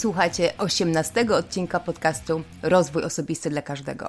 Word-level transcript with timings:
Słuchajcie 0.00 0.58
18 0.58 1.26
odcinka 1.30 1.80
podcastu 1.80 2.42
Rozwój 2.62 3.04
Osobisty 3.04 3.50
dla 3.50 3.62
Każdego. 3.62 4.08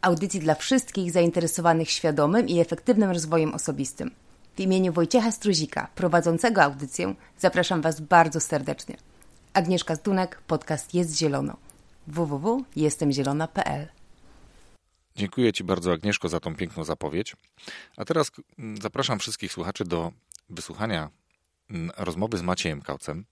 Audycji 0.00 0.40
dla 0.40 0.54
wszystkich 0.54 1.12
zainteresowanych 1.12 1.90
świadomym 1.90 2.48
i 2.48 2.60
efektywnym 2.60 3.10
rozwojem 3.10 3.54
osobistym. 3.54 4.10
W 4.56 4.60
imieniu 4.60 4.92
Wojciecha 4.92 5.32
Struzika, 5.32 5.88
prowadzącego 5.94 6.62
audycję, 6.62 7.14
zapraszam 7.38 7.82
Was 7.82 8.00
bardzo 8.00 8.40
serdecznie. 8.40 8.96
Agnieszka 9.52 9.94
Zdunek, 9.94 10.42
podcast 10.46 10.94
Jest 10.94 11.18
Zielono. 11.18 11.56
www.jestemzielona.pl 12.06 13.88
Dziękuję 15.16 15.52
Ci 15.52 15.64
bardzo, 15.64 15.92
Agnieszko, 15.92 16.28
za 16.28 16.40
tą 16.40 16.56
piękną 16.56 16.84
zapowiedź. 16.84 17.36
A 17.96 18.04
teraz 18.04 18.30
zapraszam 18.82 19.18
wszystkich 19.18 19.52
słuchaczy 19.52 19.84
do 19.84 20.12
wysłuchania 20.50 21.10
rozmowy 21.96 22.38
z 22.38 22.42
Maciejem 22.42 22.82
Kaucem. 22.82 23.24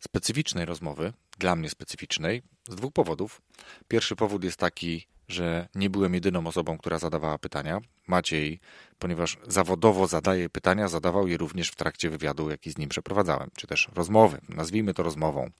Specyficznej 0.00 0.64
rozmowy, 0.64 1.12
dla 1.38 1.56
mnie 1.56 1.70
specyficznej, 1.70 2.42
z 2.68 2.76
dwóch 2.76 2.92
powodów. 2.92 3.42
Pierwszy 3.88 4.16
powód 4.16 4.44
jest 4.44 4.56
taki, 4.56 5.06
że 5.28 5.68
nie 5.74 5.90
byłem 5.90 6.14
jedyną 6.14 6.46
osobą, 6.46 6.78
która 6.78 6.98
zadawała 6.98 7.38
pytania. 7.38 7.80
Maciej, 8.06 8.60
ponieważ 8.98 9.38
zawodowo 9.48 10.06
zadaje 10.06 10.48
pytania, 10.48 10.88
zadawał 10.88 11.28
je 11.28 11.36
również 11.36 11.68
w 11.68 11.76
trakcie 11.76 12.10
wywiadu, 12.10 12.50
jaki 12.50 12.70
z 12.70 12.78
nim 12.78 12.88
przeprowadzałem, 12.88 13.50
czy 13.56 13.66
też 13.66 13.88
rozmowy, 13.94 14.40
nazwijmy 14.48 14.94
to 14.94 15.02
rozmową. 15.02 15.50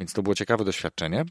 Więc 0.00 0.12
to 0.12 0.22
było 0.22 0.34
ciekawe 0.34 0.64
doświadczenie. 0.64 1.24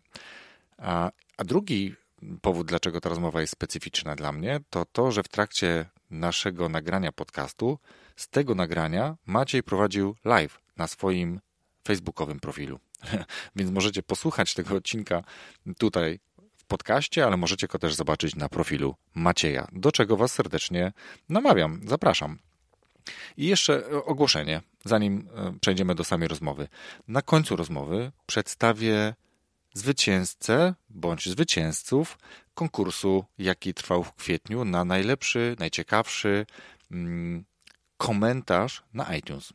A, 0.78 1.12
a 1.38 1.44
drugi 1.44 1.96
powód, 2.42 2.68
dlaczego 2.68 3.02
ta 3.02 3.10
rozmowa 3.10 3.42
jest 3.42 3.54
specyficzna 3.54 4.16
dla 4.16 4.32
mnie, 4.32 4.60
to 4.70 4.86
to, 4.86 5.12
że 5.12 5.24
w 5.24 5.28
trakcie 5.28 5.86
naszego 6.10 6.70
nagrania 6.70 7.12
podcastu, 7.12 7.80
z 8.16 8.30
tego 8.30 8.56
nagrania 8.56 9.16
Maciej 9.26 9.64
prowadził 9.64 10.16
live 10.26 10.60
na 10.78 10.88
swoim 10.88 11.40
facebookowym 11.88 12.40
profilu. 12.40 12.80
Więc 13.56 13.72
możecie 13.72 14.04
posłuchać 14.04 14.54
tego 14.54 14.76
odcinka 14.76 15.24
tutaj 15.78 16.20
w 16.58 16.66
podcaście, 16.66 17.26
ale 17.26 17.38
możecie 17.38 17.68
go 17.68 17.80
też 17.80 17.96
zobaczyć 17.96 18.36
na 18.36 18.50
profilu 18.50 18.96
Macieja, 19.16 19.68
do 19.72 19.92
czego 19.92 20.18
Was 20.18 20.32
serdecznie 20.32 20.94
namawiam. 21.30 21.82
Zapraszam. 21.86 22.38
I 23.38 23.48
jeszcze 23.48 23.90
ogłoszenie, 24.06 24.62
zanim 24.86 25.28
e, 25.36 25.54
przejdziemy 25.62 25.96
do 25.96 26.04
samej 26.04 26.28
rozmowy. 26.28 26.68
Na 27.08 27.22
końcu 27.22 27.56
rozmowy 27.56 28.12
przedstawię 28.26 29.14
zwycięzcę 29.74 30.74
bądź 30.90 31.30
zwycięzców 31.30 32.18
konkursu, 32.54 33.26
jaki 33.38 33.74
trwał 33.74 34.04
w 34.04 34.14
kwietniu 34.14 34.66
na 34.66 34.86
najlepszy, 34.86 35.56
najciekawszy 35.60 36.46
mm, 36.92 37.46
komentarz 37.98 38.84
na 38.94 39.16
iTunes. 39.16 39.54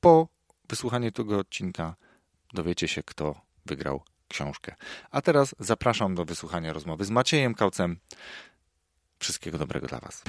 Po 0.00 0.28
wysłuchaniu 0.68 1.12
tego 1.12 1.38
odcinka 1.38 1.96
dowiecie 2.52 2.88
się, 2.88 3.02
kto 3.02 3.40
wygrał 3.66 4.02
książkę. 4.28 4.74
A 5.10 5.22
teraz 5.22 5.54
zapraszam 5.58 6.14
do 6.14 6.24
wysłuchania 6.24 6.72
rozmowy 6.72 7.04
z 7.04 7.10
Maciejem 7.10 7.54
Kaucem. 7.54 7.98
Wszystkiego 9.18 9.58
dobrego 9.58 9.86
dla 9.86 9.98
Was. 9.98 10.22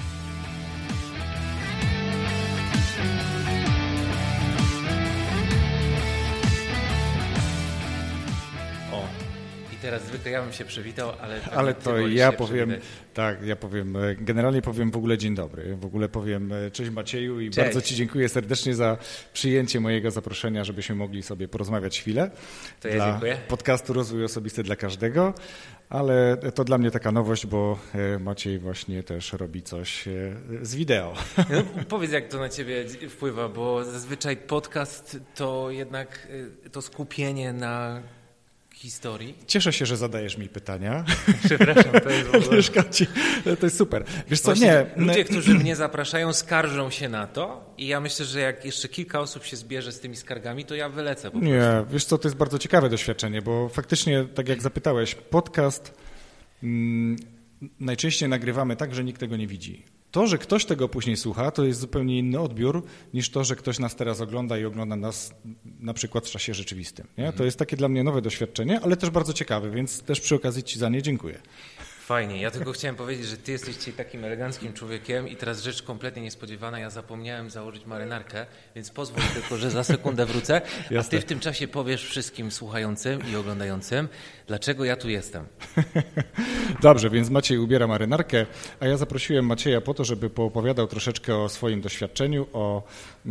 Teraz 9.91 10.07
zwykle 10.07 10.31
ja 10.31 10.43
bym 10.43 10.53
się 10.53 10.65
przywitał, 10.65 11.11
ale... 11.21 11.41
Ale 11.55 11.73
to 11.73 12.07
ja 12.07 12.31
powiem, 12.31 12.69
przywitać. 12.69 12.89
tak, 13.13 13.45
ja 13.45 13.55
powiem, 13.55 13.95
e, 13.95 14.15
generalnie 14.15 14.61
powiem 14.61 14.91
w 14.91 14.97
ogóle 14.97 15.17
dzień 15.17 15.35
dobry. 15.35 15.75
W 15.75 15.85
ogóle 15.85 16.09
powiem 16.09 16.53
e, 16.53 16.71
cześć 16.71 16.91
Macieju 16.91 17.39
i 17.39 17.49
cześć. 17.49 17.57
bardzo 17.57 17.81
Ci 17.81 17.95
dziękuję 17.95 18.29
serdecznie 18.29 18.75
za 18.75 18.97
przyjęcie 19.33 19.79
mojego 19.79 20.11
zaproszenia, 20.11 20.63
żebyśmy 20.63 20.95
mogli 20.95 21.23
sobie 21.23 21.47
porozmawiać 21.47 21.99
chwilę. 21.99 22.31
To 22.79 22.87
ja 22.87 23.11
dziękuję. 23.11 23.37
podcastu 23.47 23.93
Rozwój 23.93 24.23
Osobisty 24.23 24.63
dla 24.63 24.75
Każdego, 24.75 25.33
ale 25.89 26.37
to 26.55 26.63
dla 26.63 26.77
mnie 26.77 26.91
taka 26.91 27.11
nowość, 27.11 27.45
bo 27.45 27.79
e, 27.93 28.19
Maciej 28.19 28.59
właśnie 28.59 29.03
też 29.03 29.33
robi 29.33 29.61
coś 29.61 30.05
z 30.61 30.75
wideo. 30.75 31.13
No, 31.37 31.83
powiedz, 31.89 32.11
jak 32.11 32.27
to 32.27 32.39
na 32.39 32.49
Ciebie 32.49 32.85
wpływa, 33.09 33.49
bo 33.49 33.83
zazwyczaj 33.83 34.37
podcast 34.37 35.19
to 35.35 35.71
jednak 35.71 36.27
to 36.71 36.81
skupienie 36.81 37.53
na 37.53 38.01
historii. 38.81 39.35
Cieszę 39.47 39.73
się, 39.73 39.85
że 39.85 39.97
zadajesz 39.97 40.37
mi 40.37 40.49
pytania. 40.49 41.05
Przepraszam, 41.45 41.91
to 42.03 42.09
jest 42.55 42.73
To 43.59 43.65
jest 43.65 43.77
super. 43.77 44.03
Wiesz 44.27 44.39
co, 44.39 44.53
nie. 44.53 44.85
Ludzie, 44.95 45.23
którzy 45.23 45.53
mnie 45.53 45.75
zapraszają, 45.75 46.33
skarżą 46.33 46.89
się 46.89 47.09
na 47.09 47.27
to 47.27 47.73
i 47.77 47.87
ja 47.87 47.99
myślę, 47.99 48.25
że 48.25 48.39
jak 48.39 48.65
jeszcze 48.65 48.87
kilka 48.87 49.19
osób 49.19 49.45
się 49.45 49.57
zbierze 49.57 49.91
z 49.91 49.99
tymi 49.99 50.15
skargami, 50.15 50.65
to 50.65 50.75
ja 50.75 50.89
wylecę 50.89 51.23
po 51.23 51.31
prostu. 51.31 51.49
Nie, 51.49 51.85
wiesz 51.91 52.05
co, 52.05 52.17
to 52.17 52.27
jest 52.27 52.37
bardzo 52.37 52.59
ciekawe 52.59 52.89
doświadczenie, 52.89 53.41
bo 53.41 53.69
faktycznie, 53.69 54.25
tak 54.35 54.49
jak 54.49 54.61
zapytałeś, 54.61 55.15
podcast 55.15 55.93
mm, 56.63 57.15
najczęściej 57.79 58.29
nagrywamy 58.29 58.75
tak, 58.75 58.95
że 58.95 59.03
nikt 59.03 59.19
tego 59.19 59.37
nie 59.37 59.47
widzi. 59.47 59.85
To, 60.11 60.27
że 60.27 60.37
ktoś 60.37 60.65
tego 60.65 60.89
później 60.89 61.17
słucha, 61.17 61.51
to 61.51 61.65
jest 61.65 61.79
zupełnie 61.79 62.19
inny 62.19 62.39
odbiór 62.39 62.83
niż 63.13 63.29
to, 63.29 63.43
że 63.43 63.55
ktoś 63.55 63.79
nas 63.79 63.95
teraz 63.95 64.21
ogląda 64.21 64.57
i 64.57 64.65
ogląda 64.65 64.95
nas 64.95 65.33
na 65.79 65.93
przykład 65.93 66.27
w 66.27 66.31
czasie 66.31 66.53
rzeczywistym. 66.53 67.07
Nie? 67.17 67.23
To 67.23 67.29
mhm. 67.29 67.45
jest 67.45 67.59
takie 67.59 67.77
dla 67.77 67.89
mnie 67.89 68.03
nowe 68.03 68.21
doświadczenie, 68.21 68.79
ale 68.83 68.97
też 68.97 69.09
bardzo 69.09 69.33
ciekawe, 69.33 69.71
więc 69.71 70.01
też 70.01 70.21
przy 70.21 70.35
okazji 70.35 70.63
Ci 70.63 70.79
za 70.79 70.89
nie 70.89 71.01
dziękuję. 71.01 71.41
Fajnie. 72.11 72.41
Ja 72.41 72.51
tylko 72.51 72.71
chciałem 72.71 72.95
powiedzieć, 72.95 73.25
że 73.25 73.37
ty 73.37 73.51
jesteś 73.51 73.75
dzisiaj 73.75 73.93
takim 73.93 74.25
eleganckim 74.25 74.73
człowiekiem 74.73 75.27
i 75.27 75.35
teraz 75.35 75.61
rzecz 75.61 75.81
kompletnie 75.81 76.21
niespodziewana. 76.21 76.79
Ja 76.79 76.89
zapomniałem 76.89 77.49
założyć 77.49 77.85
marynarkę, 77.85 78.45
więc 78.75 78.89
pozwól 78.89 79.23
tylko, 79.33 79.57
że 79.57 79.71
za 79.71 79.83
sekundę 79.83 80.25
wrócę, 80.25 80.61
a 80.99 81.03
ty 81.03 81.21
w 81.21 81.25
tym 81.25 81.39
czasie 81.39 81.67
powiesz 81.67 82.05
wszystkim 82.05 82.51
słuchającym 82.51 83.21
i 83.31 83.35
oglądającym, 83.35 84.07
dlaczego 84.47 84.85
ja 84.85 84.95
tu 84.95 85.09
jestem. 85.09 85.45
Dobrze, 86.81 87.09
więc 87.09 87.29
Maciej 87.29 87.57
ubiera 87.57 87.87
marynarkę, 87.87 88.45
a 88.79 88.87
ja 88.87 88.97
zaprosiłem 88.97 89.45
Macieja 89.45 89.81
po 89.81 89.93
to, 89.93 90.05
żeby 90.05 90.29
poopowiadał 90.29 90.87
troszeczkę 90.87 91.37
o 91.37 91.49
swoim 91.49 91.81
doświadczeniu, 91.81 92.47
o 92.53 92.83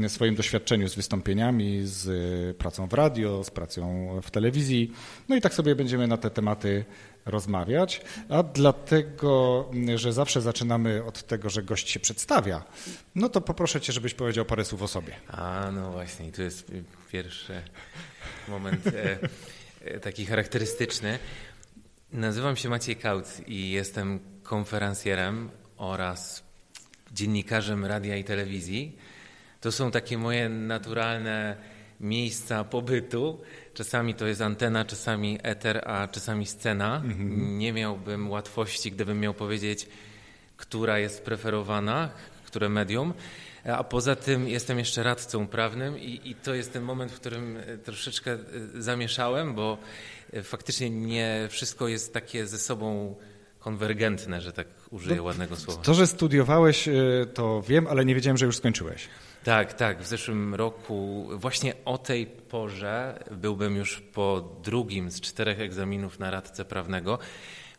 swoim 0.09 0.35
doświadczeniu 0.35 0.89
z 0.89 0.95
wystąpieniami, 0.95 1.81
z 1.85 2.57
pracą 2.57 2.89
w 2.89 2.93
radio, 2.93 3.45
z 3.45 3.51
pracą 3.51 4.11
w 4.23 4.31
telewizji. 4.31 4.93
No 5.29 5.37
i 5.37 5.41
tak 5.41 5.55
sobie 5.55 5.75
będziemy 5.75 6.07
na 6.07 6.17
te 6.17 6.31
tematy 6.31 6.85
rozmawiać, 7.27 8.01
a 8.29 8.43
dlatego, 8.43 9.71
że 9.95 10.13
zawsze 10.13 10.41
zaczynamy 10.41 11.05
od 11.05 11.23
tego, 11.27 11.51
że 11.51 11.63
gość 11.63 11.91
się 11.91 12.01
przedstawia, 12.01 12.65
no 13.15 13.29
to 13.29 13.41
poproszę 13.41 13.81
cię, 13.81 13.93
żebyś 13.93 14.15
powiedział 14.15 14.45
parę 14.45 14.65
słów 14.65 14.83
o 14.83 14.89
sobie. 14.89 15.15
A, 15.29 15.71
no 15.73 15.91
właśnie, 15.91 16.29
i 16.29 16.33
tu 16.33 16.43
jest 16.43 16.73
pierwszy 17.13 17.63
moment 18.49 18.87
e, 18.87 19.19
e, 19.85 20.01
taki 20.01 20.27
charakterystyczny. 20.27 21.19
Nazywam 22.13 22.57
się 22.57 22.69
Maciej 22.69 22.97
Kauc 22.97 23.41
i 23.47 23.71
jestem 23.71 24.21
konferencjerem 24.43 25.51
oraz 25.77 26.43
dziennikarzem 27.13 27.85
radia 27.85 28.17
i 28.17 28.25
telewizji. 28.25 28.97
To 29.61 29.73
są 29.73 29.91
takie 29.91 30.19
moje 30.19 30.49
naturalne 30.49 31.57
miejsca 32.01 32.65
pobytu. 32.65 33.41
Czasami 33.75 34.15
to 34.15 34.27
jest 34.27 34.41
antena, 34.41 34.85
czasami 34.85 35.39
eter, 35.43 35.83
a 35.87 36.09
czasami 36.09 36.47
scena. 36.47 36.97
Mhm. 36.97 37.59
Nie 37.59 37.73
miałbym 37.73 38.31
łatwości, 38.31 38.93
gdybym 38.93 39.21
miał 39.21 39.35
powiedzieć, 39.35 39.89
która 40.57 40.99
jest 40.99 41.23
preferowana, 41.23 42.11
które 42.45 42.69
medium. 42.69 43.15
A 43.65 43.85
poza 43.85 44.17
tym 44.17 44.49
jestem 44.49 44.79
jeszcze 44.79 45.03
radcą 45.03 45.47
prawnym 45.47 45.99
i, 45.99 46.21
i, 46.25 46.35
to 46.35 46.55
jest 46.55 46.73
ten 46.73 46.83
moment, 46.83 47.13
w 47.13 47.21
którym 47.21 47.57
e, 47.57 47.79
troszeczkę 47.79 48.33
e, 48.33 48.39
zamieszałem, 48.75 49.55
bo 49.55 49.79
e, 50.33 50.43
faktycznie 50.43 50.91
nie 50.91 51.49
wszystko 51.51 51.89
jest 51.89 52.15
takie 52.15 52.47
ze 52.47 52.59
sobą 52.59 53.17
konwergentne, 53.61 54.41
że 54.41 54.53
tak 54.53 54.67
użyję 54.91 55.17
no, 55.17 55.23
ładnego 55.23 55.57
słowa. 55.57 55.83
To, 55.83 55.95
że 55.95 56.07
studiowałeś, 56.07 56.89
to 57.35 57.63
wiem, 57.63 57.87
ale 57.87 58.05
nie 58.05 58.15
wiedziałem, 58.15 58.37
że 58.37 58.47
już 58.47 58.57
skończyłeś. 58.57 59.09
Tak, 59.45 59.73
tak. 59.73 60.03
W 60.03 60.07
zeszłym 60.07 60.55
roku, 60.55 61.29
właśnie 61.35 61.75
o 61.85 61.99
tej 61.99 62.27
porze, 62.27 63.25
byłbym 63.31 63.77
już 63.77 64.01
po 64.01 64.57
drugim 64.63 65.11
z 65.11 65.21
czterech 65.21 65.61
egzaminów 65.61 66.19
na 66.19 66.31
radcę 66.31 66.65
prawnego. 66.65 67.19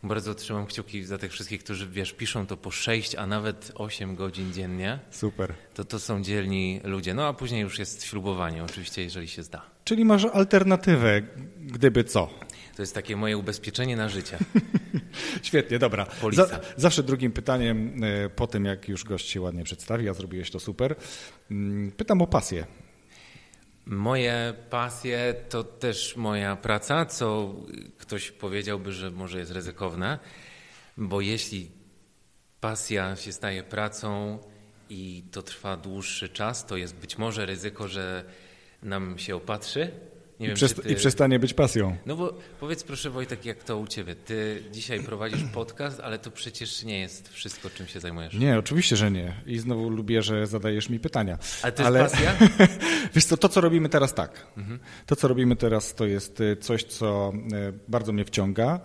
Bardzo 0.04 0.36
trzymam 0.36 0.66
kciuki 0.66 1.04
za 1.04 1.18
tych 1.18 1.31
wszystkich, 1.31 1.63
którzy 1.63 1.88
wiesz, 1.88 2.13
piszą 2.13 2.48
to 2.48 2.57
po 2.57 2.72
6, 2.72 3.16
a 3.16 3.27
nawet 3.27 3.72
8 3.75 4.16
godzin 4.16 4.54
dziennie. 4.54 5.00
Super. 5.12 5.54
To 5.74 5.86
to 5.86 6.00
są 6.00 6.24
dzielni 6.24 6.81
ludzie. 6.84 7.13
No 7.13 7.27
a 7.27 7.34
później 7.34 7.62
już 7.62 7.80
jest 7.80 8.04
ślubowanie, 8.04 8.63
oczywiście, 8.63 9.04
jeżeli 9.04 9.27
się 9.27 9.44
zda. 9.44 9.62
Czyli 9.84 10.06
masz 10.06 10.25
alternatywę, 10.25 11.22
gdyby 11.60 12.04
co? 12.04 12.30
To 12.81 12.83
jest 12.83 12.95
takie 12.95 13.16
moje 13.16 13.38
ubezpieczenie 13.38 13.95
na 13.95 14.10
życie. 14.10 14.38
Świetnie, 15.42 15.80
dobra. 15.80 16.06
Za, 16.31 16.60
zawsze 16.78 17.04
drugim 17.04 17.31
pytaniem, 17.31 18.04
e, 18.04 18.30
po 18.30 18.48
tym 18.48 18.66
jak 18.66 18.88
już 18.88 19.04
gość 19.04 19.30
się 19.30 19.42
ładnie 19.42 19.63
przedstawi, 19.63 20.10
a 20.10 20.13
zrobiłeś 20.13 20.51
to 20.51 20.60
super, 20.60 20.95
mm, 21.51 21.92
pytam 21.92 22.22
o 22.22 22.28
pasję. 22.28 22.66
Moje 23.86 24.54
pasje 24.69 25.36
to 25.50 25.63
też 25.63 26.16
moja 26.16 26.56
praca, 26.56 27.06
co 27.06 27.56
ktoś 27.98 28.31
powiedziałby, 28.31 28.92
że 28.92 29.12
może 29.12 29.39
jest 29.39 29.51
ryzykowne, 29.51 30.19
bo 30.98 31.22
jeśli 31.22 31.72
pasja 32.62 33.16
się 33.16 33.31
staje 33.31 33.63
pracą 33.63 34.39
i 34.89 35.24
to 35.31 35.42
trwa 35.42 35.77
dłuższy 35.77 36.30
czas, 36.30 36.66
to 36.66 36.77
jest 36.77 36.95
być 36.95 37.18
może 37.18 37.45
ryzyko, 37.45 37.88
że 37.88 38.24
nam 38.84 39.18
się 39.18 39.36
opatrzy, 39.36 39.92
Nie 40.41 40.45
I, 40.45 40.47
wiem, 40.47 40.55
przest- 40.55 40.75
czy 40.75 40.81
ty... 40.81 40.91
I 40.91 40.95
przestanie 40.95 41.39
być 41.39 41.53
pasją. 41.53 41.95
No 42.05 42.15
bo 42.15 42.33
powiedz 42.59 42.83
proszę 42.83 43.09
Wojtek, 43.09 43.45
jak 43.45 43.63
to 43.63 43.77
u 43.77 43.88
ciebie? 43.88 44.15
Ty 44.15 44.63
dzisiaj 44.71 44.99
prowadzisz 44.99 45.43
podcast, 45.53 45.99
ale 45.99 46.19
to 46.19 46.31
przecież 46.31 46.83
nie 46.83 46.99
jest 46.99 47.29
wszystko, 47.29 47.69
czym 47.69 47.88
się 47.88 47.99
zajmujesz. 47.99 48.33
Nie, 48.33 48.57
oczywiście, 48.59 48.95
że 48.95 49.11
nie. 49.11 49.33
I 49.45 49.59
znowu 49.59 49.89
lubię, 49.89 50.21
że 50.21 50.47
zadajesz 50.47 50.89
mi 50.89 50.99
pytania. 50.99 51.38
Ale 51.63 51.71
to 51.71 51.83
jest 51.99 52.13
pasja? 52.15 52.33
Wiesz 53.15 53.25
co, 53.25 53.38
to 53.38 53.49
co 53.49 53.61
robimy 53.61 53.89
teraz 53.89 54.13
tak. 54.13 54.47
To 55.05 55.15
co 55.15 55.27
robimy 55.27 55.55
teraz 55.55 55.95
to 55.95 56.05
jest 56.05 56.41
y, 56.41 56.55
coś, 56.55 56.83
co 56.83 57.33
y, 57.69 57.73
bardzo 57.88 58.11
mnie 58.13 58.25
wciąga 58.25 58.79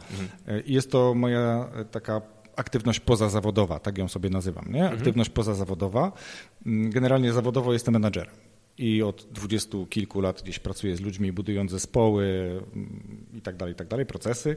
Y, 0.49 0.61
i 0.61 0.73
jest 0.73 0.91
to 0.91 1.15
moja 1.15 1.69
y, 1.81 1.85
taka 1.85 2.21
aktywność 2.57 3.01
pozazawodowa, 3.01 3.79
tak 3.79 3.99
ją 3.99 4.09
sobie 4.09 4.31
nazywam, 4.31 4.65
nie? 4.71 4.91
Aktywność 4.91 5.31
pozazawodowa. 5.31 6.13
Mm, 6.67 6.91
Generalnie 6.91 7.33
zawodowo 7.33 7.73
jestem 7.73 7.93
menadżerem. 7.93 8.35
I 8.79 9.03
od 9.03 9.27
dwudziestu 9.33 9.87
kilku 9.87 10.21
lat 10.21 10.43
gdzieś 10.43 10.59
pracuję 10.59 10.97
z 10.97 11.01
ludźmi, 11.01 11.33
budując 11.33 11.71
zespoły 11.71 12.25
mm, 12.75 13.27
i 13.35 13.41
tak 13.41 13.57
dalej, 13.57 13.73
i 13.73 13.77
tak 13.77 13.89
dalej, 13.89 14.07
procesy. 14.07 14.57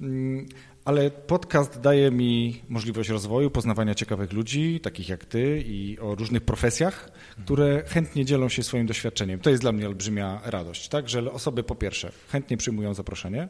Mm, 0.00 0.46
Ale 0.84 1.10
podcast 1.10 1.80
daje 1.80 2.10
mi 2.10 2.62
możliwość 2.68 3.08
rozwoju, 3.08 3.50
poznawania 3.50 3.94
ciekawych 3.94 4.32
ludzi, 4.32 4.80
takich 4.80 5.08
jak 5.08 5.24
ty 5.24 5.62
i 5.66 5.98
o 5.98 6.14
różnych 6.14 6.42
profesjach, 6.42 7.12
które 7.44 7.82
chętnie 7.86 8.24
dzielą 8.24 8.48
się 8.48 8.62
swoim 8.62 8.86
doświadczeniem. 8.86 9.40
To 9.40 9.50
jest 9.50 9.62
dla 9.62 9.72
mnie 9.72 9.86
olbrzymia 9.86 10.40
radość, 10.44 10.88
tak? 10.88 11.08
Że 11.08 11.32
osoby 11.32 11.62
po 11.62 11.74
pierwsze 11.74 12.12
chętnie 12.28 12.56
przyjmują 12.56 12.94
zaproszenie 12.94 13.48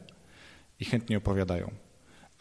i 0.79 0.85
chętnie 0.85 1.17
opowiadają. 1.17 1.90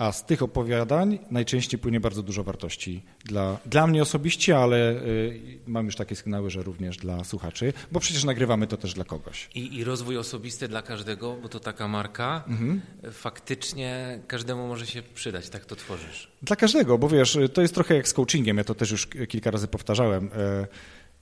A 0.00 0.12
z 0.12 0.25
tych 0.26 0.43
opowiadań 0.43 1.19
najczęściej 1.31 1.81
płynie 1.81 2.00
bardzo 2.00 2.23
dużo 2.23 2.44
wartości 2.44 3.02
dla, 3.25 3.58
dla 3.67 3.87
mnie 3.87 4.02
osobiście, 4.02 4.58
ale 4.58 4.93
y, 4.93 5.58
mam 5.67 5.87
już 5.87 5.97
takie 5.97 6.17
sygnały, 6.17 6.50
że 6.50 6.62
również 6.62 6.97
dla 6.97 7.25
słuchaczy, 7.25 7.73
bo 7.93 8.00
przecież 8.00 8.25
nagrywamy 8.25 8.67
to 8.67 8.76
też 8.76 8.94
dla 8.94 9.05
kogoś. 9.05 9.49
I, 9.55 9.76
I 9.76 9.85
rozwój 9.85 10.17
osobisty 10.19 10.69
dla 10.69 10.82
każdego, 10.82 11.37
bo 11.43 11.49
to 11.49 11.61
taka 11.61 11.88
marka, 11.88 12.44
Mhm. 12.49 12.81
faktycznie 13.12 14.19
każdemu 14.26 14.67
może 14.69 14.87
się 14.87 15.02
przydać, 15.02 15.49
tak 15.49 15.64
to 15.64 15.76
tworzysz. 15.76 16.29
Dla 16.43 16.56
każdego, 16.56 16.99
bo 16.99 17.08
wiesz, 17.08 17.38
to 17.55 17.62
jest 17.62 17.75
trochę 17.75 17.94
jak 17.94 18.08
z 18.08 18.12
coachingiem, 18.12 18.56
ja 18.56 18.64
to 18.64 18.75
też 18.75 18.91
już 18.91 19.06
kilka 19.06 19.50
razy 19.50 19.69
powtarzałem. 19.69 20.31
E, 20.37 20.67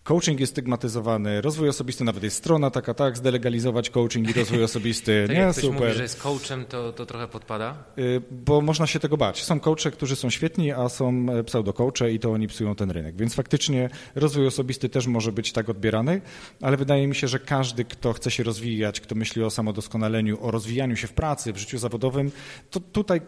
Coaching 0.08 0.40
jest 0.40 0.52
stygmatyzowany, 0.52 1.40
rozwój 1.40 1.68
osobisty 1.68 2.04
nawet 2.04 2.22
jest 2.22 2.36
strona 2.36 2.70
taka, 2.70 2.94
tak, 2.94 3.16
zdelegalizować 3.16 3.90
coaching 3.90 4.30
i 4.30 4.32
rozwój 4.32 4.64
osobisty. 4.64 5.24
Tak 5.26 5.36
nie, 5.36 5.42
jak 5.42 5.52
ktoś 5.52 5.64
super. 5.64 5.80
mówi, 5.80 5.92
że 5.92 6.02
jest 6.02 6.22
coachem, 6.22 6.64
to, 6.64 6.92
to 6.92 7.06
trochę 7.06 7.28
podpada. 7.28 7.84
Y, 7.98 8.22
Bo 8.30 8.60
można 8.60 8.86
się 8.86 9.00
tego 9.00 9.16
bać. 9.16 9.44
Są 9.44 9.60
coache, 9.60 9.90
którzy 9.90 10.16
są 10.16 10.30
świetni, 10.30 10.72
a 10.72 10.88
są 10.88 11.26
e, 11.30 11.44
pseudo-coache 11.44 12.12
i 12.12 12.18
to 12.18 12.32
oni 12.32 12.46
psują 12.46 12.74
ten 12.74 12.90
rynek. 12.90 13.16
Więc 13.16 13.34
faktycznie 13.34 13.90
rozwój 14.14 14.46
osobisty 14.46 14.88
też 14.88 15.06
może 15.06 15.32
być 15.32 15.52
tak 15.52 15.68
odbierany, 15.68 16.20
ale 16.62 16.76
wydaje 16.76 17.06
mi 17.06 17.14
się, 17.14 17.28
że 17.28 17.38
każdy, 17.38 17.84
kto 17.84 18.12
chce 18.12 18.30
się 18.30 18.42
rozwijać, 18.42 19.00
kto 19.00 19.14
myśli 19.14 19.44
o 19.44 19.50
samodoskonaleniu, 19.50 20.38
o 20.44 20.50
rozwijaniu 20.50 20.96
się 20.96 21.06
w 21.06 21.12
pracy, 21.12 21.52
w 21.52 21.56
życiu 21.56 21.78
zawodowym, 21.78 22.30
to 22.70 22.80
tutaj 22.80 23.20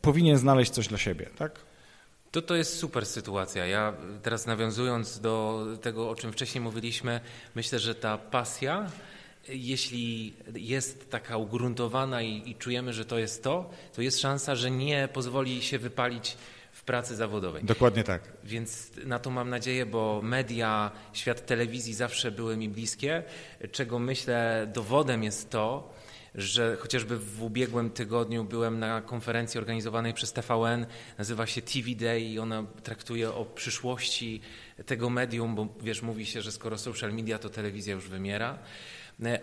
powinien 0.00 0.38
znaleźć 0.38 0.70
coś 0.70 0.88
dla 0.88 0.98
siebie, 0.98 1.30
tak? 1.38 1.71
To 2.32 2.42
to 2.42 2.54
jest 2.56 2.78
super 2.78 3.06
sytuacja. 3.06 3.66
Ja 3.66 3.94
teraz 4.22 4.46
nawiązując 4.46 5.20
do 5.20 5.66
tego, 5.82 6.10
o 6.10 6.14
czym 6.14 6.32
wcześniej 6.32 6.64
mówiliśmy, 6.64 7.20
myślę, 7.54 7.78
że 7.78 7.94
ta 7.94 8.18
pasja, 8.18 8.90
jeśli 9.48 10.34
jest 10.54 11.10
taka 11.10 11.36
ugruntowana 11.36 12.22
i, 12.22 12.50
i 12.50 12.54
czujemy, 12.54 12.92
że 12.92 13.04
to 13.04 13.18
jest 13.18 13.42
to, 13.42 13.70
to 13.94 14.02
jest 14.02 14.20
szansa, 14.20 14.54
że 14.54 14.70
nie 14.70 15.08
pozwoli 15.12 15.62
się 15.62 15.78
wypalić 15.78 16.36
w 16.72 16.82
pracy 16.82 17.16
zawodowej. 17.16 17.64
Dokładnie 17.64 18.04
tak. 18.04 18.22
Więc 18.44 18.90
na 19.04 19.18
to 19.18 19.30
mam 19.30 19.50
nadzieję, 19.50 19.86
bo 19.86 20.20
media, 20.22 20.90
świat 21.12 21.46
telewizji 21.46 21.94
zawsze 21.94 22.30
były 22.30 22.56
mi 22.56 22.68
bliskie, 22.68 23.22
czego 23.72 23.98
myślę 23.98 24.68
dowodem 24.74 25.22
jest 25.22 25.50
to, 25.50 25.92
że 26.34 26.76
chociażby 26.76 27.18
w 27.18 27.42
ubiegłym 27.42 27.90
tygodniu 27.90 28.44
byłem 28.44 28.78
na 28.78 29.02
konferencji 29.02 29.58
organizowanej 29.58 30.14
przez 30.14 30.32
TVN, 30.32 30.86
nazywa 31.18 31.46
się 31.46 31.62
TV 31.62 31.90
Day 31.94 32.20
i 32.20 32.38
ona 32.38 32.64
traktuje 32.82 33.32
o 33.32 33.44
przyszłości 33.44 34.40
tego 34.86 35.10
medium, 35.10 35.54
bo 35.54 35.68
wiesz, 35.80 36.02
mówi 36.02 36.26
się, 36.26 36.42
że 36.42 36.52
skoro 36.52 36.78
social 36.78 37.14
media, 37.14 37.38
to 37.38 37.48
telewizja 37.48 37.94
już 37.94 38.08
wymiera. 38.08 38.58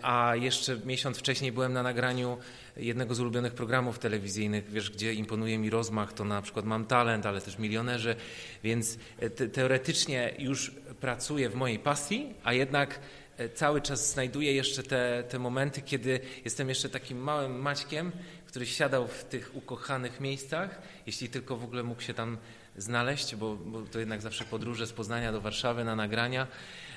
A 0.02 0.36
jeszcze 0.36 0.78
miesiąc 0.84 1.18
wcześniej 1.18 1.52
byłem 1.52 1.72
na 1.72 1.82
nagraniu 1.82 2.38
jednego 2.76 3.14
z 3.14 3.20
ulubionych 3.20 3.54
programów 3.54 3.98
telewizyjnych, 3.98 4.70
wiesz, 4.70 4.90
gdzie 4.90 5.14
imponuje 5.14 5.58
mi 5.58 5.70
rozmach, 5.70 6.12
to 6.12 6.24
na 6.24 6.42
przykład 6.42 6.64
Mam 6.64 6.84
Talent, 6.84 7.26
ale 7.26 7.40
też 7.40 7.58
Milionerzy, 7.58 8.16
więc 8.64 8.98
te, 9.36 9.48
teoretycznie 9.48 10.34
już 10.38 10.70
pracuję 11.00 11.48
w 11.48 11.54
mojej 11.54 11.78
pasji, 11.78 12.34
a 12.44 12.52
jednak 12.52 13.00
cały 13.54 13.80
czas 13.80 14.12
znajduję 14.12 14.52
jeszcze 14.52 14.82
te, 14.82 15.24
te 15.28 15.38
momenty, 15.38 15.82
kiedy 15.82 16.20
jestem 16.44 16.68
jeszcze 16.68 16.88
takim 16.88 17.18
małym 17.18 17.60
Maćkiem, 17.60 18.12
który 18.46 18.66
siadał 18.66 19.08
w 19.08 19.24
tych 19.24 19.56
ukochanych 19.56 20.20
miejscach, 20.20 20.82
jeśli 21.06 21.28
tylko 21.28 21.56
w 21.56 21.64
ogóle 21.64 21.82
mógł 21.82 22.02
się 22.02 22.14
tam 22.14 22.38
znaleźć, 22.76 23.36
bo, 23.36 23.56
bo 23.56 23.82
to 23.82 23.98
jednak 23.98 24.22
zawsze 24.22 24.44
podróże 24.44 24.86
z 24.86 24.92
Poznania 24.92 25.32
do 25.32 25.40
Warszawy 25.40 25.84
na 25.84 25.96
nagrania, 25.96 26.46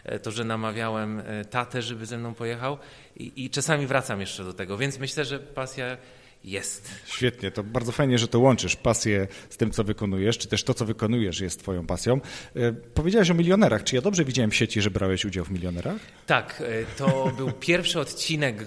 e, 0.03 0.19
to, 0.19 0.31
że 0.31 0.43
namawiałem 0.43 1.19
e, 1.19 1.45
tatę, 1.45 1.81
żeby 1.81 2.05
ze 2.05 2.17
mną 2.17 2.33
pojechał. 2.33 2.77
I, 3.17 3.45
i 3.45 3.49
czasami 3.49 3.87
wracam 3.87 4.21
jeszcze 4.21 4.43
do 4.43 4.53
tego, 4.53 4.77
więc 4.77 4.99
myślę, 4.99 5.25
że 5.25 5.39
pasja 5.39 5.97
jest. 6.43 6.91
Świetnie, 7.05 7.51
to 7.51 7.63
bardzo 7.63 7.91
fajnie, 7.91 8.17
że 8.17 8.27
to 8.27 8.39
łączysz 8.39 8.75
pasję 8.75 9.27
z 9.49 9.57
tym, 9.57 9.71
co 9.71 9.83
wykonujesz, 9.83 10.37
czy 10.37 10.47
też 10.47 10.63
to, 10.63 10.73
co 10.73 10.85
wykonujesz 10.85 11.39
jest 11.39 11.59
twoją 11.59 11.85
pasją. 11.85 12.21
E, 12.55 12.73
Powiedziałeś 12.73 13.29
o 13.29 13.33
milionerach. 13.33 13.83
Czy 13.83 13.95
ja 13.95 14.01
dobrze 14.01 14.25
widziałem 14.25 14.51
w 14.51 14.55
sieci, 14.55 14.81
że 14.81 14.91
brałeś 14.91 15.25
udział 15.25 15.45
w 15.45 15.51
milionerach? 15.51 15.97
Tak, 16.25 16.63
e, 16.65 16.85
to 16.97 17.25
był 17.37 17.51
pierwszy 17.51 17.99
odcinek 17.99 18.61
e, 18.61 18.65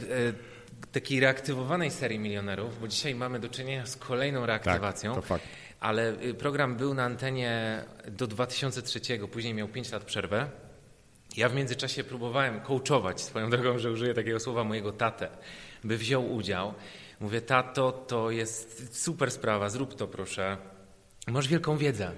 takiej 0.93 1.21
reaktywowanej 1.21 1.91
serii 1.91 2.19
milionerów, 2.19 2.81
bo 2.81 2.89
dzisiaj 2.89 3.15
mamy 3.15 3.41
do 3.41 3.49
czynienia 3.49 3.87
z 3.87 3.97
kolejną 3.97 4.47
reaktywacją. 4.47 5.15
Tak, 5.15 5.23
to 5.23 5.29
fakt. 5.29 5.45
Ale 5.81 6.13
program 6.39 6.77
był 6.77 6.95
na 6.95 7.05
antenie 7.05 7.85
do 8.09 8.27
2003, 8.27 9.01
później 9.33 9.55
miał 9.55 9.69
5 9.69 9.93
lat 9.93 10.05
przerwę. 10.05 10.51
Ja 11.37 11.49
w 11.49 11.55
międzyczasie 11.55 12.05
próbowałem 12.05 12.61
coachować 12.61 13.21
swoją 13.21 13.51
drogą, 13.57 13.79
że 13.79 13.91
użyję 13.91 14.15
takiego 14.15 14.41
słowa 14.41 14.65
mojego 14.65 14.93
tatę, 14.93 15.29
by 15.85 15.99
wziął 15.99 16.35
udział. 16.35 16.75
Mówię, 17.21 17.41
tato, 17.41 17.93
to 17.93 18.31
jest 18.31 18.99
super 19.03 19.31
sprawa, 19.31 19.69
zrób 19.69 19.95
to 19.95 20.09
proszę. 20.09 20.57
Masz 21.27 21.49
wielką 21.49 21.79
wiedzę. 21.79 22.13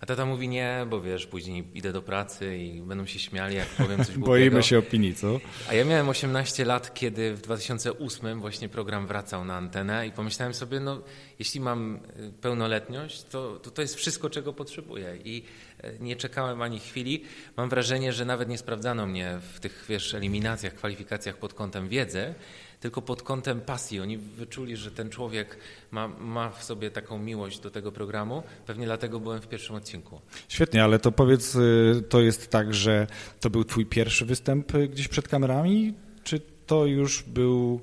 A 0.00 0.06
tata 0.06 0.26
mówi 0.26 0.48
nie, 0.48 0.86
bo 0.90 1.00
wiesz, 1.00 1.26
później 1.26 1.64
idę 1.74 1.92
do 1.92 2.02
pracy 2.02 2.56
i 2.56 2.82
będą 2.82 3.06
się 3.06 3.18
śmiali, 3.18 3.56
jak 3.56 3.68
powiem 3.68 3.98
coś 4.04 4.06
głupiego. 4.18 4.26
Boimy 4.26 4.62
się 4.62 4.78
opinii, 4.78 5.14
co? 5.14 5.40
A 5.68 5.74
ja 5.74 5.84
miałem 5.84 6.08
18 6.08 6.64
lat, 6.64 6.94
kiedy 6.94 7.34
w 7.34 7.40
2008 7.40 8.40
właśnie 8.40 8.68
program 8.68 9.06
wracał 9.06 9.44
na 9.44 9.56
antenę 9.56 10.06
i 10.06 10.12
pomyślałem 10.12 10.54
sobie, 10.54 10.80
no 10.80 11.02
jeśli 11.38 11.60
mam 11.60 11.96
y, 11.96 12.32
pełnoletność, 12.40 13.22
to 13.22 13.56
to, 13.56 13.70
to 13.70 13.82
jest 13.82 13.94
wszystko, 13.94 14.30
czego 14.30 14.52
potrzebuję. 14.52 15.18
I 15.24 15.42
y, 15.84 15.96
nie 16.00 16.16
czekałem 16.16 16.62
ani 16.62 16.80
chwili. 16.80 17.24
Mam 17.56 17.68
wrażenie, 17.68 18.12
że 18.12 18.24
nawet 18.24 18.48
nie 18.48 18.58
sprawdzano 18.58 19.06
mnie 19.06 19.38
w 19.54 19.60
tych, 19.60 19.84
wiesz, 19.88 20.14
eliminacjach, 20.14 20.74
kwalifikacjach 20.74 21.36
pod 21.36 21.54
kątem 21.54 21.88
wiedzy, 21.88 22.34
tylko 22.80 23.02
pod 23.02 23.22
kątem 23.22 23.60
pasji. 23.60 24.00
Oni 24.00 24.18
wyczuli, 24.18 24.76
że 24.76 24.90
ten 24.90 25.10
człowiek 25.10 25.56
ma, 25.90 26.08
ma 26.08 26.50
w 26.50 26.64
sobie 26.64 26.90
taką 26.90 27.18
miłość 27.18 27.60
do 27.60 27.70
tego 27.70 27.92
programu. 27.92 28.42
Pewnie 28.66 28.86
dlatego 28.86 29.20
byłem 29.20 29.40
w 29.40 29.48
pierwszym 29.48 29.76
odcinku. 29.76 30.20
Świetnie, 30.48 30.84
ale 30.84 30.98
to 30.98 31.12
powiedz, 31.12 31.54
y, 31.54 32.02
to 32.08 32.20
jest 32.20 32.50
tak, 32.50 32.74
że 32.74 33.06
to 33.40 33.50
był 33.50 33.64
twój 33.64 33.86
pierwszy 33.86 34.24
występ 34.24 34.74
y, 34.74 34.88
gdzieś 34.88 35.08
przed 35.08 35.28
kamerami, 35.28 35.94
czy 36.24 36.40
to 36.66 36.86
już 36.86 37.22
był 37.22 37.80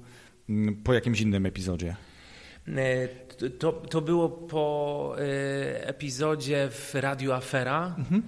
mm, 0.49 0.75
po 0.75 0.93
jakimś 0.93 1.21
innym 1.21 1.45
epizodzie? 1.45 1.95
E, 2.67 3.07
To, 3.59 3.71
to 3.71 4.01
było 4.01 4.29
po 4.29 5.15
e, 5.17 5.87
epizodzie 5.87 6.69
w 6.71 6.95
Radiu 6.95 7.31
Afera, 7.31 7.95
e, 8.11 8.21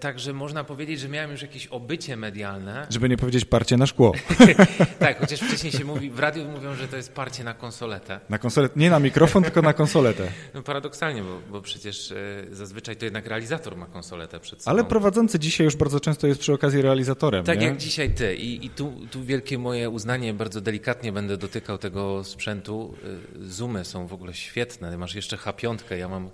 także 0.00 0.32
można 0.32 0.64
powiedzieć, 0.64 1.00
że 1.00 1.08
miałem 1.08 1.30
już 1.30 1.42
jakieś 1.42 1.66
obycie 1.66 2.16
medialne. 2.16 2.86
Żeby 2.90 3.08
nie 3.08 3.16
powiedzieć 3.16 3.44
parcie 3.44 3.76
na 3.76 3.86
szkło. 3.86 4.12
tak, 4.98 5.20
chociaż 5.20 5.40
wcześniej 5.40 5.72
się 5.72 5.84
mówi, 5.84 6.10
w 6.10 6.18
radiu 6.18 6.44
mówią, 6.44 6.74
że 6.74 6.88
to 6.88 6.96
jest 6.96 7.12
parcie 7.12 7.44
na 7.44 7.54
konsoletę. 7.54 8.20
Na 8.28 8.38
konsolet, 8.38 8.76
nie 8.76 8.90
na 8.90 8.98
mikrofon, 8.98 9.42
tylko 9.42 9.62
na 9.62 9.72
konsoletę. 9.72 10.28
No 10.54 10.62
paradoksalnie, 10.62 11.22
bo, 11.22 11.40
bo 11.50 11.62
przecież 11.62 12.12
e, 12.12 12.16
zazwyczaj 12.50 12.96
to 12.96 13.04
jednak 13.04 13.26
realizator 13.26 13.76
ma 13.76 13.86
konsoletę 13.86 14.40
przed 14.40 14.62
sobą. 14.62 14.70
Ale 14.70 14.84
prowadzący 14.84 15.38
dzisiaj 15.38 15.64
już 15.64 15.76
bardzo 15.76 16.00
często 16.00 16.26
jest 16.26 16.40
przy 16.40 16.52
okazji 16.52 16.82
realizatorem. 16.82 17.44
Tak 17.44 17.60
nie? 17.60 17.66
jak 17.66 17.76
dzisiaj 17.76 18.10
ty. 18.10 18.36
I, 18.36 18.66
i 18.66 18.70
tu, 18.70 18.92
tu 19.10 19.24
wielkie 19.24 19.58
moje 19.58 19.90
uznanie, 19.90 20.34
bardzo 20.34 20.60
delikatnie 20.60 21.12
będę 21.12 21.36
dotykał 21.36 21.78
tego 21.78 22.24
sprzętu. 22.24 22.94
Y, 23.36 23.48
Zoomy 23.48 23.84
są 23.84 24.06
w 24.06 24.12
ogóle 24.12 24.34
świetne. 24.34 24.98
Masz 24.98 25.14
jeszcze 25.14 25.36
H5, 25.36 25.96
ja 25.96 26.08
mam 26.08 26.30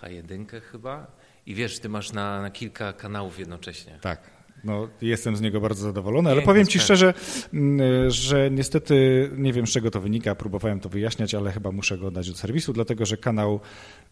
H1 0.00 0.60
chyba. 0.60 1.21
I 1.46 1.54
wiesz, 1.54 1.78
ty 1.78 1.88
masz 1.88 2.12
na, 2.12 2.42
na 2.42 2.50
kilka 2.50 2.92
kanałów 2.92 3.38
jednocześnie. 3.38 3.98
Tak. 4.00 4.32
No, 4.64 4.88
jestem 5.00 5.36
z 5.36 5.40
niego 5.40 5.60
bardzo 5.60 5.82
zadowolony, 5.82 6.30
ale 6.30 6.42
powiem 6.42 6.66
Ci 6.66 6.78
szczerze, 6.78 7.14
mm, 7.54 8.10
że 8.10 8.50
niestety 8.50 9.30
nie 9.36 9.52
wiem 9.52 9.66
z 9.66 9.70
czego 9.70 9.90
to 9.90 10.00
wynika, 10.00 10.34
próbowałem 10.34 10.80
to 10.80 10.88
wyjaśniać, 10.88 11.34
ale 11.34 11.52
chyba 11.52 11.72
muszę 11.72 11.98
go 11.98 12.10
dać 12.10 12.30
do 12.30 12.36
serwisu, 12.36 12.72
dlatego 12.72 13.06
że 13.06 13.16
kanał 13.16 13.60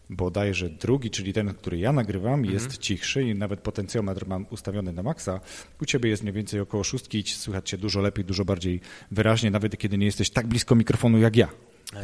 bodajże 0.09 0.69
drugi, 0.69 1.09
czyli 1.09 1.33
ten, 1.33 1.53
który 1.53 1.77
ja 1.77 1.91
nagrywam, 1.93 2.33
mhm. 2.33 2.53
jest 2.53 2.77
cichszy 2.77 3.23
i 3.23 3.35
nawet 3.35 3.59
potencjometr 3.59 4.27
mam 4.27 4.45
ustawiony 4.49 4.93
na 4.93 5.03
maksa. 5.03 5.39
U 5.81 5.85
Ciebie 5.85 6.09
jest 6.09 6.23
mniej 6.23 6.33
więcej 6.33 6.59
około 6.59 6.83
szóstki 6.83 7.19
i 7.19 7.23
słychać 7.23 7.69
Cię 7.69 7.77
dużo 7.77 8.01
lepiej, 8.01 8.25
dużo 8.25 8.45
bardziej 8.45 8.81
wyraźnie, 9.11 9.51
nawet 9.51 9.77
kiedy 9.77 9.97
nie 9.97 10.05
jesteś 10.05 10.29
tak 10.29 10.47
blisko 10.47 10.75
mikrofonu 10.75 11.17
jak 11.17 11.35
ja. 11.35 11.47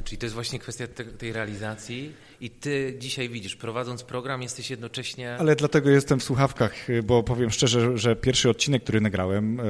Czyli 0.03 0.17
to 0.17 0.25
jest 0.25 0.33
właśnie 0.33 0.59
kwestia 0.59 0.87
te, 0.87 1.05
tej 1.05 1.33
realizacji 1.33 2.13
i 2.41 2.49
ty 2.49 2.95
dzisiaj 2.99 3.29
widzisz, 3.29 3.55
prowadząc 3.55 4.03
program 4.03 4.41
jesteś 4.41 4.69
jednocześnie... 4.69 5.35
Ale 5.39 5.55
dlatego 5.55 5.89
jestem 5.89 6.19
w 6.19 6.23
słuchawkach, 6.23 6.87
bo 7.03 7.23
powiem 7.23 7.51
szczerze, 7.51 7.97
że 7.97 8.15
pierwszy 8.15 8.49
odcinek, 8.49 8.83
który 8.83 9.01
nagrałem, 9.01 9.59
e, 9.59 9.63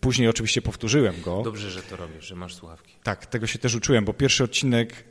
później 0.00 0.28
oczywiście 0.28 0.62
powtórzyłem 0.62 1.14
go. 1.22 1.42
Dobrze, 1.42 1.70
że 1.70 1.82
to 1.82 1.96
robisz, 1.96 2.24
że 2.24 2.36
masz 2.36 2.54
słuchawki. 2.54 2.94
Tak, 3.02 3.26
tego 3.26 3.46
się 3.46 3.58
też 3.58 3.74
uczyłem, 3.74 4.04
bo 4.04 4.12
pierwszy 4.12 4.44
odcinek 4.44 5.04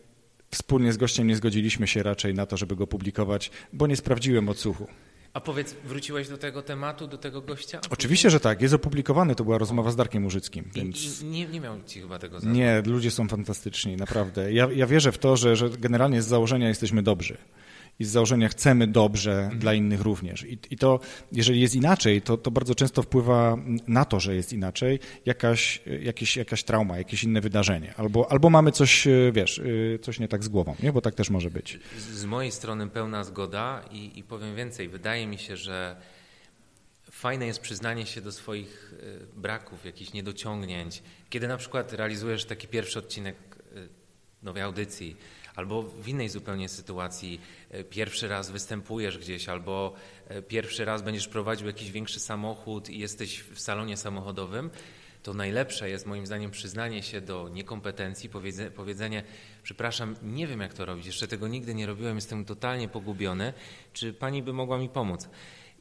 wspólnie 0.52 0.94
z 0.94 0.98
gościem 0.98 1.28
nie 1.28 1.36
zgodziliśmy 1.36 1.88
się 1.88 2.04
raczej 2.04 2.34
na 2.34 2.46
to, 2.46 2.58
żeby 2.58 2.76
go 2.76 2.88
publikować, 2.88 3.52
bo 3.74 3.88
nie 3.88 3.96
sprawdziłem 3.96 4.50
odsłuchu. 4.50 4.88
A 5.38 5.42
powiedz, 5.42 5.76
wróciłeś 5.84 6.30
do 6.30 6.38
tego 6.38 6.62
tematu, 6.62 7.08
do 7.08 7.18
tego 7.18 7.42
gościa? 7.42 7.82
Oczywiście, 7.90 8.30
że 8.30 8.40
tak. 8.40 8.62
Jest 8.62 8.74
opublikowany, 8.74 9.36
to 9.36 9.44
była 9.44 9.58
rozmowa 9.58 9.92
z 9.92 9.96
Darkiem 9.96 10.24
Murzyckim. 10.24 10.70
Więc... 10.74 11.22
I, 11.22 11.26
i 11.26 11.30
nie, 11.30 11.48
nie 11.48 11.62
miał 11.62 11.84
ci 11.86 12.02
chyba 12.02 12.20
tego 12.20 12.40
Nie, 12.44 12.84
ludzie 12.86 13.12
są 13.12 13.28
fantastyczni, 13.28 13.96
naprawdę. 13.96 14.54
Ja, 14.54 14.68
ja 14.76 14.88
wierzę 14.88 15.12
w 15.12 15.18
to, 15.18 15.38
że, 15.38 15.56
że 15.56 15.70
generalnie 15.70 16.22
z 16.22 16.28
założenia 16.28 16.68
jesteśmy 16.68 17.04
dobrzy 17.04 17.38
i 18.00 18.06
z 18.06 18.10
założenia 18.10 18.50
chcemy 18.50 18.88
dobrze 18.88 19.32
mhm. 19.32 19.60
dla 19.60 19.74
innych 19.74 20.02
również. 20.02 20.44
I, 20.44 20.60
I, 20.70 20.78
to, 20.78 21.00
jeżeli 21.32 21.62
jest 21.62 21.76
inaczej, 21.76 22.22
to, 22.22 22.38
to 22.38 22.52
bardzo 22.52 22.76
często 22.76 23.02
wpływa 23.02 23.58
na 23.88 24.06
to, 24.06 24.20
że 24.20 24.36
jest 24.36 24.54
inaczej, 24.54 25.00
jakaś, 25.26 25.82
jakieś, 26.02 26.38
jakaś 26.38 26.64
trauma, 26.64 26.98
jakieś 26.98 27.24
inne 27.24 27.42
wydarzenie. 27.42 27.94
Albo, 27.98 28.32
albo 28.32 28.50
mamy 28.50 28.72
coś, 28.72 29.08
e, 29.08 29.32
wiesz, 29.32 29.60
e, 29.96 30.00
coś 30.00 30.20
nie 30.20 30.28
tak 30.28 30.44
z 30.44 30.48
głową, 30.48 30.76
nie? 30.84 30.94
bo 30.94 31.02
tak 31.02 31.16
też 31.16 31.30
może 31.30 31.52
być. 31.52 31.80
Z 32.00 32.26
mojej 32.26 32.52
strony 32.52 32.90
pełna 32.90 33.24
zgoda 33.24 33.84
i, 33.92 34.20
i 34.20 34.24
powiem 34.24 34.56
więcej. 34.56 34.90
Wydaje 34.90 35.28
mi 35.28 35.38
się, 35.38 35.58
że 35.58 35.96
fajne 37.12 37.48
jest 37.48 37.60
przyznanie 37.60 38.06
się 38.06 38.22
do 38.22 38.32
swoich 38.32 38.94
e, 38.94 39.40
braków, 39.40 39.86
jakichś 39.86 40.14
niedociągnięć. 40.14 41.04
Kiedy 41.30 41.48
na 41.48 41.58
przykład 41.58 41.94
realizujesz 41.94 42.46
taki 42.46 42.68
pierwszy 42.68 43.00
odcinek 43.00 43.36
nowej 44.44 44.64
audycji, 44.64 45.16
albo 45.58 45.84
w 45.84 46.08
innej 46.08 46.30
zupełnie 46.30 46.70
sytuacji 46.70 47.42
e, 47.72 47.84
pierwszy 47.84 48.28
raz 48.28 48.52
występujesz 48.52 49.18
gdzieś, 49.18 49.50
albo 49.50 49.94
e, 50.28 50.42
pierwszy 50.42 50.86
raz 50.86 51.02
będziesz 51.02 51.28
prowadził 51.28 51.68
jakiś 51.68 51.92
większy 51.92 52.20
samochód 52.20 52.90
i 52.90 53.00
jesteś 53.00 53.42
w 53.42 53.60
salonie 53.60 53.98
samochodowym, 53.98 54.70
to 55.24 55.34
najlepsze 55.34 55.90
jest 55.90 56.06
moim 56.06 56.26
zdaniem 56.26 56.52
przyznanie 56.52 57.04
się 57.04 57.22
do 57.22 57.50
niekompetencji, 57.50 58.30
powiedzenie, 58.76 59.24
przepraszam, 59.64 60.16
nie 60.24 60.48
wiem 60.48 60.62
jak 60.62 60.74
to 60.74 60.86
robić, 60.86 61.06
jeszcze 61.06 61.28
tego 61.28 61.48
nigdy 61.48 61.76
nie 61.76 61.86
robiłem, 61.86 62.16
jestem 62.16 62.46
totalnie 62.46 62.88
pogubiony, 62.88 63.54
czy 63.94 64.14
pani 64.14 64.44
by 64.44 64.54
mogła 64.54 64.78
mi 64.78 64.90
pomóc? 64.90 65.30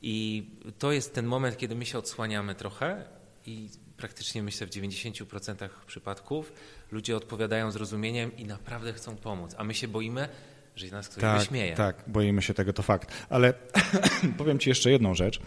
I 0.03 0.47
to 0.79 0.93
jest 0.93 1.15
ten 1.15 1.27
moment, 1.27 1.57
kiedy 1.57 1.75
my 1.75 1.87
się 1.87 1.99
odsłaniamy 1.99 2.55
trochę 2.55 3.05
i 3.47 3.69
praktycznie 3.97 4.43
myślę 4.43 4.67
w 4.67 4.71
90% 4.71 5.69
przypadków 5.87 6.53
ludzie 6.91 7.17
odpowiadają 7.17 7.71
zrozumieniem 7.71 8.37
i 8.37 8.45
naprawdę 8.45 8.93
chcą 8.93 9.17
pomóc, 9.17 9.55
a 9.59 9.65
my 9.65 9.75
się 9.75 9.89
boimy, 9.89 10.29
że 10.77 10.87
nas 10.87 11.09
ktoś 11.09 11.21
tak, 11.21 11.39
wyśmieje. 11.41 11.75
Tak, 11.75 12.05
boimy 12.07 12.43
się 12.43 12.55
tego, 12.55 12.73
to 12.73 12.83
fakt. 12.83 13.13
Ale 13.29 13.55
powiem 14.39 14.59
Ci 14.59 14.69
jeszcze 14.69 14.91
jedną 14.91 15.15
rzecz. 15.15 15.41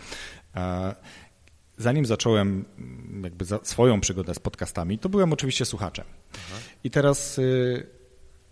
Zanim 1.79 2.06
zacząłem 2.06 2.65
mm, 2.77 3.24
jakby 3.24 3.46
swoją 3.63 4.01
przygodę 4.01 4.34
z 4.34 4.39
podcastami, 4.39 5.00
to 5.00 5.10
byłem 5.10 5.34
oczywiście 5.34 5.65
słuchaczem. 5.65 6.06
Aha. 6.34 6.60
I 6.84 6.91
teraz 6.91 7.38
y, 7.38 7.88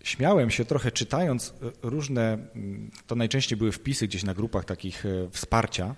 śmiałem 0.02 0.50
się 0.50 0.64
trochę 0.64 0.92
czytając 0.92 1.48
y, 1.48 1.52
różne, 1.82 2.32
mm, 2.32 2.90
to 3.06 3.14
najczęściej 3.14 3.58
były 3.58 3.72
wpisy 3.72 4.08
gdzieś 4.08 4.22
na 4.22 4.34
grupach 4.34 4.64
takich 4.64 5.04
y, 5.06 5.28
wsparcia, 5.30 5.94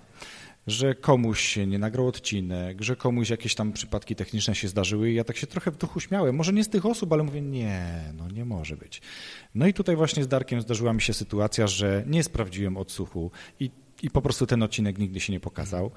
że 0.67 0.95
komuś 0.95 1.41
się 1.41 1.67
nie 1.67 1.79
nagrał 1.79 2.07
odcinek, 2.07 2.81
że 2.81 2.95
komuś 2.95 3.29
jakieś 3.29 3.55
tam 3.55 3.73
przypadki 3.73 4.15
techniczne 4.15 4.55
się 4.55 4.67
zdarzyły 4.67 5.11
i 5.11 5.15
ja 5.15 5.23
tak 5.23 5.37
się 5.37 5.47
trochę 5.47 5.71
w 5.71 5.77
duchu 5.77 5.99
śmiałem. 5.99 6.35
Może 6.35 6.53
nie 6.53 6.63
z 6.63 6.69
tych 6.69 6.85
osób, 6.85 7.13
ale 7.13 7.23
mówię, 7.23 7.41
nie, 7.41 8.13
no 8.17 8.29
nie 8.29 8.45
może 8.45 8.77
być. 8.77 9.01
No 9.55 9.67
i 9.67 9.73
tutaj 9.73 9.95
właśnie 9.95 10.23
z 10.23 10.27
Darkiem 10.27 10.61
zdarzyła 10.61 10.93
mi 10.93 11.01
się 11.01 11.13
sytuacja, 11.13 11.67
że 11.67 12.03
nie 12.07 12.23
sprawdziłem 12.23 12.77
odsłuchu 12.77 13.31
i, 13.59 13.71
i 14.03 14.09
po 14.09 14.21
prostu 14.21 14.47
ten 14.47 14.63
odcinek 14.63 14.97
nigdy 14.97 15.19
się 15.19 15.33
nie 15.33 15.39
pokazał. 15.39 15.91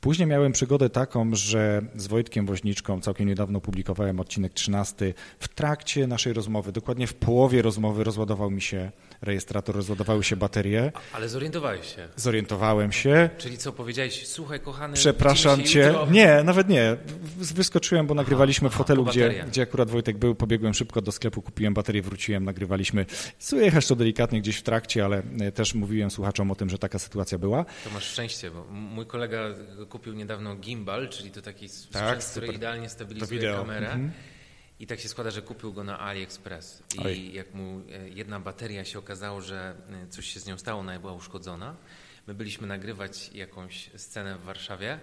Później 0.00 0.28
miałem 0.28 0.52
przygodę 0.52 0.90
taką, 0.90 1.34
że 1.34 1.82
z 1.96 2.06
Wojtkiem 2.06 2.46
Woźniczką 2.46 3.00
całkiem 3.00 3.28
niedawno 3.28 3.60
publikowałem 3.60 4.20
odcinek 4.20 4.52
13. 4.52 5.14
W 5.38 5.48
trakcie 5.48 6.06
naszej 6.06 6.32
rozmowy, 6.32 6.72
dokładnie 6.72 7.06
w 7.06 7.14
połowie 7.14 7.62
rozmowy 7.62 8.04
rozładował 8.04 8.50
mi 8.50 8.60
się 8.60 8.92
rejestrator, 9.22 9.76
rozładowały 9.76 10.24
się 10.24 10.36
baterie. 10.36 10.92
Ale 11.12 11.28
zorientowałeś 11.28 11.94
się? 11.94 12.08
Zorientowałem 12.16 12.92
się. 12.92 13.30
Czyli 13.38 13.58
co, 13.58 13.72
powiedziałeś, 13.72 14.26
słuchaj 14.26 14.60
kochany, 14.60 14.94
Przepraszam 14.94 15.64
cię. 15.64 15.86
Jutro. 15.86 16.06
Nie, 16.10 16.42
nawet 16.44 16.68
nie. 16.68 16.96
Wyskoczyłem, 17.36 18.06
bo 18.06 18.14
aha, 18.14 18.22
nagrywaliśmy 18.22 18.68
aha, 18.68 18.74
w 18.74 18.78
hotelu, 18.78 19.04
gdzie, 19.04 19.44
gdzie 19.48 19.62
akurat 19.62 19.90
Wojtek 19.90 20.18
był, 20.18 20.34
pobiegłem 20.34 20.74
szybko 20.74 21.02
do 21.02 21.12
sklepu, 21.12 21.42
kupiłem 21.42 21.74
baterię, 21.74 22.02
wróciłem, 22.02 22.44
nagrywaliśmy. 22.44 23.06
Słychać 23.38 23.86
to 23.86 23.96
delikatnie 23.96 24.40
gdzieś 24.40 24.56
w 24.56 24.62
trakcie, 24.62 25.04
ale 25.04 25.22
e, 25.40 25.52
też 25.52 25.74
mówiłem 25.74 26.10
słuchaczom 26.10 26.50
o 26.50 26.54
tym, 26.54 26.70
że 26.70 26.78
taka 26.78 26.98
sytuacja 26.98 27.38
była. 27.38 27.64
To 27.84 27.90
masz 27.90 28.04
szczęście, 28.04 28.50
bo 28.50 28.64
mój 28.70 29.06
kolega 29.06 29.48
kupił 29.88 30.14
niedawno 30.14 30.56
gimbal, 30.56 31.08
czyli 31.08 31.30
to 31.30 31.42
taki 31.42 31.68
tak, 31.68 31.76
sprzęt, 31.76 32.24
który 32.24 32.46
idealnie 32.46 32.88
stabilizuje 32.88 33.52
kamerę. 33.52 33.86
Mhm. 33.86 34.12
I 34.82 34.86
tak 34.86 35.00
się 35.00 35.08
składa, 35.08 35.30
że 35.30 35.42
kupił 35.42 35.72
go 35.72 35.84
na 35.84 35.98
AliExpress. 35.98 36.82
I 36.94 36.98
Oj. 36.98 37.32
jak 37.32 37.54
mu 37.54 37.80
e, 37.92 38.08
jedna 38.08 38.40
bateria 38.40 38.84
się 38.84 38.98
okazało, 38.98 39.40
że 39.40 39.74
e, 40.04 40.06
coś 40.06 40.26
się 40.26 40.40
z 40.40 40.46
nią 40.46 40.58
stało, 40.58 40.80
ona 40.80 40.98
była 40.98 41.12
uszkodzona. 41.12 41.76
My 42.26 42.34
byliśmy 42.34 42.66
nagrywać 42.66 43.30
jakąś 43.34 43.90
scenę 43.96 44.38
w 44.38 44.42
Warszawie 44.42 45.00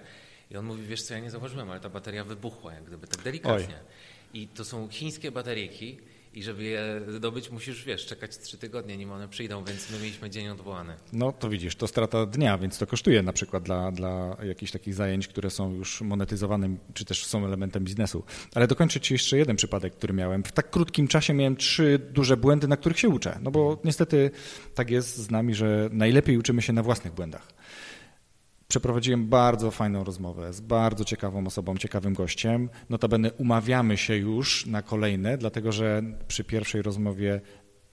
i 0.51 0.57
on 0.57 0.65
mówi, 0.65 0.83
wiesz 0.83 1.01
co, 1.01 1.13
ja 1.13 1.19
nie 1.19 1.31
zauważyłem, 1.31 1.71
ale 1.71 1.79
ta 1.79 1.89
bateria 1.89 2.23
wybuchła, 2.23 2.73
jak 2.73 2.83
gdyby 2.83 3.07
tak 3.07 3.21
delikatnie. 3.21 3.75
Oj. 3.75 4.41
I 4.41 4.47
to 4.47 4.65
są 4.65 4.89
chińskie 4.89 5.31
bateryjki 5.31 5.99
i 6.33 6.43
żeby 6.43 6.63
je 6.63 7.01
zdobyć, 7.07 7.51
musisz, 7.51 7.85
wiesz, 7.85 8.05
czekać 8.05 8.37
trzy 8.37 8.57
tygodnie, 8.57 8.97
nim 8.97 9.11
one 9.11 9.27
przyjdą, 9.27 9.63
więc 9.63 9.91
my 9.91 9.99
mieliśmy 9.99 10.29
dzień 10.29 10.47
odwołany. 10.47 10.93
No 11.13 11.31
to 11.31 11.49
widzisz, 11.49 11.75
to 11.75 11.87
strata 11.87 12.25
dnia, 12.25 12.57
więc 12.57 12.77
to 12.77 12.87
kosztuje 12.87 13.23
na 13.23 13.33
przykład 13.33 13.63
dla, 13.63 13.91
dla 13.91 14.37
jakichś 14.43 14.71
takich 14.71 14.93
zajęć, 14.93 15.27
które 15.27 15.49
są 15.49 15.73
już 15.73 16.01
monetyzowane, 16.01 16.77
czy 16.93 17.05
też 17.05 17.25
są 17.25 17.45
elementem 17.45 17.83
biznesu. 17.83 18.23
Ale 18.55 18.67
dokończę 18.67 18.99
Ci 18.99 19.13
jeszcze 19.13 19.37
jeden 19.37 19.55
przypadek, 19.55 19.93
który 19.93 20.13
miałem. 20.13 20.43
W 20.43 20.51
tak 20.51 20.69
krótkim 20.69 21.07
czasie 21.07 21.33
miałem 21.33 21.55
trzy 21.55 21.99
duże 22.11 22.37
błędy, 22.37 22.67
na 22.67 22.77
których 22.77 22.99
się 22.99 23.09
uczę. 23.09 23.39
No 23.41 23.51
bo 23.51 23.79
niestety 23.83 24.31
tak 24.75 24.89
jest 24.89 25.17
z 25.17 25.31
nami, 25.31 25.55
że 25.55 25.89
najlepiej 25.91 26.37
uczymy 26.37 26.61
się 26.61 26.73
na 26.73 26.83
własnych 26.83 27.13
błędach 27.13 27.58
przeprowadziłem 28.69 29.29
bardzo 29.29 29.71
fajną 29.71 30.03
rozmowę 30.03 30.53
z 30.53 30.61
bardzo 30.61 31.05
ciekawą 31.05 31.47
osobą, 31.47 31.77
ciekawym 31.77 32.13
gościem. 32.13 32.69
Notabene 32.89 33.31
umawiamy 33.33 33.97
się 33.97 34.15
już 34.15 34.65
na 34.65 34.81
kolejne, 34.81 35.37
dlatego 35.37 35.71
że 35.71 36.03
przy 36.27 36.43
pierwszej 36.43 36.81
rozmowie 36.81 37.41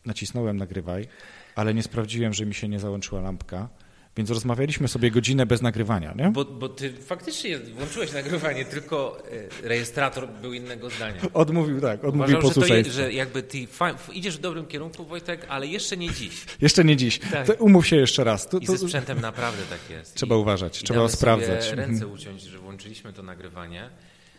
nacisnąłem 0.06 0.56
nagrywaj, 0.56 1.06
ale 1.54 1.75
nie 1.75 1.83
sprawdziłem, 1.83 2.33
że 2.33 2.47
mi 2.47 2.54
się 2.54 2.68
nie 2.68 2.80
załączyła 2.80 3.21
lampka. 3.21 3.68
Więc 4.16 4.30
rozmawialiśmy 4.30 4.88
sobie 4.88 5.11
godzinę 5.11 5.46
bez 5.46 5.62
nagrywania, 5.62 6.14
nie? 6.16 6.30
Bo, 6.30 6.44
bo 6.44 6.68
ty 6.68 6.92
faktycznie 6.92 7.58
włączyłeś 7.58 8.12
nagrywanie, 8.12 8.64
tylko 8.64 9.23
e, 9.62 9.68
rejestrator 9.68 10.28
był 10.28 10.52
innego 10.52 10.90
zdania. 10.90 11.20
Odmówił, 11.35 11.80
tak, 11.80 12.04
odmówił 12.04 12.38
Uważam. 12.38 12.64
Że, 12.64 12.85
to, 12.85 12.90
że 12.90 13.12
jakby 13.12 13.42
ty 13.42 13.66
idziesz 14.12 14.37
w 14.37 14.40
dobrym 14.40 14.66
kierunku, 14.66 15.04
Wojtek, 15.04 15.46
ale 15.49 15.66
jeszcze 15.66 15.96
nie 15.96 16.12
dziś. 16.12 16.46
Jeszcze 16.61 16.85
nie 16.85 16.96
dziś. 16.96 17.18
Tak. 17.18 17.46
umów 17.58 17.87
się 17.87 17.96
jeszcze 17.96 18.25
raz. 18.25 18.49
To, 18.49 18.58
I 18.58 18.66
ze 18.66 18.78
sprzętem 18.78 19.20
naprawdę 19.20 19.62
tak 19.70 19.90
jest. 19.90 20.14
Trzeba 20.14 20.37
I, 20.37 20.38
uważać, 20.38 20.80
i 20.80 20.85
trzeba 20.85 21.08
sprawdzać. 21.08 21.64
Sobie 21.64 21.76
ręce 21.76 21.92
mhm. 21.92 22.12
uciąć, 22.12 22.42
że 22.42 22.58
włączyliśmy 22.58 23.12
to 23.12 23.23
nagrywanie, 23.23 23.90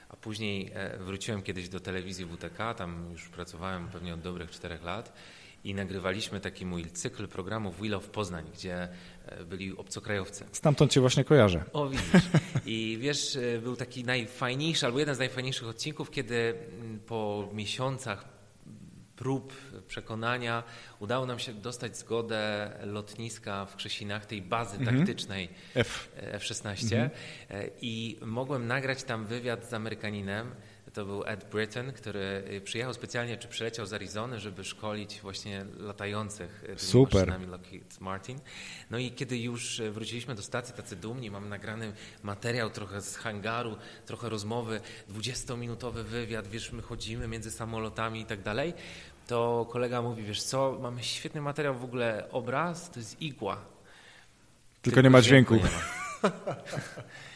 a 0.09 0.15
później 0.15 0.71
e, 0.73 0.97
wróciłem 0.97 1.41
kiedyś 1.41 1.69
do 1.69 1.79
telewizji 1.79 2.25
WTK, 2.25 2.73
tam 2.73 3.09
już 3.11 3.29
pracowałem 3.29 3.87
pewnie 3.87 4.13
od 4.13 4.21
dobrych 4.21 4.51
czterech 4.51 4.83
lat 4.83 5.13
i 5.67 5.75
nagrywaliśmy 5.75 6.39
taki 6.39 6.65
mój 6.65 6.85
cykl 6.85 7.27
programów 7.27 7.77
Wheel 7.79 7.93
of 7.93 8.09
Poznań, 8.09 8.45
gdzie 8.53 8.87
e, 9.25 9.43
byli 9.43 9.77
obcokrajowcy. 9.77 10.45
Stamtąd 10.51 10.91
cię 10.91 11.01
właśnie 11.01 11.23
kojarzę. 11.23 11.63
O, 11.73 11.89
widzisz. 11.89 12.29
I 12.65 12.97
wiesz, 13.01 13.35
e, 13.35 13.61
był 13.61 13.75
taki 13.75 14.03
najfajniejszy, 14.03 14.85
albo 14.85 14.99
jeden 14.99 15.15
z 15.15 15.19
najfajniejszych 15.19 15.67
odcinków, 15.67 16.11
kiedy 16.11 16.53
po 17.05 17.49
miesiącach 17.53 18.25
prób 19.15 19.53
przekonania 19.87 20.63
udało 20.99 21.25
nam 21.25 21.39
się 21.39 21.53
dostać 21.53 21.97
zgodę 21.97 22.71
lotniska 22.83 23.65
w 23.65 23.75
Krzesinach, 23.75 24.25
tej 24.25 24.41
bazy 24.41 24.77
mhm. 24.77 24.97
taktycznej 24.97 25.49
F. 25.75 26.11
F-16 26.15 26.83
mhm. 26.83 27.09
E, 27.49 27.69
i 27.81 28.19
mogłem 28.21 28.67
nagrać 28.67 29.03
tam 29.03 29.25
wywiad 29.25 29.69
z 29.69 29.73
Amerykaninem, 29.73 30.51
To 30.97 31.05
był 31.05 31.23
Ed 31.25 31.49
Britton, 31.51 31.93
który 31.93 32.43
przyjechał 32.63 32.93
specjalnie, 32.93 33.37
czy 33.37 33.47
przyleciał 33.47 33.85
z 33.85 33.93
Arizony, 33.93 34.39
żeby 34.39 34.63
szkolić 34.63 35.21
właśnie 35.21 35.65
latających 35.79 36.63
tymi 36.65 36.79
Super. 36.79 37.27
maszynami 37.27 37.45
Lockheed 37.45 38.01
Martin. 38.01 38.39
No 38.89 38.97
i 38.97 39.11
kiedy 39.11 39.37
już 39.37 39.81
wróciliśmy 39.91 40.35
do 40.35 40.41
stacji 40.41 40.73
tacy 40.73 40.95
dumni, 40.95 41.31
mamy 41.31 41.49
nagrany 41.49 41.93
materiał 42.23 42.69
trochę 42.69 43.01
z 43.01 43.15
hangaru, 43.17 43.77
trochę 44.05 44.29
rozmowy, 44.29 44.81
20-minutowy 45.09 46.03
wywiad, 46.03 46.47
wiesz, 46.47 46.71
my 46.71 46.81
chodzimy 46.81 47.27
między 47.27 47.51
samolotami 47.51 48.21
i 48.21 48.25
tak 48.25 48.41
dalej, 48.41 48.73
to 49.27 49.67
kolega 49.71 50.01
mówi, 50.01 50.23
wiesz 50.23 50.43
co, 50.43 50.77
mamy 50.81 51.03
świetny 51.03 51.41
materiał, 51.41 51.75
w 51.75 51.83
ogóle 51.83 52.27
obraz, 52.31 52.91
to 52.91 52.99
jest 52.99 53.21
igła. 53.21 53.57
Tylko 54.81 55.01
nie 55.01 55.09
ma 55.09 55.21
dźwięku. 55.21 55.55
Nie 55.55 55.61
ma. 55.63 55.69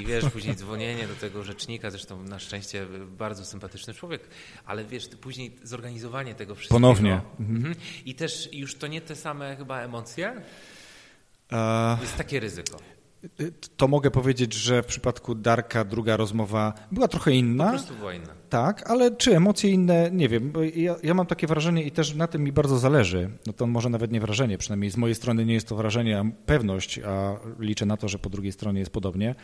I 0.00 0.06
wiesz, 0.06 0.24
później 0.32 0.56
dzwonienie 0.56 1.08
do 1.08 1.14
tego 1.14 1.42
rzecznika, 1.42 1.90
zresztą 1.90 2.22
na 2.22 2.38
szczęście 2.38 2.86
bardzo 3.18 3.44
sympatyczny 3.44 3.94
człowiek, 3.94 4.28
ale 4.66 4.84
wiesz, 4.84 5.08
później 5.08 5.56
zorganizowanie 5.62 6.34
tego 6.34 6.54
wszystkiego. 6.54 6.76
Ponownie. 6.80 7.20
Mhm. 7.40 7.74
I 8.04 8.14
też 8.14 8.48
już 8.52 8.74
to 8.74 8.86
nie 8.86 9.00
te 9.00 9.16
same 9.16 9.56
chyba 9.56 9.80
emocje. 9.80 10.42
Jest 12.00 12.16
takie 12.16 12.40
ryzyko. 12.40 12.78
To 13.76 13.88
mogę 13.88 14.10
powiedzieć, 14.10 14.54
że 14.54 14.82
w 14.82 14.86
przypadku 14.86 15.34
Darka 15.34 15.84
druga 15.84 16.16
rozmowa 16.16 16.72
była 16.92 17.08
trochę 17.08 17.32
inna. 17.32 17.64
Po 17.64 17.70
prostu 17.70 17.94
była 17.94 18.14
inna. 18.14 18.34
Tak, 18.50 18.90
ale 18.90 19.16
czy 19.16 19.36
emocje 19.36 19.70
inne, 19.70 20.10
nie 20.12 20.28
wiem. 20.28 20.52
Ja, 20.74 20.96
ja, 21.02 21.14
mam 21.14 21.26
takie 21.26 21.46
wrażenie 21.46 21.82
i 21.82 21.90
też 21.90 22.14
na 22.14 22.26
tym 22.26 22.44
mi 22.44 22.52
bardzo 22.52 22.78
zależy. 22.78 23.30
No 23.46 23.52
to 23.52 23.66
może 23.66 23.88
nawet 23.88 24.12
nie 24.12 24.20
wrażenie, 24.20 24.58
przynajmniej 24.58 24.90
z 24.90 24.96
mojej 24.96 25.14
strony 25.14 25.44
nie 25.44 25.54
jest 25.54 25.68
to 25.68 25.76
wrażenie, 25.76 26.18
a 26.18 26.24
pewność, 26.46 26.98
a 26.98 27.36
liczę 27.58 27.86
na 27.86 27.96
to, 27.96 28.08
że 28.08 28.18
po 28.18 28.30
drugiej 28.30 28.52
stronie 28.52 28.80
jest 28.80 28.92
podobnie. 28.92 29.34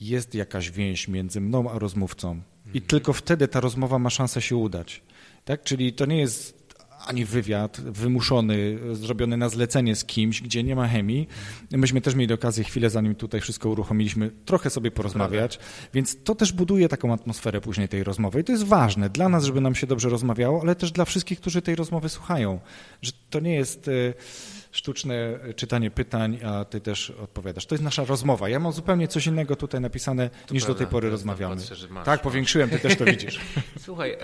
Jest 0.00 0.34
jakaś 0.34 0.70
więź 0.70 1.08
między 1.08 1.40
mną 1.40 1.70
a 1.70 1.78
rozmówcą 1.78 2.40
i 2.64 2.68
mhm. 2.68 2.84
tylko 2.84 3.12
wtedy 3.12 3.48
ta 3.48 3.60
rozmowa 3.60 3.98
ma 3.98 4.10
szansę 4.10 4.42
się 4.42 4.56
udać. 4.56 5.02
Tak? 5.44 5.62
Czyli 5.62 5.92
to 5.92 6.06
nie 6.06 6.18
jest 6.18 6.58
ani 7.06 7.24
wywiad 7.24 7.80
wymuszony, 7.80 8.78
zrobiony 8.92 9.36
na 9.36 9.48
zlecenie 9.48 9.96
z 9.96 10.04
kimś, 10.04 10.42
gdzie 10.42 10.62
nie 10.62 10.76
ma 10.76 10.88
chemii. 10.88 11.28
Myśmy 11.70 12.00
też 12.00 12.14
mieli 12.14 12.34
okazję 12.34 12.64
chwilę, 12.64 12.90
zanim 12.90 13.14
tutaj 13.14 13.40
wszystko 13.40 13.68
uruchomiliśmy, 13.68 14.30
trochę 14.44 14.70
sobie 14.70 14.90
porozmawiać, 14.90 15.58
więc 15.94 16.22
to 16.24 16.34
też 16.34 16.52
buduje 16.52 16.88
taką 16.88 17.12
atmosferę 17.12 17.60
później 17.60 17.88
tej 17.88 18.04
rozmowy 18.04 18.40
i 18.40 18.44
to 18.44 18.52
jest 18.52 18.64
ważne 18.64 19.10
dla 19.10 19.28
nas, 19.28 19.44
żeby 19.44 19.60
nam 19.60 19.74
się 19.74 19.86
dobrze 19.86 20.08
rozmawiało, 20.08 20.60
ale 20.62 20.74
też 20.74 20.92
dla 20.92 21.04
wszystkich, 21.04 21.40
którzy 21.40 21.62
tej 21.62 21.74
rozmowy 21.74 22.08
słuchają, 22.08 22.60
że 23.02 23.12
to 23.30 23.40
nie 23.40 23.54
jest 23.54 23.88
e, 23.88 23.92
sztuczne 24.70 25.38
czytanie 25.56 25.90
pytań, 25.90 26.38
a 26.44 26.64
ty 26.64 26.80
też 26.80 27.10
odpowiadasz. 27.10 27.66
To 27.66 27.74
jest 27.74 27.84
nasza 27.84 28.04
rozmowa. 28.04 28.48
Ja 28.48 28.60
mam 28.60 28.72
zupełnie 28.72 29.08
coś 29.08 29.26
innego 29.26 29.56
tutaj 29.56 29.80
napisane, 29.80 30.30
to 30.46 30.54
niż 30.54 30.64
prawda, 30.64 30.74
do 30.74 30.78
tej 30.78 30.92
pory 30.92 31.10
rozmawiamy. 31.10 31.56
Patrzę, 31.56 31.88
masz, 31.88 32.04
tak, 32.04 32.22
powiększyłem, 32.22 32.70
ty 32.70 32.78
też 32.78 32.96
to 32.96 33.04
widzisz. 33.04 33.40
Słuchaj, 33.86 34.16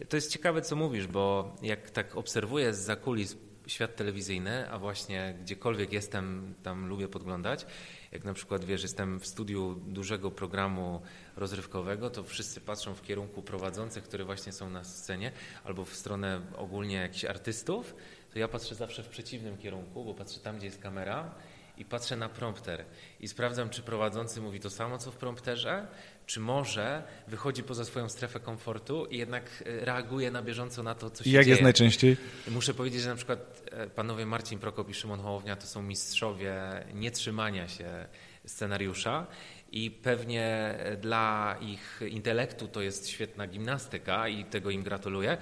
e, 0.00 0.06
to 0.06 0.16
jest 0.16 0.32
ciekawe, 0.32 0.62
co 0.62 0.76
mówisz, 0.76 1.06
bo 1.06 1.56
jak 1.62 1.90
tak 1.90 2.16
obserwuję 2.16 2.74
z 2.74 2.78
zakulis 2.78 3.36
świat 3.66 3.96
telewizyjny, 3.96 4.70
a 4.70 4.78
właśnie 4.78 5.34
gdziekolwiek 5.42 5.92
jestem, 5.92 6.54
tam 6.62 6.88
lubię 6.88 7.08
podglądać. 7.08 7.66
Jak 8.12 8.24
na 8.24 8.34
przykład, 8.34 8.64
wiesz, 8.64 8.82
jestem 8.82 9.20
w 9.20 9.26
studiu 9.26 9.74
dużego 9.86 10.30
programu 10.30 11.02
rozrywkowego, 11.36 12.10
to 12.10 12.24
wszyscy 12.24 12.60
patrzą 12.60 12.94
w 12.94 13.02
kierunku 13.02 13.42
prowadzących, 13.42 14.04
które 14.04 14.24
właśnie 14.24 14.52
są 14.52 14.70
na 14.70 14.84
scenie, 14.84 15.32
albo 15.64 15.84
w 15.84 15.94
stronę 15.94 16.40
ogólnie 16.56 16.96
jakichś 16.96 17.24
artystów, 17.24 17.94
to 18.32 18.38
ja 18.38 18.48
patrzę 18.48 18.74
zawsze 18.74 19.02
w 19.02 19.08
przeciwnym 19.08 19.58
kierunku, 19.58 20.04
bo 20.04 20.14
patrzę 20.14 20.40
tam, 20.40 20.56
gdzie 20.56 20.66
jest 20.66 20.82
kamera 20.82 21.34
i 21.78 21.84
patrzę 21.84 22.16
na 22.16 22.28
prompter 22.28 22.84
i 23.20 23.28
sprawdzam, 23.28 23.70
czy 23.70 23.82
prowadzący 23.82 24.40
mówi 24.40 24.60
to 24.60 24.70
samo, 24.70 24.98
co 24.98 25.10
w 25.10 25.16
prompterze, 25.16 25.86
czy 26.26 26.40
może 26.40 27.02
wychodzi 27.28 27.62
poza 27.62 27.84
swoją 27.84 28.08
strefę 28.08 28.40
komfortu 28.40 29.06
i 29.06 29.18
jednak 29.18 29.64
e, 29.66 29.84
reaguje 29.84 30.30
na 30.30 30.42
bieżąco 30.42 30.82
na 30.82 30.94
to, 30.94 31.10
co 31.10 31.24
się 31.24 31.30
I 31.30 31.32
jak 31.32 31.44
dzieje. 31.44 31.52
jest 31.52 31.62
najczęściej? 31.62 32.16
Muszę 32.50 32.74
powiedzieć, 32.74 33.02
że 33.02 33.08
na 33.08 33.16
przykład 33.16 33.62
e, 33.70 33.86
panowie 33.86 34.26
Marcin 34.26 34.58
Prokop 34.58 34.88
i 34.88 34.94
Szymon 34.94 35.20
Hołownia 35.20 35.56
to 35.56 35.66
są 35.66 35.82
mistrzowie 35.82 36.54
nietrzymania 36.94 37.68
się 37.68 38.06
scenariusza 38.46 39.26
i 39.72 39.90
pewnie 39.90 40.74
dla 41.00 41.56
ich 41.60 42.00
intelektu 42.08 42.68
to 42.68 42.82
jest 42.82 43.08
świetna 43.08 43.46
gimnastyka 43.46 44.28
i 44.28 44.44
tego 44.44 44.70
im 44.70 44.82
gratuluję. 44.82 45.38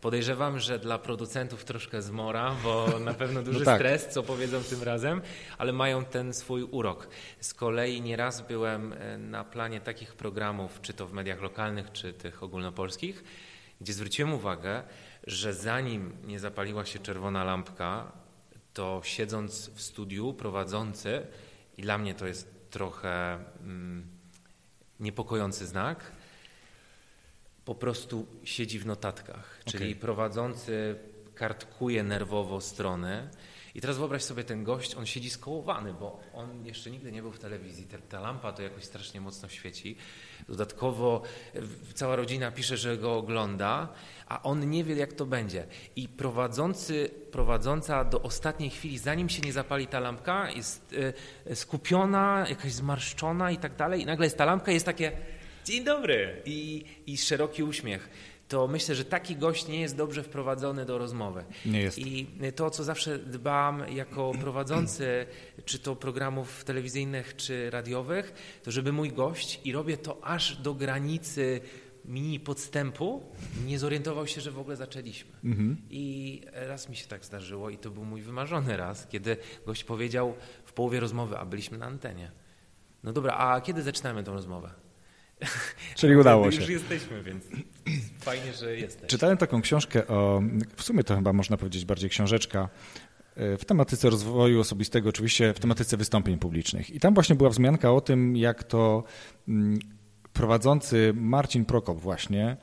Podejrzewam, 0.00 0.58
że 0.58 0.78
dla 0.78 0.98
producentów 0.98 1.64
troszkę 1.64 2.02
zmora, 2.02 2.56
bo 2.64 2.86
na 3.00 3.14
pewno 3.14 3.42
duży 3.42 3.58
no 3.58 3.64
tak. 3.64 3.80
stres, 3.80 4.08
co 4.08 4.22
powiedzą 4.22 4.62
tym 4.62 4.82
razem, 4.82 5.22
ale 5.58 5.72
mają 5.72 6.04
ten 6.04 6.34
swój 6.34 6.62
urok. 6.62 7.08
Z 7.40 7.54
kolei 7.54 8.02
nieraz 8.02 8.40
byłem 8.40 8.92
e, 8.92 9.18
na 9.18 9.44
planie 9.44 9.80
takich 9.80 10.14
programów, 10.14 10.80
czy 10.80 10.94
to 10.94 11.06
w 11.06 11.12
mediach 11.12 11.42
lokalnych, 11.42 11.92
czy 11.92 12.12
tych 12.12 12.42
ogólnopolskich, 12.42 13.24
gdzie 13.80 13.92
zwróciłem 13.92 14.34
uwagę, 14.34 14.82
że 15.26 15.54
zanim 15.54 16.16
nie 16.24 16.40
zapaliła 16.40 16.84
się 16.84 16.98
czerwona 16.98 17.44
lampka, 17.44 18.12
to 18.74 19.00
siedząc 19.04 19.70
w 19.70 19.80
studiu 19.80 20.34
prowadzący, 20.34 21.26
i 21.76 21.82
dla 21.82 21.98
mnie 21.98 22.14
to 22.14 22.26
jest 22.26 22.70
trochę 22.70 23.38
mm, 23.60 24.06
niepokojący 25.00 25.66
znak, 25.66 26.12
po 27.70 27.74
prostu 27.74 28.26
siedzi 28.44 28.78
w 28.78 28.86
notatkach, 28.86 29.60
czyli 29.64 29.90
okay. 29.90 30.00
prowadzący 30.00 30.96
kartkuje 31.34 32.02
nerwowo 32.02 32.60
stronę. 32.60 33.30
I 33.74 33.80
teraz 33.80 33.98
wyobraź 33.98 34.22
sobie 34.22 34.44
ten 34.44 34.64
gość, 34.64 34.94
on 34.94 35.06
siedzi 35.06 35.30
skołowany, 35.30 35.94
bo 35.94 36.20
on 36.34 36.66
jeszcze 36.66 36.90
nigdy 36.90 37.12
nie 37.12 37.22
był 37.22 37.32
w 37.32 37.38
telewizji. 37.38 37.86
Ta, 37.86 37.98
ta, 37.98 38.20
lampa 38.20 38.52
to 38.52 38.62
jakoś 38.62 38.84
strasznie 38.84 39.20
mocno 39.20 39.48
świeci. 39.48 39.96
Dodatkowo 40.48 41.22
cała 41.94 42.16
rodzina 42.16 42.50
pisze, 42.50 42.76
że 42.76 42.98
go 42.98 43.16
ogląda, 43.16 43.88
a 44.26 44.42
on 44.42 44.70
nie 44.70 44.84
wie, 44.84 44.94
jak 44.94 45.12
to 45.12 45.26
będzie. 45.26 45.66
I 45.96 46.08
prowadzący, 46.08 47.10
prowadząca 47.32 48.04
do 48.04 48.22
ostatniej 48.22 48.70
chwili, 48.70 48.98
zanim 48.98 49.28
się 49.28 49.42
nie 49.42 49.52
zapali 49.52 49.86
ta 49.86 50.00
lampka, 50.00 50.50
jest 50.50 50.96
y, 51.46 51.56
skupiona, 51.56 52.46
jakaś 52.48 52.72
zmarszczona 52.72 53.50
i 53.50 53.58
tak 53.58 53.76
dalej. 53.76 54.02
I 54.02 54.06
nagle 54.06 54.26
jest 54.26 54.38
ta 54.38 54.44
lampka, 54.44 54.72
jest 54.72 54.86
takie 54.86 55.39
Dzień 55.70 55.84
dobry 55.84 56.42
i, 56.44 56.84
i 57.06 57.18
szeroki 57.18 57.62
uśmiech. 57.62 58.10
To 58.48 58.68
myślę, 58.68 58.94
że 58.94 59.04
taki 59.04 59.36
gość 59.36 59.68
nie 59.68 59.80
jest 59.80 59.96
dobrze 59.96 60.22
wprowadzony 60.22 60.84
do 60.84 60.98
rozmowy. 60.98 61.44
Nie 61.66 61.80
jest. 61.80 61.98
I 61.98 62.26
to, 62.56 62.70
co 62.70 62.84
zawsze 62.84 63.18
dbam 63.18 63.88
jako 63.88 64.32
prowadzący, 64.42 65.26
czy 65.64 65.78
to 65.78 65.96
programów 65.96 66.64
telewizyjnych, 66.64 67.36
czy 67.36 67.70
radiowych, 67.70 68.32
to 68.62 68.70
żeby 68.70 68.92
mój 68.92 69.12
gość, 69.12 69.60
i 69.64 69.72
robię 69.72 69.96
to 69.96 70.24
aż 70.24 70.56
do 70.56 70.74
granicy 70.74 71.60
mini 72.04 72.40
podstępu, 72.40 73.22
nie 73.66 73.78
zorientował 73.78 74.26
się, 74.26 74.40
że 74.40 74.50
w 74.50 74.58
ogóle 74.58 74.76
zaczęliśmy. 74.76 75.30
Mhm. 75.44 75.76
I 75.90 76.40
raz 76.52 76.88
mi 76.88 76.96
się 76.96 77.06
tak 77.06 77.24
zdarzyło 77.24 77.70
i 77.70 77.78
to 77.78 77.90
był 77.90 78.04
mój 78.04 78.22
wymarzony 78.22 78.76
raz, 78.76 79.06
kiedy 79.06 79.36
gość 79.66 79.84
powiedział 79.84 80.34
w 80.64 80.72
połowie 80.72 81.00
rozmowy, 81.00 81.38
a 81.38 81.44
byliśmy 81.44 81.78
na 81.78 81.86
antenie. 81.86 82.30
No 83.02 83.12
dobra, 83.12 83.34
a 83.34 83.60
kiedy 83.60 83.82
zaczynamy 83.82 84.22
tę 84.22 84.32
rozmowę? 84.32 84.89
Czyli 85.96 86.16
udało 86.16 86.50
się. 86.50 86.60
Już 86.60 86.68
jesteśmy, 86.68 87.22
więc 87.22 87.44
fajnie, 88.20 88.52
że 88.52 88.76
jesteś. 88.76 89.10
Czytałem 89.10 89.36
taką 89.36 89.62
książkę 89.62 90.06
o, 90.06 90.42
w 90.76 90.82
sumie 90.82 91.04
to 91.04 91.16
chyba 91.16 91.32
można 91.32 91.56
powiedzieć 91.56 91.84
bardziej 91.84 92.10
książeczka, 92.10 92.68
e, 93.36 93.56
w 93.56 93.64
tematyce 93.64 94.10
rozwoju 94.10 94.60
osobistego, 94.60 95.08
oczywiście 95.08 95.54
w 95.54 95.60
tematyce 95.60 95.96
wystąpień 95.96 96.38
publicznych. 96.38 96.90
I 96.90 97.00
tam 97.00 97.14
właśnie 97.14 97.36
była 97.36 97.50
wzmianka 97.50 97.92
o 97.92 98.00
tym, 98.00 98.36
jak 98.36 98.64
to 98.64 99.04
mm, 99.48 99.78
prowadzący 100.32 101.12
Marcin 101.16 101.64
Prokop 101.64 102.00
właśnie 102.00 102.56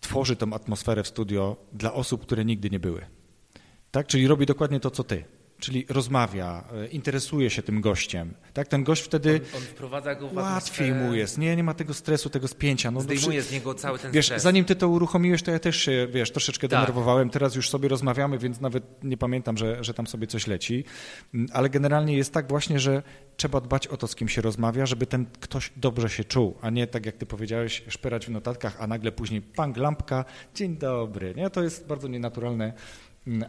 tworzy 0.00 0.36
tą 0.36 0.52
atmosferę 0.52 1.02
w 1.02 1.08
studio 1.08 1.56
dla 1.72 1.92
osób, 1.92 2.22
które 2.22 2.44
nigdy 2.44 2.70
nie 2.70 2.80
były. 2.80 3.06
Tak? 3.90 4.06
Czyli 4.06 4.26
robi 4.26 4.46
dokładnie 4.46 4.80
to, 4.80 4.90
co 4.90 5.04
ty 5.04 5.24
czyli 5.64 5.86
rozmawia, 5.88 6.64
e, 6.72 6.86
interesuje 6.86 7.50
się 7.50 7.62
tym 7.62 7.80
gościem. 7.80 8.34
Tak, 8.52 8.68
ten 8.68 8.84
gość 8.84 9.02
wtedy 9.02 9.40
on, 9.54 9.58
on 9.58 9.62
wprowadza 9.62 10.14
go 10.14 10.28
w 10.28 10.36
łatwiej 10.36 10.94
mu 10.94 11.14
jest, 11.14 11.38
nie, 11.38 11.56
nie 11.56 11.64
ma 11.64 11.74
tego 11.74 11.94
stresu, 11.94 12.30
tego 12.30 12.48
spięcia. 12.48 12.90
No, 12.90 13.00
Zdejmuje 13.00 13.42
z 13.42 13.52
niego 13.52 13.74
cały 13.74 13.98
ten 13.98 14.12
wiesz, 14.12 14.26
stres. 14.26 14.42
Zanim 14.42 14.64
ty 14.64 14.76
to 14.76 14.88
uruchomiłeś, 14.88 15.42
to 15.42 15.50
ja 15.50 15.58
też 15.58 15.76
się, 15.76 16.08
wiesz, 16.10 16.30
troszeczkę 16.30 16.68
tak. 16.68 16.80
denerwowałem. 16.80 17.30
Teraz 17.30 17.54
już 17.54 17.70
sobie 17.70 17.88
rozmawiamy, 17.88 18.38
więc 18.38 18.60
nawet 18.60 19.04
nie 19.04 19.16
pamiętam, 19.16 19.56
że, 19.56 19.84
że 19.84 19.94
tam 19.94 20.06
sobie 20.06 20.26
coś 20.26 20.46
leci. 20.46 20.84
Mm, 21.34 21.48
ale 21.52 21.70
generalnie 21.70 22.16
jest 22.16 22.32
tak 22.32 22.48
właśnie, 22.48 22.78
że 22.78 23.02
trzeba 23.36 23.60
dbać 23.60 23.86
o 23.86 23.96
to, 23.96 24.06
z 24.06 24.14
kim 24.14 24.28
się 24.28 24.42
rozmawia, 24.42 24.86
żeby 24.86 25.06
ten 25.06 25.26
ktoś 25.40 25.72
dobrze 25.76 26.08
się 26.08 26.24
czuł, 26.24 26.54
a 26.60 26.70
nie 26.70 26.86
tak 26.86 27.06
jak 27.06 27.16
ty 27.16 27.26
powiedziałeś, 27.26 27.82
szperać 27.88 28.26
w 28.26 28.30
notatkach, 28.30 28.76
a 28.78 28.86
nagle 28.86 29.12
później 29.12 29.42
pang, 29.42 29.76
lampka, 29.76 30.24
dzień 30.54 30.76
dobry. 30.76 31.34
Nie? 31.34 31.50
To 31.50 31.62
jest 31.62 31.86
bardzo 31.86 32.08
nienaturalne 32.08 32.72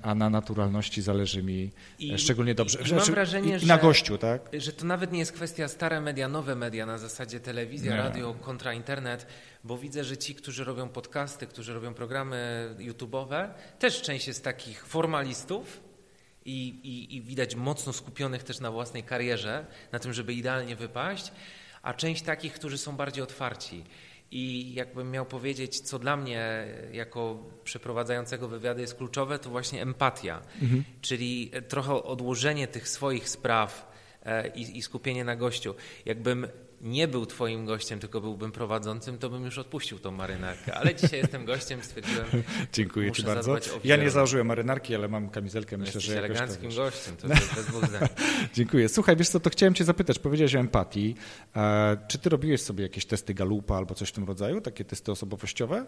a 0.02 0.16
na 0.16 0.30
naturalności 0.30 1.02
zależy 1.02 1.44
mi 1.44 1.72
I, 2.00 2.18
szczególnie 2.18 2.56
dobrze. 2.56 2.80
I, 2.82 2.90
i 2.90 2.94
mam 2.94 3.06
wrażenie, 3.06 3.58
i, 3.58 3.66
na 3.66 3.78
gościu, 3.78 4.18
tak? 4.18 4.42
Że 4.54 4.72
to 4.72 4.86
nawet 4.86 5.12
nie 5.12 5.20
jest 5.20 5.32
kwestia 5.32 5.68
stare 5.68 6.02
media, 6.02 6.28
nowe 6.28 6.56
media 6.56 6.86
na 6.86 6.98
zasadzie 6.98 7.40
telewizja, 7.40 7.92
nie. 7.92 7.98
radio 7.98 8.34
kontra 8.34 8.74
internet, 8.74 9.28
bo 9.64 9.78
widzę, 9.78 10.04
że 10.04 10.18
ci, 10.18 10.36
którzy 10.36 10.64
robią 10.64 10.90
podcasty, 10.90 11.48
którzy 11.48 11.74
robią 11.74 11.94
programy 11.94 12.70
YouTube'owe, 12.80 13.50
też 13.80 14.02
część 14.02 14.28
jest 14.28 14.44
takich 14.44 14.88
formalistów, 14.88 15.86
i, 16.46 16.68
i, 16.68 17.16
i, 17.16 17.22
widać 17.22 17.56
mocno 17.56 17.94
skupionych 17.94 18.44
też 18.44 18.60
na 18.60 18.72
własnej 18.72 19.04
karierze, 19.04 19.66
na 19.92 20.00
tym, 20.00 20.14
żeby 20.14 20.34
idealnie 20.34 20.76
wypaść, 20.76 21.32
a 21.82 21.94
część 21.94 22.22
takich, 22.22 22.54
którzy 22.54 22.78
są 22.78 22.96
bardziej 22.96 23.24
otwarci. 23.24 23.84
I 24.32 24.74
jakbym 24.74 25.12
miał 25.12 25.26
powiedzieć, 25.26 25.80
co 25.80 26.00
dla 26.00 26.18
mnie 26.18 26.68
jako 26.92 27.44
przeprowadzającego 27.64 28.48
wywiady 28.48 28.82
jest 28.82 28.96
kluczowe, 28.96 29.40
to 29.40 29.50
właśnie 29.50 29.82
empatia, 29.82 30.42
mhm. 30.62 30.84
czyli 31.02 31.52
trochę 31.68 32.04
odłożenie 32.04 32.68
tych 32.68 32.90
swoich 32.90 33.30
spraw 33.30 33.92
e, 34.24 34.48
i, 34.48 34.78
i 34.78 34.82
skupienie 34.82 35.24
na 35.24 35.36
gościu. 35.36 35.76
Jakbym 36.06 36.48
nie 36.86 37.08
był 37.08 37.26
twoim 37.26 37.66
gościem, 37.66 38.00
tylko 38.00 38.22
byłbym 38.22 38.52
prowadzącym, 38.52 39.18
to 39.18 39.30
bym 39.30 39.46
już 39.46 39.58
odpuścił 39.58 40.00
tą 40.00 40.12
marynarkę. 40.12 40.74
Ale 40.74 40.96
dzisiaj 40.96 41.20
jestem 41.20 41.46
gościem, 41.46 41.84
stwierdziłem, 41.84 42.26
Dziękuję 42.74 43.12
ci 43.12 43.24
bardzo. 43.24 43.58
Ja 43.84 43.96
nie 43.96 44.10
założyłem 44.10 44.48
marynarki, 44.48 44.96
ale 44.96 45.08
mam 45.08 45.30
kamizelkę, 45.30 45.78
myślę, 45.78 46.02
że 46.02 46.18
eleganckim 46.18 46.70
to, 46.70 46.76
gościem, 46.76 47.18
to 47.18 47.28
jest 47.34 47.56
bez 47.56 47.66
dwóch 47.66 47.86
zdań. 47.90 48.08
Dziękuję. 48.54 48.90
Słuchaj, 48.90 49.16
wiesz 49.16 49.30
co, 49.30 49.40
to 49.40 49.50
chciałem 49.50 49.74
cię 49.74 49.84
zapytać, 49.84 50.20
powiedziałeś 50.20 50.56
o 50.56 50.60
empatii. 50.60 51.16
E, 51.56 51.98
czy 52.08 52.18
ty 52.18 52.30
robiłeś 52.30 52.62
sobie 52.62 52.84
jakieś 52.84 53.06
testy 53.06 53.34
Galupa 53.34 53.76
albo 53.76 53.96
coś 53.96 54.10
w 54.10 54.12
tym 54.12 54.24
rodzaju, 54.24 54.62
takie 54.62 54.86
testy 54.86 55.12
osobowościowe? 55.12 55.86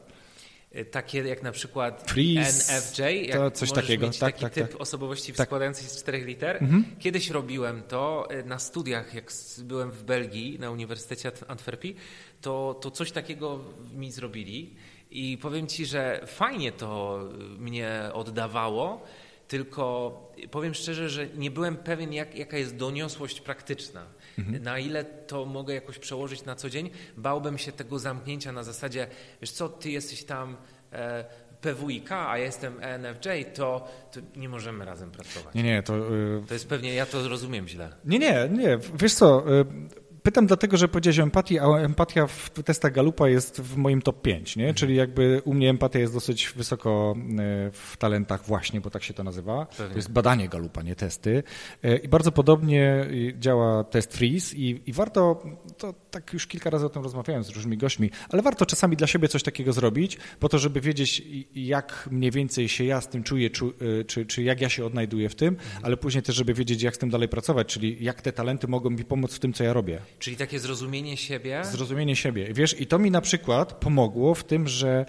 Y, 0.75 0.85
takie 0.85 1.19
jak 1.19 1.43
na 1.43 1.51
przykład 1.51 2.11
Freeze, 2.11 2.77
NFJ, 2.77 3.31
to 3.31 3.51
coś 3.51 3.71
takiego. 3.71 4.05
Mieć 4.05 4.19
tak, 4.19 4.33
taki 4.33 4.43
tak, 4.43 4.53
typ 4.53 4.71
tak. 4.71 4.81
osobowości 4.81 5.33
tak. 5.33 5.47
składający 5.47 5.83
się 5.83 5.89
z 5.89 5.97
czterech 5.97 6.25
liter. 6.25 6.57
Mhm. 6.61 6.85
Kiedyś 6.99 7.29
robiłem 7.29 7.81
to 7.83 8.27
y, 8.31 8.43
na 8.43 8.59
studiach, 8.59 9.13
jak 9.13 9.31
byłem 9.59 9.91
w 9.91 10.03
Belgii 10.03 10.59
na 10.59 10.71
Uniwersytecie 10.71 11.31
Antwerpii, 11.47 11.95
to, 12.41 12.79
to 12.81 12.91
coś 12.91 13.11
takiego 13.11 13.59
mi 13.93 14.11
zrobili 14.11 14.75
i 15.11 15.37
powiem 15.41 15.67
Ci, 15.67 15.85
że 15.85 16.21
fajnie 16.25 16.71
to 16.71 17.19
y, 17.55 17.59
mnie 17.59 18.09
oddawało, 18.13 19.05
tylko 19.47 20.13
powiem 20.51 20.73
szczerze, 20.73 21.09
że 21.09 21.27
nie 21.27 21.51
byłem 21.51 21.77
pewien, 21.77 22.13
jak, 22.13 22.35
jaka 22.35 22.57
jest 22.57 22.75
doniosłość 22.75 23.41
praktyczna. 23.41 24.05
Mhm. 24.37 24.63
Na 24.63 24.79
ile 24.79 25.03
to 25.03 25.45
mogę 25.45 25.73
jakoś 25.73 25.99
przełożyć 25.99 26.45
na 26.45 26.55
co 26.55 26.69
dzień. 26.69 26.89
Bałbym 27.17 27.57
się 27.57 27.71
tego 27.71 27.99
zamknięcia 27.99 28.51
na 28.51 28.63
zasadzie, 28.63 29.07
wiesz 29.41 29.51
co, 29.51 29.69
ty 29.69 29.91
jesteś 29.91 30.23
tam 30.23 30.57
e, 30.93 31.25
PWIK, 31.61 32.11
a 32.11 32.37
ja 32.37 32.45
jestem 32.45 32.73
ENFJ, 32.81 33.29
to, 33.53 33.87
to, 34.11 34.19
nie 34.35 34.49
możemy 34.49 34.85
razem 34.85 35.11
pracować. 35.11 35.55
Nie, 35.55 35.63
nie, 35.63 35.83
to... 35.83 35.97
Yy... 35.97 36.43
To 36.47 36.53
jest 36.53 36.69
pewnie, 36.69 36.93
ja 36.93 37.05
to 37.05 37.29
rozumiem 37.29 37.67
źle. 37.67 37.89
Nie, 38.05 38.19
nie, 38.19 38.49
nie, 38.51 38.79
wiesz 38.93 39.13
co... 39.13 39.43
Yy 39.49 40.06
Pytam 40.27 40.47
dlatego, 40.47 40.77
że 40.77 40.87
powiedziałeś 40.87 41.19
o 41.19 41.23
empatii, 41.23 41.59
a 41.59 41.65
empatia 41.65 42.27
w 42.27 42.49
testach 42.49 42.91
Galupa 42.91 43.29
jest 43.29 43.61
w 43.61 43.77
moim 43.77 44.01
top 44.01 44.21
5, 44.21 44.55
nie? 44.55 44.73
czyli 44.73 44.95
jakby 44.95 45.41
u 45.45 45.53
mnie 45.53 45.69
empatia 45.69 45.99
jest 45.99 46.13
dosyć 46.13 46.53
wysoko 46.55 47.15
e, 47.17 47.23
w 47.71 47.97
talentach 47.97 48.45
właśnie, 48.45 48.81
bo 48.81 48.89
tak 48.89 49.03
się 49.03 49.13
to 49.13 49.23
nazywa. 49.23 49.65
Pewnie. 49.65 49.89
To 49.89 49.95
jest 49.95 50.11
badanie 50.11 50.49
Galupa, 50.49 50.81
nie 50.81 50.95
testy. 50.95 51.43
E, 51.83 51.97
I 51.97 52.07
bardzo 52.07 52.31
podobnie 52.31 53.07
działa 53.39 53.83
test 53.83 54.17
Freeze 54.17 54.55
i, 54.55 54.81
i 54.85 54.93
warto, 54.93 55.43
to 55.77 55.93
tak 56.17 56.33
już 56.33 56.47
kilka 56.47 56.69
razy 56.69 56.85
o 56.85 56.89
tym 56.89 57.03
rozmawiałem 57.03 57.43
z 57.43 57.49
różnymi 57.49 57.77
gośćmi, 57.77 58.11
ale 58.29 58.41
warto 58.41 58.65
czasami 58.65 58.97
dla 58.97 59.07
siebie 59.07 59.27
coś 59.27 59.43
takiego 59.43 59.73
zrobić, 59.73 60.17
po 60.39 60.49
to, 60.49 60.59
żeby 60.59 60.81
wiedzieć, 60.81 61.23
jak 61.55 62.09
mniej 62.11 62.31
więcej 62.31 62.69
się 62.69 62.83
ja 62.83 63.01
z 63.01 63.07
tym 63.07 63.23
czuję, 63.23 63.49
czy, 63.49 63.65
e, 63.65 64.03
czy, 64.03 64.25
czy 64.25 64.43
jak 64.43 64.61
ja 64.61 64.69
się 64.69 64.85
odnajduję 64.85 65.29
w 65.29 65.35
tym, 65.35 65.47
mhm. 65.53 65.85
ale 65.85 65.97
później 65.97 66.23
też, 66.23 66.35
żeby 66.35 66.53
wiedzieć, 66.53 66.81
jak 66.81 66.95
z 66.95 66.97
tym 66.97 67.09
dalej 67.09 67.29
pracować, 67.29 67.67
czyli 67.67 67.97
jak 68.03 68.21
te 68.21 68.31
talenty 68.31 68.67
mogą 68.67 68.89
mi 68.89 69.03
pomóc 69.03 69.33
w 69.33 69.39
tym, 69.39 69.53
co 69.53 69.63
ja 69.63 69.73
robię. 69.73 70.01
Czyli 70.19 70.37
takie 70.37 70.59
zrozumienie 70.59 71.17
siebie? 71.17 71.61
Zrozumienie 71.65 72.15
siebie. 72.15 72.53
Wiesz, 72.53 72.81
i 72.81 72.87
to 72.87 72.99
mi 72.99 73.11
na 73.11 73.21
przykład 73.21 73.73
pomogło 73.73 74.35
w 74.35 74.43
tym, 74.43 74.67
że 74.67 75.05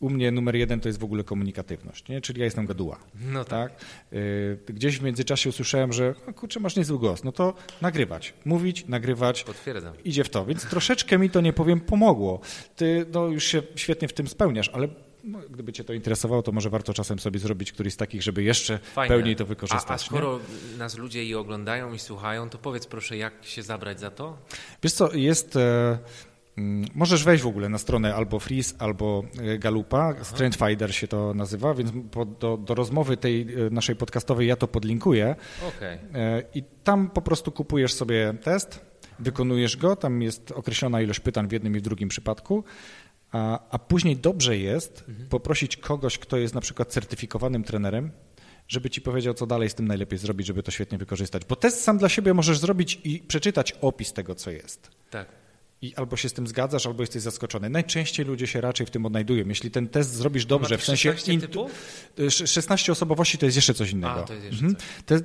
u 0.00 0.10
mnie 0.10 0.30
numer 0.30 0.56
jeden 0.56 0.80
to 0.80 0.88
jest 0.88 0.98
w 0.98 1.04
ogóle 1.04 1.24
komunikatywność, 1.24 2.08
nie? 2.08 2.20
czyli 2.20 2.38
ja 2.38 2.44
jestem 2.44 2.66
gaduła. 2.66 2.98
No 3.32 3.44
tak. 3.44 3.72
tak? 3.72 3.84
Y, 4.12 4.58
gdzieś 4.66 4.98
w 4.98 5.02
międzyczasie 5.02 5.50
usłyszałem, 5.50 5.92
że 5.92 6.14
no, 6.26 6.32
kurczę, 6.32 6.60
masz 6.60 6.76
niezły 6.76 6.98
głos, 6.98 7.24
no 7.24 7.32
to 7.32 7.54
nagrywać, 7.82 8.34
mówić, 8.44 8.86
nagrywać. 8.88 9.44
Potwierdzam. 9.44 9.94
Idzie 10.04 10.24
w 10.24 10.28
to, 10.28 10.46
więc 10.46 10.66
troszeczkę 10.66 11.18
mi 11.18 11.30
to, 11.30 11.40
nie 11.40 11.52
powiem, 11.52 11.80
pomogło. 11.80 12.40
Ty 12.76 13.06
no, 13.12 13.26
już 13.26 13.44
się 13.44 13.62
świetnie 13.74 14.08
w 14.08 14.12
tym 14.12 14.28
spełniasz, 14.28 14.68
ale 14.68 14.88
no, 15.26 15.38
gdyby 15.50 15.72
Cię 15.72 15.84
to 15.84 15.92
interesowało, 15.92 16.42
to 16.42 16.52
może 16.52 16.70
warto 16.70 16.94
czasem 16.94 17.18
sobie 17.18 17.38
zrobić 17.38 17.72
któryś 17.72 17.94
z 17.94 17.96
takich, 17.96 18.22
żeby 18.22 18.42
jeszcze 18.42 18.78
Fajne. 18.78 19.14
pełniej 19.14 19.36
to 19.36 19.46
wykorzystać. 19.46 19.90
A, 19.90 19.94
a 19.94 19.98
skoro 19.98 20.40
nie? 20.72 20.78
nas 20.78 20.98
ludzie 20.98 21.24
i 21.24 21.34
oglądają 21.34 21.92
i 21.92 21.98
słuchają, 21.98 22.50
to 22.50 22.58
powiedz 22.58 22.86
proszę, 22.86 23.16
jak 23.16 23.32
się 23.44 23.62
zabrać 23.62 24.00
za 24.00 24.10
to? 24.10 24.38
Wiesz 24.82 24.92
co, 24.92 25.12
jest... 25.12 25.56
E, 25.56 25.98
możesz 26.94 27.24
wejść 27.24 27.44
w 27.44 27.46
ogóle 27.46 27.68
na 27.68 27.78
stronę 27.78 28.14
albo 28.14 28.40
Freeze, 28.40 28.74
albo 28.78 29.24
e, 29.38 29.58
Galupa. 29.58 30.14
Strength 30.22 30.58
Finder 30.58 30.94
się 30.94 31.08
to 31.08 31.34
nazywa, 31.34 31.74
więc 31.74 31.90
do, 32.40 32.56
do, 32.56 32.74
rozmowy 32.74 33.16
tej 33.16 33.40
e, 33.40 33.70
naszej 33.70 33.96
podcastowej 33.96 34.48
ja 34.48 34.56
to 34.56 34.68
podlinkuję. 34.68 35.36
Okay. 35.68 35.98
I 36.54 36.62
tam 36.84 37.10
po 37.10 37.22
prostu 37.22 37.52
kupujesz 37.52 37.92
sobie 37.92 38.34
test, 38.42 38.80
wykonujesz 39.18 39.76
go, 39.76 39.96
tam 39.96 40.22
jest 40.22 40.52
określona 40.52 41.00
ilość 41.00 41.20
pytań 41.20 41.48
w 41.48 41.52
jednym 41.52 41.76
i 41.76 41.78
w 41.78 41.82
drugim 41.82 42.08
przypadku. 42.08 42.64
A, 43.32 43.68
a 43.70 43.78
później 43.78 44.16
dobrze 44.16 44.58
jest 44.58 45.04
mhm. 45.08 45.28
poprosić 45.28 45.76
kogoś, 45.76 46.18
kto 46.18 46.36
jest 46.36 46.54
na 46.54 46.60
przykład 46.60 46.88
certyfikowanym 46.88 47.64
trenerem, 47.64 48.10
żeby 48.68 48.90
ci 48.90 49.00
powiedział, 49.00 49.34
co 49.34 49.46
dalej 49.46 49.70
z 49.70 49.74
tym 49.74 49.88
najlepiej 49.88 50.18
zrobić, 50.18 50.46
żeby 50.46 50.62
to 50.62 50.70
świetnie 50.70 50.98
wykorzystać. 50.98 51.44
Bo 51.44 51.56
test 51.56 51.80
sam 51.80 51.98
dla 51.98 52.08
siebie 52.08 52.34
możesz 52.34 52.58
zrobić 52.58 53.00
i 53.04 53.18
przeczytać 53.18 53.72
opis 53.72 54.12
tego, 54.12 54.34
co 54.34 54.50
jest. 54.50 54.90
Tak 55.10 55.45
i 55.82 55.94
albo 55.94 56.16
się 56.16 56.28
z 56.28 56.32
tym 56.32 56.46
zgadzasz, 56.46 56.86
albo 56.86 57.02
jesteś 57.02 57.22
zaskoczony. 57.22 57.70
Najczęściej 57.70 58.26
ludzie 58.26 58.46
się 58.46 58.60
raczej 58.60 58.86
w 58.86 58.90
tym 58.90 59.06
odnajdują. 59.06 59.48
Jeśli 59.48 59.70
ten 59.70 59.88
test 59.88 60.14
zrobisz 60.14 60.46
dobrze, 60.46 60.78
w 60.78 60.84
sensie... 60.84 61.12
16 61.12 61.48
typów? 61.48 61.70
16 62.28 62.92
osobowości 62.92 63.38
to 63.38 63.46
jest 63.46 63.56
jeszcze 63.56 63.74
coś 63.74 63.90
innego. 63.90 64.20
A, 64.20 64.22
to 64.22 64.34
jest 64.34 64.46
jeszcze 64.46 64.66
mhm. 64.66 64.84
Te, 65.06 65.14
e, 65.14 65.20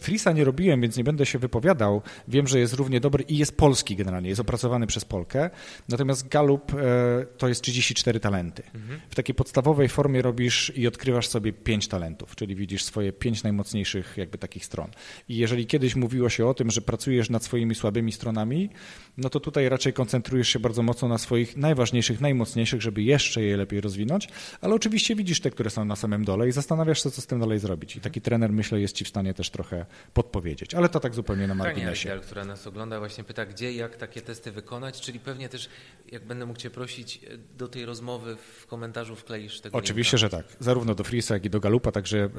Frisa 0.00 0.32
nie 0.32 0.44
robiłem, 0.44 0.80
więc 0.80 0.96
nie 0.96 1.04
będę 1.04 1.26
się 1.26 1.38
wypowiadał. 1.38 2.02
Wiem, 2.28 2.46
że 2.46 2.58
jest 2.58 2.74
równie 2.74 3.00
dobry 3.00 3.24
i 3.24 3.38
jest 3.38 3.56
polski 3.56 3.96
generalnie, 3.96 4.28
jest 4.28 4.40
opracowany 4.40 4.86
przez 4.86 5.04
Polkę. 5.04 5.50
Natomiast 5.88 6.28
Galup 6.28 6.74
e, 6.74 7.26
to 7.38 7.48
jest 7.48 7.62
34 7.62 8.20
talenty. 8.20 8.62
Mhm. 8.74 9.00
W 9.10 9.14
takiej 9.14 9.34
podstawowej 9.34 9.88
formie 9.88 10.22
robisz 10.22 10.72
i 10.76 10.86
odkrywasz 10.86 11.28
sobie 11.28 11.52
5 11.52 11.88
talentów, 11.88 12.36
czyli 12.36 12.56
widzisz 12.56 12.84
swoje 12.84 13.12
5 13.12 13.42
najmocniejszych 13.42 14.14
jakby 14.16 14.38
takich 14.38 14.64
stron. 14.64 14.90
I 15.28 15.36
jeżeli 15.36 15.66
kiedyś 15.66 15.96
mówiło 15.96 16.28
się 16.28 16.46
o 16.46 16.54
tym, 16.54 16.70
że 16.70 16.80
pracujesz 16.80 17.30
nad 17.30 17.44
swoimi 17.44 17.74
słabymi 17.74 18.12
stronami, 18.12 18.70
no 19.16 19.30
to 19.30 19.40
tutaj 19.40 19.68
raczej 19.68 19.77
koncentrujesz 19.92 20.48
się 20.48 20.58
bardzo 20.58 20.82
mocno 20.82 21.08
na 21.08 21.18
swoich 21.18 21.56
najważniejszych, 21.56 22.20
najmocniejszych, 22.20 22.82
żeby 22.82 23.02
jeszcze 23.02 23.42
je 23.42 23.56
lepiej 23.56 23.80
rozwinąć, 23.80 24.28
ale 24.60 24.74
oczywiście 24.74 25.14
widzisz 25.14 25.40
te, 25.40 25.50
które 25.50 25.70
są 25.70 25.84
na 25.84 25.96
samym 25.96 26.24
dole 26.24 26.48
i 26.48 26.52
zastanawiasz 26.52 27.02
się, 27.04 27.10
co 27.10 27.20
z 27.20 27.26
tym 27.26 27.40
dalej 27.40 27.58
zrobić. 27.58 27.96
I 27.96 28.00
taki 28.00 28.20
trener, 28.20 28.52
myślę, 28.52 28.80
jest 28.80 28.96
ci 28.96 29.04
w 29.04 29.08
stanie 29.08 29.34
też 29.34 29.50
trochę 29.50 29.86
podpowiedzieć, 30.14 30.74
ale 30.74 30.88
to 30.88 31.00
tak 31.00 31.14
zupełnie 31.14 31.46
na 31.46 31.54
marginesie. 31.54 32.08
Pani 32.08 32.20
która 32.20 32.44
nas 32.44 32.66
ogląda, 32.66 32.98
właśnie 32.98 33.24
pyta, 33.24 33.46
gdzie 33.46 33.72
i 33.72 33.76
jak 33.76 33.96
takie 33.96 34.20
testy 34.20 34.52
wykonać, 34.52 35.00
czyli 35.00 35.20
pewnie 35.20 35.48
też, 35.48 35.68
jak 36.12 36.24
będę 36.24 36.46
mógł 36.46 36.58
Cię 36.58 36.70
prosić, 36.70 37.20
do 37.58 37.68
tej 37.68 37.84
rozmowy 37.84 38.36
w 38.36 38.66
komentarzu 38.66 39.16
wkleisz 39.16 39.60
tego 39.60 39.78
Oczywiście, 39.78 40.16
linka. 40.16 40.36
że 40.36 40.42
tak. 40.42 40.56
Zarówno 40.60 40.94
do 40.94 41.04
Freesa, 41.04 41.34
jak 41.34 41.44
i 41.44 41.50
do 41.50 41.60
Galupa, 41.60 41.92
także 41.92 42.30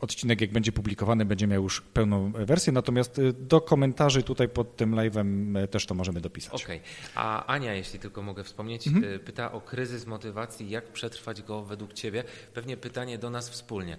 odcinek, 0.00 0.40
jak 0.40 0.52
będzie 0.52 0.72
publikowany, 0.72 1.24
będzie 1.24 1.46
miał 1.46 1.62
już 1.62 1.80
pełną 1.80 2.32
wersję, 2.32 2.72
natomiast 2.72 3.18
y, 3.18 3.32
do 3.32 3.60
komentarzy 3.60 4.22
tutaj 4.22 4.48
pod 4.48 4.76
tym 4.76 4.94
live'em 4.94 5.68
też 5.68 5.86
to 5.86 5.94
możemy 5.94 6.20
dopisać. 6.20 6.64
Okej. 6.64 6.76
Okay. 6.76 6.77
A 7.14 7.46
Ania, 7.46 7.74
jeśli 7.74 7.98
tylko 7.98 8.22
mogę 8.22 8.44
wspomnieć, 8.44 8.86
mhm. 8.86 9.04
Y, 9.14 9.18
pyta 9.18 9.52
o 9.52 9.60
kryzys 9.60 10.06
motywacji, 10.06 10.70
jak 10.70 10.84
przetrwać 10.84 11.42
go 11.42 11.62
według 11.62 11.92
Ciebie? 11.92 12.24
Pewnie 12.54 12.76
pytanie 12.76 13.18
do 13.18 13.30
nas 13.30 13.50
wspólnie. 13.50 13.96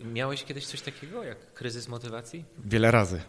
Miałeś 0.00 0.44
kiedyś 0.44 0.66
coś 0.66 0.80
takiego 0.80 1.24
jak 1.24 1.52
kryzys 1.52 1.88
motywacji? 1.88 2.44
Wiele 2.64 2.90
razy. 2.90 3.20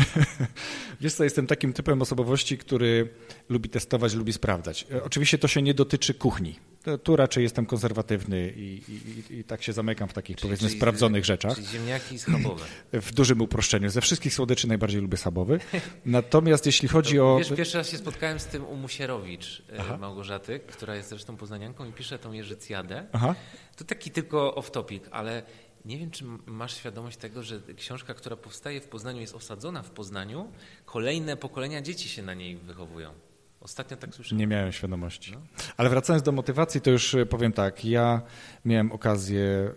Wiesz 1.00 1.14
co, 1.14 1.24
jestem 1.24 1.46
takim 1.46 1.72
typem 1.72 2.02
osobowości, 2.02 2.58
który 2.58 3.08
lubi 3.48 3.68
testować, 3.68 4.14
lubi 4.14 4.32
sprawdzać. 4.32 4.86
E, 4.92 5.04
oczywiście 5.04 5.38
to 5.38 5.48
się 5.48 5.62
nie 5.62 5.74
dotyczy 5.74 6.14
kuchni. 6.14 6.58
Tu 7.02 7.16
raczej 7.16 7.42
jestem 7.42 7.66
konserwatywny 7.66 8.52
i, 8.56 8.82
i, 8.88 9.38
i 9.38 9.44
tak 9.44 9.62
się 9.62 9.72
zamykam 9.72 10.08
w 10.08 10.12
takich, 10.12 10.36
czyli, 10.36 10.48
powiedzmy, 10.48 10.68
czyli, 10.68 10.78
sprawdzonych 10.78 11.24
rzeczach. 11.24 11.54
Czyli 11.54 11.66
ziemniaki 11.66 12.18
schabowe. 12.18 12.64
W 12.92 13.14
dużym 13.14 13.40
uproszczeniu. 13.40 13.90
Ze 13.90 14.00
wszystkich 14.00 14.34
słodyczy 14.34 14.68
najbardziej 14.68 15.00
lubię 15.00 15.16
schabowy. 15.16 15.60
Natomiast 16.06 16.66
jeśli 16.66 16.88
chodzi 16.88 17.16
to, 17.16 17.34
o... 17.34 17.38
Wiesz, 17.38 17.52
pierwszy 17.56 17.78
raz 17.78 17.90
się 17.90 17.98
spotkałem 17.98 18.40
z 18.40 18.46
tym 18.46 18.64
u 18.64 18.76
Musierowicz 18.76 19.62
e, 19.72 19.76
Aha. 19.80 19.96
Małgorzaty, 19.96 20.60
która 20.60 20.96
jest 20.96 21.08
zresztą 21.08 21.36
poznanianką 21.36 21.84
i 21.84 21.92
pisze 21.92 22.18
tą 22.18 22.32
Jerzycjadę. 22.32 23.06
Aha. 23.12 23.34
To 23.76 23.84
taki 23.84 24.10
tylko 24.10 24.54
off-topic, 24.54 25.00
ale 25.10 25.42
nie 25.84 25.98
wiem, 25.98 26.10
czy 26.10 26.24
masz 26.46 26.76
świadomość 26.76 27.16
tego, 27.16 27.42
że 27.42 27.60
książka, 27.76 28.14
która 28.14 28.36
powstaje 28.36 28.80
w 28.80 28.88
Poznaniu, 28.88 29.20
jest 29.20 29.34
osadzona 29.34 29.82
w 29.82 29.90
Poznaniu. 29.90 30.52
Kolejne 30.84 31.36
pokolenia 31.36 31.82
dzieci 31.82 32.08
się 32.08 32.22
na 32.22 32.34
niej 32.34 32.56
wychowują. 32.56 33.12
Ostatnio 33.60 33.96
tak 33.96 34.14
słyszałem. 34.14 34.38
Nie 34.38 34.46
miałem 34.46 34.72
świadomości. 34.72 35.32
No. 35.32 35.40
Ale 35.76 35.90
wracając 35.90 36.22
do 36.22 36.32
motywacji, 36.32 36.80
to 36.80 36.90
już 36.90 37.14
e, 37.14 37.26
powiem 37.26 37.52
tak. 37.52 37.84
Ja 37.84 38.22
miałem 38.64 38.92
okazję 38.92 39.42
e, 39.42 39.72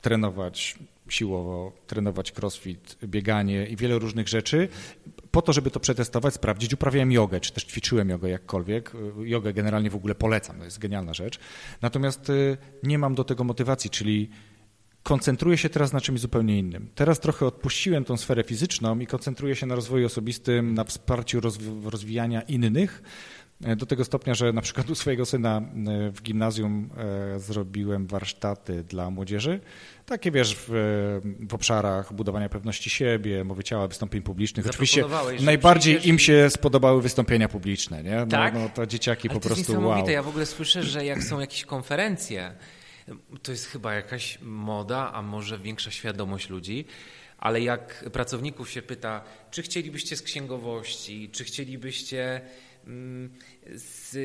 trenować 0.00 0.78
siłowo, 1.08 1.72
trenować 1.86 2.32
crossfit, 2.38 2.98
bieganie 3.04 3.66
i 3.66 3.76
wiele 3.76 3.98
różnych 3.98 4.28
rzeczy. 4.28 4.68
Po 5.30 5.42
to, 5.42 5.52
żeby 5.52 5.70
to 5.70 5.80
przetestować, 5.80 6.34
sprawdzić, 6.34 6.74
uprawiałem 6.74 7.12
jogę, 7.12 7.40
czy 7.40 7.52
też 7.52 7.64
ćwiczyłem 7.64 8.08
jogę 8.08 8.30
jakkolwiek. 8.30 8.92
E, 8.94 9.28
jogę 9.28 9.52
generalnie 9.52 9.90
w 9.90 9.96
ogóle 9.96 10.14
polecam, 10.14 10.58
to 10.58 10.64
jest 10.64 10.78
genialna 10.78 11.14
rzecz. 11.14 11.38
Natomiast 11.82 12.32
nie 12.82 12.98
mam 12.98 13.14
do 13.14 13.24
tego 13.24 13.44
motywacji, 13.44 13.90
czyli 13.90 14.30
koncentruję 15.02 15.58
się 15.58 15.68
teraz 15.68 15.92
na 15.92 16.00
czymś 16.00 16.20
zupełnie 16.20 16.58
innym. 16.58 16.88
Teraz 16.94 17.20
trochę 17.20 17.46
odpuściłem 17.46 18.04
tą 18.04 18.16
sferę 18.16 18.44
fizyczną 18.44 18.98
i 18.98 19.06
koncentruję 19.06 19.56
się 19.56 19.66
na 19.66 19.74
rozwoju 19.74 20.06
osobistym, 20.06 20.74
na 20.74 20.84
wsparciu 20.84 21.40
rozwijania 21.84 22.42
innych, 22.42 23.02
Do 23.76 23.86
tego 23.86 24.04
stopnia, 24.04 24.34
że 24.34 24.52
na 24.52 24.60
przykład 24.60 24.90
u 24.90 24.94
swojego 24.94 25.26
syna 25.26 25.62
w 26.12 26.22
gimnazjum 26.22 26.90
zrobiłem 27.36 28.06
warsztaty 28.06 28.84
dla 28.84 29.10
młodzieży. 29.10 29.60
Takie 30.06 30.30
wiesz, 30.30 30.56
w, 30.58 30.70
w 31.48 31.54
obszarach 31.54 32.12
budowania 32.12 32.48
pewności 32.48 32.90
siebie, 32.90 33.44
mowy 33.44 33.64
ciała, 33.64 33.88
wystąpień 33.88 34.22
publicznych. 34.22 34.66
Oczywiście 34.66 35.04
najbardziej 35.40 36.08
im 36.08 36.18
się 36.18 36.50
spodobały 36.50 37.02
wystąpienia 37.02 37.48
publiczne, 37.48 38.02
nie? 38.02 38.16
No, 38.16 38.26
tak? 38.26 38.54
no 38.54 38.68
to 38.74 38.86
dzieciaki 38.86 39.28
Ale 39.28 39.34
po 39.34 39.42
to 39.42 39.54
prostu 39.54 39.72
jest 39.72 39.84
wow. 39.84 40.08
Ja 40.08 40.22
w 40.22 40.28
ogóle 40.28 40.46
słyszę, 40.46 40.82
że 40.82 41.04
jak 41.04 41.22
są 41.22 41.40
jakieś 41.40 41.64
konferencje, 41.64 42.52
to 43.42 43.52
jest 43.52 43.66
chyba 43.66 43.94
jakaś 43.94 44.38
moda, 44.42 45.12
a 45.12 45.22
może 45.22 45.58
większa 45.58 45.90
świadomość 45.90 46.48
ludzi, 46.48 46.84
ale 47.38 47.60
jak 47.60 48.04
pracowników 48.12 48.70
się 48.70 48.82
pyta, 48.82 49.24
czy 49.50 49.62
chcielibyście 49.62 50.16
z 50.16 50.22
księgowości, 50.22 51.30
czy 51.32 51.44
chcielibyście 51.44 52.40
mm, 52.86 53.30
z 53.74 54.16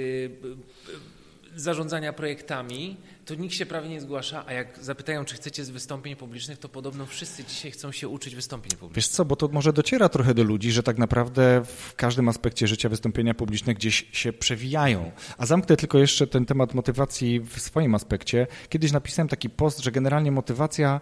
zarządzania 1.55 2.13
projektami, 2.13 2.97
to 3.25 3.35
nikt 3.35 3.55
się 3.55 3.65
prawie 3.65 3.89
nie 3.89 4.01
zgłasza, 4.01 4.43
a 4.47 4.53
jak 4.53 4.79
zapytają, 4.81 5.25
czy 5.25 5.35
chcecie 5.35 5.65
z 5.65 5.69
wystąpień 5.69 6.15
publicznych, 6.15 6.59
to 6.59 6.69
podobno 6.69 7.05
wszyscy 7.05 7.43
dzisiaj 7.43 7.71
chcą 7.71 7.91
się 7.91 8.07
uczyć 8.07 8.35
wystąpień 8.35 8.71
publicznych. 8.71 8.95
Wiesz 8.95 9.07
co, 9.07 9.25
bo 9.25 9.35
to 9.35 9.47
może 9.47 9.73
dociera 9.73 10.09
trochę 10.09 10.33
do 10.33 10.43
ludzi, 10.43 10.71
że 10.71 10.83
tak 10.83 10.97
naprawdę 10.97 11.61
w 11.65 11.95
każdym 11.95 12.29
aspekcie 12.29 12.67
życia 12.67 12.89
wystąpienia 12.89 13.33
publiczne 13.33 13.73
gdzieś 13.73 14.05
się 14.11 14.33
przewijają. 14.33 15.11
A 15.37 15.45
zamknę 15.45 15.77
tylko 15.77 15.97
jeszcze 15.97 16.27
ten 16.27 16.45
temat 16.45 16.73
motywacji 16.73 17.39
w 17.39 17.59
swoim 17.59 17.95
aspekcie. 17.95 18.47
Kiedyś 18.69 18.91
napisałem 18.91 19.29
taki 19.29 19.49
post, 19.49 19.79
że 19.79 19.91
generalnie 19.91 20.31
motywacja 20.31 21.01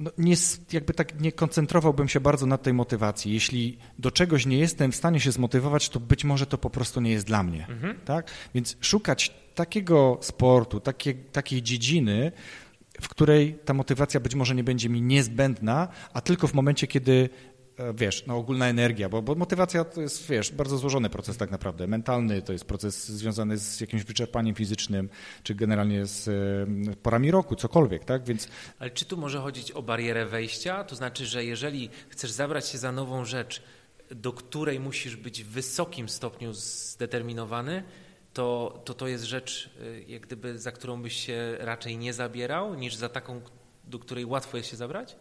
no 0.00 0.10
nie, 0.18 0.34
jakby 0.72 0.94
tak 0.94 1.20
nie 1.20 1.32
koncentrowałbym 1.32 2.08
się 2.08 2.20
bardzo 2.20 2.46
na 2.46 2.58
tej 2.58 2.72
motywacji. 2.72 3.32
Jeśli 3.32 3.78
do 3.98 4.10
czegoś 4.10 4.46
nie 4.46 4.58
jestem 4.58 4.92
w 4.92 4.96
stanie 4.96 5.20
się 5.20 5.32
zmotywować, 5.32 5.88
to 5.88 6.00
być 6.00 6.24
może 6.24 6.46
to 6.46 6.58
po 6.58 6.70
prostu 6.70 7.00
nie 7.00 7.10
jest 7.10 7.26
dla 7.26 7.42
mnie. 7.42 7.66
Mhm. 7.68 8.00
Tak? 8.04 8.30
Więc 8.54 8.76
szukać 8.80 9.34
takiego 9.54 10.18
sportu, 10.20 10.80
takie, 10.80 11.14
takiej 11.14 11.62
dziedziny, 11.62 12.32
w 13.00 13.08
której 13.08 13.58
ta 13.64 13.74
motywacja 13.74 14.20
być 14.20 14.34
może 14.34 14.54
nie 14.54 14.64
będzie 14.64 14.88
mi 14.88 15.02
niezbędna, 15.02 15.88
a 16.12 16.20
tylko 16.20 16.48
w 16.48 16.54
momencie, 16.54 16.86
kiedy 16.86 17.28
wiesz, 17.94 18.26
no 18.26 18.36
ogólna 18.36 18.68
energia, 18.68 19.08
bo, 19.08 19.22
bo 19.22 19.34
motywacja 19.34 19.84
to 19.84 20.00
jest, 20.00 20.26
wiesz, 20.26 20.52
bardzo 20.52 20.78
złożony 20.78 21.10
proces 21.10 21.36
tak 21.36 21.50
naprawdę. 21.50 21.86
Mentalny 21.86 22.42
to 22.42 22.52
jest 22.52 22.64
proces 22.64 23.08
związany 23.08 23.58
z 23.58 23.80
jakimś 23.80 24.04
wyczerpaniem 24.04 24.54
fizycznym, 24.54 25.08
czy 25.42 25.54
generalnie 25.54 26.06
z 26.06 26.28
e, 26.28 26.96
porami 26.96 27.30
roku, 27.30 27.56
cokolwiek, 27.56 28.04
tak? 28.04 28.24
Więc... 28.24 28.48
Ale 28.78 28.90
czy 28.90 29.04
tu 29.04 29.16
może 29.16 29.38
chodzić 29.38 29.70
o 29.70 29.82
barierę 29.82 30.26
wejścia? 30.26 30.84
To 30.84 30.96
znaczy, 30.96 31.26
że 31.26 31.44
jeżeli 31.44 31.90
chcesz 32.08 32.30
zabrać 32.30 32.68
się 32.68 32.78
za 32.78 32.92
nową 32.92 33.24
rzecz, 33.24 33.62
do 34.10 34.32
której 34.32 34.80
musisz 34.80 35.16
być 35.16 35.44
w 35.44 35.48
wysokim 35.48 36.08
stopniu 36.08 36.52
zdeterminowany, 36.52 37.82
to 38.32 38.80
to, 38.84 38.94
to 38.94 39.08
jest 39.08 39.24
rzecz, 39.24 39.70
e, 39.80 40.00
jak 40.00 40.22
gdyby, 40.22 40.58
za 40.58 40.72
którą 40.72 41.02
byś 41.02 41.26
się 41.26 41.56
raczej 41.60 41.98
nie 41.98 42.12
zabierał, 42.12 42.74
niż 42.74 42.94
za 42.94 43.08
taką, 43.08 43.40
do 43.84 43.98
której 43.98 44.24
łatwo 44.24 44.56
jest 44.56 44.70
się 44.70 44.76
zabrać? 44.76 45.16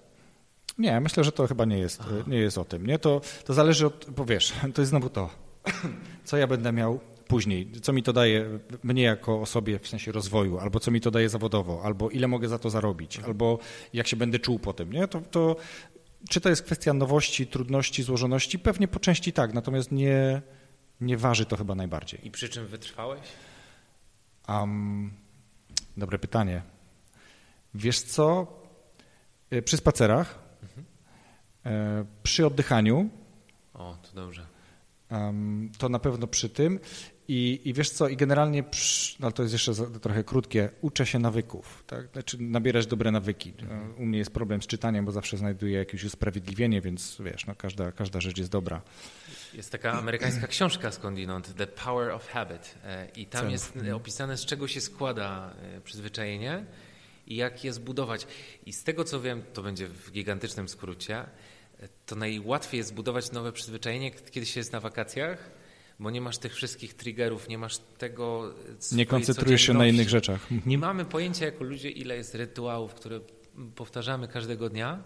Nie, 0.78 1.00
myślę, 1.00 1.24
że 1.24 1.32
to 1.32 1.48
chyba 1.48 1.66
nie 1.66 1.78
jest, 1.78 2.04
nie 2.28 2.38
jest 2.38 2.58
o 2.58 2.66
tym. 2.66 2.88
Nie? 2.88 3.00
To, 3.00 3.22
to 3.46 3.54
zależy 3.54 3.88
od, 3.88 4.06
bo 4.10 4.26
wiesz, 4.26 4.54
to 4.74 4.82
jest 4.82 4.90
znowu 4.90 5.10
to, 5.10 5.30
co 6.26 6.38
ja 6.38 6.48
będę 6.48 6.72
miał 6.72 7.00
później, 7.28 7.72
co 7.82 7.94
mi 7.94 8.04
to 8.04 8.14
daje 8.14 8.60
mnie 8.84 9.04
jako 9.04 9.42
osobie 9.42 9.80
w 9.80 9.88
sensie 9.88 10.12
rozwoju, 10.12 10.60
albo 10.60 10.80
co 10.80 10.92
mi 10.92 11.02
to 11.02 11.12
daje 11.12 11.30
zawodowo, 11.30 11.82
albo 11.84 12.10
ile 12.10 12.28
mogę 12.28 12.50
za 12.50 12.60
to 12.60 12.70
zarobić, 12.70 13.16
mhm. 13.16 13.32
albo 13.32 13.60
jak 13.94 14.08
się 14.08 14.16
będę 14.16 14.40
czuł 14.40 14.60
po 14.60 14.74
tym. 14.74 14.94
Nie? 14.94 15.08
To, 15.08 15.22
to, 15.22 15.56
czy 16.30 16.42
to 16.42 16.50
jest 16.50 16.64
kwestia 16.64 16.94
nowości, 16.94 17.48
trudności, 17.48 18.04
złożoności? 18.04 18.60
Pewnie 18.60 18.88
po 18.88 19.00
części 19.00 19.34
tak, 19.34 19.54
natomiast 19.54 19.92
nie, 19.92 20.42
nie 21.02 21.18
waży 21.18 21.46
to 21.46 21.58
chyba 21.58 21.76
najbardziej. 21.76 22.28
I 22.28 22.32
przy 22.32 22.50
czym 22.50 22.68
wytrwałeś? 22.68 23.22
Um, 24.50 25.14
dobre 25.98 26.20
pytanie. 26.20 26.62
Wiesz 27.74 28.02
co? 28.02 28.48
Y, 29.54 29.62
przy 29.62 29.78
spacerach 29.78 30.43
E, 31.66 32.06
przy 32.24 32.46
oddychaniu. 32.48 33.10
O, 33.74 33.98
to 34.02 34.16
dobrze. 34.16 34.46
To 35.78 35.90
na 35.90 36.00
pewno 36.00 36.28
przy 36.28 36.50
tym. 36.50 36.80
I, 37.28 37.62
i 37.66 37.74
wiesz 37.74 37.90
co, 37.90 38.08
i 38.08 38.18
generalnie, 38.18 38.64
przy, 38.64 39.16
no 39.20 39.32
to 39.32 39.44
jest 39.44 39.54
jeszcze 39.54 39.74
trochę 40.02 40.24
krótkie, 40.24 40.70
uczę 40.82 41.06
się 41.06 41.20
nawyków, 41.20 41.84
tak? 41.88 42.08
Znaczy 42.14 42.38
nabierać 42.42 42.88
dobre 42.88 43.12
nawyki. 43.12 43.54
Mhm. 43.60 43.96
U 43.98 44.06
mnie 44.06 44.18
jest 44.18 44.32
problem 44.32 44.62
z 44.62 44.68
czytaniem, 44.68 45.06
bo 45.06 45.12
zawsze 45.12 45.38
znajduję 45.38 45.78
jakieś 45.78 46.04
usprawiedliwienie, 46.04 46.82
więc 46.82 47.18
wiesz, 47.20 47.46
no 47.46 47.56
każda, 47.56 47.92
każda 47.92 48.22
rzecz 48.22 48.38
jest 48.38 48.52
dobra. 48.52 48.82
Jest 49.54 49.72
taka 49.72 49.92
amerykańska 49.92 50.48
książka 50.48 50.92
skądinąd, 50.92 51.56
The 51.56 51.68
Power 51.68 52.12
of 52.12 52.28
Habit 52.28 52.76
e, 52.84 53.08
i 53.16 53.26
tam 53.26 53.50
jest 53.50 53.78
opisane, 53.96 54.38
z 54.38 54.46
czego 54.46 54.68
się 54.68 54.82
składa 54.82 55.54
e, 55.62 55.82
przyzwyczajenie 55.82 56.66
i 57.28 57.36
jak 57.36 57.64
je 57.64 57.74
zbudować. 57.74 58.28
I 58.66 58.74
z 58.74 58.84
tego 58.84 59.04
co 59.04 59.22
wiem, 59.22 59.44
to 59.54 59.64
będzie 59.64 59.88
w 59.88 60.12
gigantycznym 60.12 60.70
skrócie, 60.70 61.26
to 62.06 62.16
najłatwiej 62.16 62.78
jest 62.78 62.90
zbudować 62.90 63.32
nowe 63.32 63.52
przyzwyczajenie, 63.52 64.12
kiedy 64.12 64.46
się 64.46 64.60
jest 64.60 64.72
na 64.72 64.80
wakacjach, 64.80 65.52
bo 66.00 66.12
nie 66.12 66.22
masz 66.22 66.38
tych 66.38 66.56
wszystkich 66.56 66.94
triggerów, 66.94 67.50
nie 67.50 67.58
masz 67.58 67.78
tego. 67.78 68.54
Nie 68.92 69.06
koncentrujesz 69.06 69.62
się 69.62 69.74
na 69.74 69.88
innych 69.88 70.10
rzeczach. 70.10 70.48
Nie 70.66 70.78
mamy 70.78 71.06
pojęcia 71.06 71.46
jako 71.46 71.64
ludzie, 71.64 71.90
ile 71.90 72.16
jest 72.16 72.36
rytuałów, 72.36 72.94
które 72.94 73.20
powtarzamy 73.76 74.28
każdego 74.28 74.70
dnia. 74.70 75.04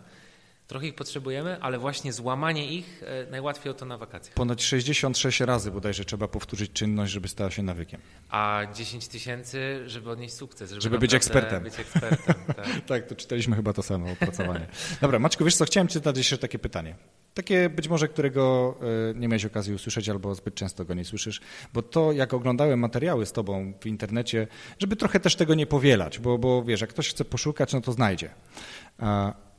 Trochę 0.67 0.88
ich 0.88 0.95
potrzebujemy, 0.95 1.62
ale 1.62 1.80
właśnie 1.80 2.13
złamanie 2.13 2.73
ich 2.73 3.03
e, 3.03 3.32
najłatwiej 3.32 3.71
o 3.71 3.73
to 3.73 3.86
na 3.86 3.97
wakacjach. 3.97 4.34
Ponad 4.34 4.62
66 4.62 5.39
razy 5.39 5.71
bodajże 5.71 6.06
trzeba 6.06 6.27
powtórzyć 6.27 6.71
czynność, 6.71 7.13
żeby 7.13 7.27
stała 7.27 7.51
się 7.51 7.63
nawykiem. 7.63 8.01
A 8.30 8.62
10 8.73 9.08
tysięcy, 9.08 9.84
żeby 9.86 10.10
odnieść 10.10 10.34
sukces. 10.34 10.69
Żeby, 10.69 10.82
żeby 10.82 10.99
być 10.99 11.13
ekspertem. 11.13 11.63
Być 11.63 11.80
ekspertem 11.80 12.36
tak. 12.47 12.67
tak, 12.88 13.08
to 13.08 13.15
czytaliśmy 13.15 13.56
chyba 13.56 13.73
to 13.73 13.84
samo 13.84 14.12
opracowanie. 14.12 14.67
Dobra, 15.01 15.19
Maćku, 15.19 15.45
wiesz 15.45 15.56
co, 15.56 15.65
chciałem 15.65 15.88
ci 15.88 15.93
zadać 15.93 16.17
jeszcze 16.17 16.38
takie 16.38 16.60
pytanie. 16.60 16.95
Takie 17.34 17.69
być 17.69 17.88
może, 17.88 18.08
którego 18.08 18.75
e, 19.12 19.19
nie 19.19 19.27
miałeś 19.27 19.45
okazji 19.45 19.73
usłyszeć 19.73 20.10
albo 20.10 20.36
zbyt 20.36 20.56
często 20.56 20.86
go 20.86 20.93
nie 20.93 21.06
słyszysz, 21.06 21.41
bo 21.73 21.82
to 21.82 22.12
jak 22.12 22.34
oglądałem 22.34 22.80
materiały 22.80 23.25
z 23.25 23.32
tobą 23.32 23.73
w 23.82 23.86
internecie, 23.86 24.47
żeby 24.80 24.95
trochę 24.95 25.19
też 25.19 25.36
tego 25.36 25.56
nie 25.56 25.65
powielać, 25.65 26.19
bo, 26.19 26.38
bo 26.38 26.63
wiesz, 26.63 26.82
jak 26.82 26.89
ktoś 26.89 27.10
chce 27.10 27.25
poszukać, 27.25 27.73
no 27.73 27.82
to 27.82 27.91
znajdzie. 27.91 28.30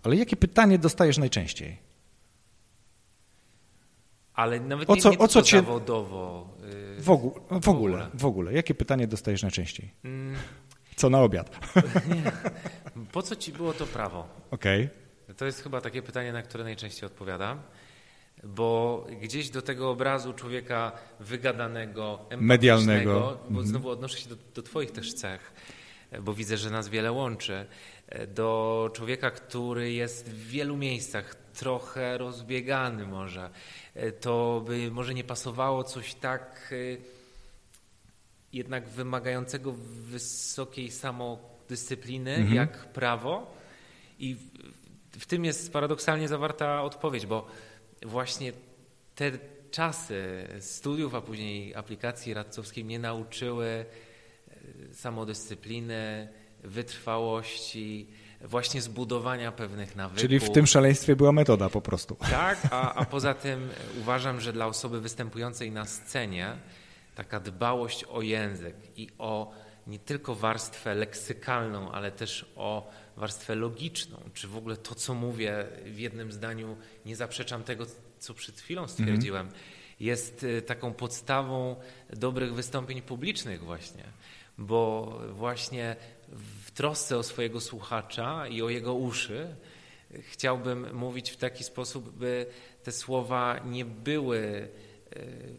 Ale 0.08 0.16
jakie 0.16 0.36
pytanie 0.36 0.78
dostajesz 0.78 1.18
najczęściej? 1.18 1.76
Ale 4.34 4.60
nawet 4.60 4.90
o 4.90 4.96
co, 4.96 5.10
nie, 5.10 5.16
nie 5.16 5.22
o 5.22 5.28
co 5.28 5.42
cię... 5.42 5.56
zawodowo. 5.56 6.48
Yy, 6.96 7.02
w, 7.02 7.10
ogóle, 7.10 7.34
w, 7.60 7.68
ogóle, 7.68 8.10
w 8.14 8.24
ogóle. 8.24 8.52
Jakie 8.52 8.74
pytanie 8.74 9.06
dostajesz 9.06 9.42
najczęściej? 9.42 9.90
Mm. 10.04 10.36
Co 10.96 11.10
na 11.10 11.20
obiad? 11.20 11.58
po 13.12 13.22
co 13.22 13.36
ci 13.36 13.52
było 13.52 13.72
to 13.72 13.86
prawo? 13.86 14.28
Okej. 14.50 14.84
Okay. 15.24 15.34
To 15.34 15.46
jest 15.46 15.62
chyba 15.62 15.80
takie 15.80 16.02
pytanie, 16.02 16.32
na 16.32 16.42
które 16.42 16.64
najczęściej 16.64 17.06
odpowiadam. 17.06 17.62
Bo 18.44 19.06
gdzieś 19.22 19.50
do 19.50 19.62
tego 19.62 19.90
obrazu 19.90 20.32
człowieka 20.32 20.92
wygadanego, 21.20 22.18
medialnego, 22.36 23.38
bo 23.42 23.48
mhm. 23.48 23.66
znowu 23.66 23.90
odnoszę 23.90 24.18
się 24.18 24.28
do, 24.28 24.36
do 24.54 24.62
Twoich 24.62 24.90
też 24.90 25.14
cech, 25.14 25.52
bo 26.20 26.34
widzę, 26.34 26.56
że 26.56 26.70
nas 26.70 26.88
wiele 26.88 27.12
łączy 27.12 27.66
do 28.34 28.90
człowieka, 28.94 29.30
który 29.30 29.92
jest 29.92 30.28
w 30.28 30.48
wielu 30.48 30.76
miejscach 30.76 31.34
trochę 31.34 32.18
rozbiegany 32.18 33.06
może, 33.06 33.50
to 34.20 34.62
by 34.66 34.90
może 34.90 35.14
nie 35.14 35.24
pasowało 35.24 35.84
coś 35.84 36.14
tak 36.14 36.68
y, 36.72 36.98
jednak 38.52 38.88
wymagającego 38.88 39.72
wysokiej 40.10 40.90
samodyscypliny 40.90 42.34
mhm. 42.34 42.54
jak 42.54 42.92
prawo. 42.92 43.54
I 44.18 44.36
w, 45.12 45.26
tym 45.26 45.44
jest 45.44 45.72
paradoksalnie 45.72 46.28
zawarta 46.28 46.82
odpowiedź, 46.82 47.26
bo 47.26 47.46
właśnie 48.02 48.52
te 49.14 49.32
czasy 49.70 50.48
studiów, 50.60 51.14
a 51.14 51.20
później 51.20 51.74
aplikacji 51.74 52.34
radcowskiej 52.34 52.84
mnie 52.84 52.98
nauczyły 52.98 53.84
y, 54.90 54.94
samodyscypliny, 54.94 56.28
wytrwałości, 56.64 58.06
właśnie 58.40 58.82
zbudowania 58.82 59.52
pewnych 59.52 59.96
nawyków. 59.96 60.22
Czyli 60.22 60.40
w 60.40 60.50
tym 60.50 60.66
szaleństwie 60.66 61.16
była 61.16 61.32
metoda 61.32 61.68
po 61.70 61.80
prostu. 61.80 62.16
Tak, 62.30 62.58
a, 62.70 62.94
a 62.94 63.04
poza 63.04 63.34
tym 63.34 63.68
uważam, 64.00 64.40
że 64.40 64.52
dla 64.52 64.66
osoby 64.66 65.00
występującej 65.00 65.70
na 65.70 65.84
scenie 65.84 66.56
taka 67.14 67.40
dbałość 67.40 68.04
o 68.04 68.22
język 68.22 68.76
i 68.96 69.08
o 69.18 69.52
nie 69.86 69.98
tylko 69.98 70.34
warstwę 70.34 70.94
leksykalną, 70.94 71.92
ale 71.92 72.10
też 72.10 72.52
o 72.56 72.90
warstwę 73.16 73.54
logiczną, 73.54 74.18
czy 74.34 74.48
w 74.48 74.56
ogóle 74.56 74.76
to, 74.76 74.94
co 74.94 75.14
mówię 75.14 75.66
w 75.84 75.98
jednym 75.98 76.32
zdaniu, 76.32 76.76
nie 77.06 77.16
zaprzeczam 77.16 77.62
tego, 77.62 77.86
co 78.18 78.34
przed 78.34 78.60
chwilą 78.60 78.88
stwierdziłem, 78.88 79.46
mm. 79.46 79.58
jest 80.00 80.42
y, 80.42 80.62
taką 80.62 80.92
podstawą 80.92 81.76
dobrych 82.10 82.54
wystąpień 82.54 83.02
publicznych 83.02 83.64
właśnie, 83.64 84.04
bo 84.58 85.12
właśnie 85.32 85.96
w 86.32 86.70
trosce 86.70 87.18
o 87.18 87.22
swojego 87.22 87.60
słuchacza 87.60 88.48
i 88.48 88.62
o 88.62 88.68
jego 88.68 88.94
uszy 88.94 89.56
chciałbym 90.20 90.96
mówić 90.96 91.30
w 91.30 91.36
taki 91.36 91.64
sposób, 91.64 92.10
by 92.10 92.46
te 92.82 92.92
słowa 92.92 93.60
nie 93.64 93.84
były 93.84 94.68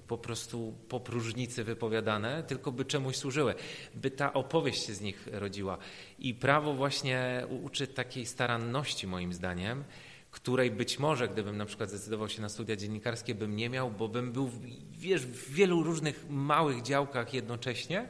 po 0.08 0.17
prostu 0.17 0.73
po 0.89 0.99
próżnicy 0.99 1.63
wypowiadane, 1.63 2.43
tylko 2.43 2.71
by 2.71 2.86
czemuś 2.86 3.15
służyły, 3.15 3.55
by 3.95 4.12
ta 4.12 4.34
opowieść 4.34 4.86
się 4.86 4.93
z 4.93 5.01
nich 5.01 5.27
rodziła. 5.32 5.77
I 6.19 6.34
prawo 6.34 6.73
właśnie 6.73 7.45
uczy 7.63 7.88
takiej 7.88 8.25
staranności 8.25 9.08
moim 9.08 9.34
zdaniem, 9.34 9.84
której 10.32 10.71
być 10.71 10.99
może, 10.99 11.27
gdybym 11.27 11.58
na 11.58 11.65
przykład 11.65 11.89
zdecydował 11.89 12.29
się 12.29 12.41
na 12.41 12.49
studia 12.49 12.75
dziennikarskie, 12.75 13.36
bym 13.36 13.55
nie 13.55 13.69
miał, 13.69 13.91
bo 13.91 14.08
bym 14.08 14.32
był 14.32 14.51
wiesz, 14.91 15.25
w 15.25 15.53
wielu 15.53 15.84
różnych 15.84 16.25
małych 16.29 16.82
działkach 16.82 17.34
jednocześnie, 17.34 18.10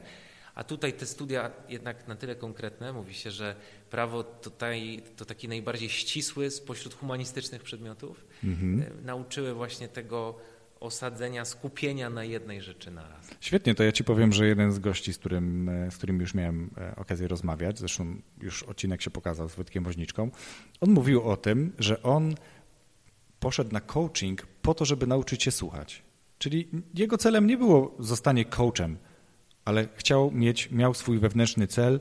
a 0.60 0.64
tutaj 0.64 0.94
te 0.94 1.06
studia 1.06 1.52
jednak 1.70 2.08
na 2.08 2.16
tyle 2.16 2.36
konkretne, 2.36 2.94
mówi 2.94 3.14
się, 3.14 3.32
że 3.32 3.56
prawo 3.90 4.24
tutaj 4.24 5.02
to 5.16 5.26
taki 5.26 5.48
najbardziej 5.48 5.90
ścisły 5.90 6.52
spośród 6.52 6.94
humanistycznych 6.94 7.64
przedmiotów, 7.64 8.26
mhm. 8.44 8.82
E, 8.82 9.06
nauczyły 9.06 9.54
właśnie 9.54 9.88
tego 9.88 10.36
osadzenia, 10.80 11.46
skupienia 11.46 12.10
na 12.10 12.24
jednej 12.24 12.62
rzeczy 12.62 12.92
naraz. 12.92 13.30
Świetnie, 13.40 13.76
to 13.76 13.84
ja 13.84 13.92
ci 13.92 14.04
powiem, 14.04 14.34
że 14.34 14.48
jeden 14.48 14.72
z 14.72 14.80
gości, 14.80 15.14
z 15.14 15.18
którym, 15.18 15.70
e, 15.70 15.92
z 15.92 15.98
którym 15.98 16.20
już 16.20 16.34
miałem 16.34 16.70
e, 16.78 16.96
okazję 16.96 17.28
rozmawiać, 17.28 17.80
zresztą 17.80 18.22
już 18.42 18.64
odcinek 18.64 19.02
się 19.02 19.10
pokazał 19.10 19.50
z 19.50 19.56
Wojtkiem 19.56 19.84
Woźniczką, 19.84 20.32
on 20.82 20.90
mówił 20.90 21.24
o 21.24 21.38
tym, 21.38 21.74
że 21.80 22.04
on 22.04 22.36
poszedł 23.40 23.74
na 23.74 23.82
coaching 23.82 24.48
po 24.62 24.74
to, 24.74 24.86
żeby 24.86 25.08
nauczyć 25.08 25.44
się 25.44 25.52
słuchać. 25.52 26.04
Czyli 26.40 26.68
jego 26.94 27.18
celem 27.18 27.48
nie 27.48 27.58
było 27.58 27.96
zostanie 28.00 28.46
coachem, 28.46 28.98
ale 29.70 29.88
chciał 29.96 30.32
mieć, 30.32 30.72
miał 30.72 30.94
swój 30.94 31.20
wewnętrzny 31.20 31.68
cel, 31.68 32.00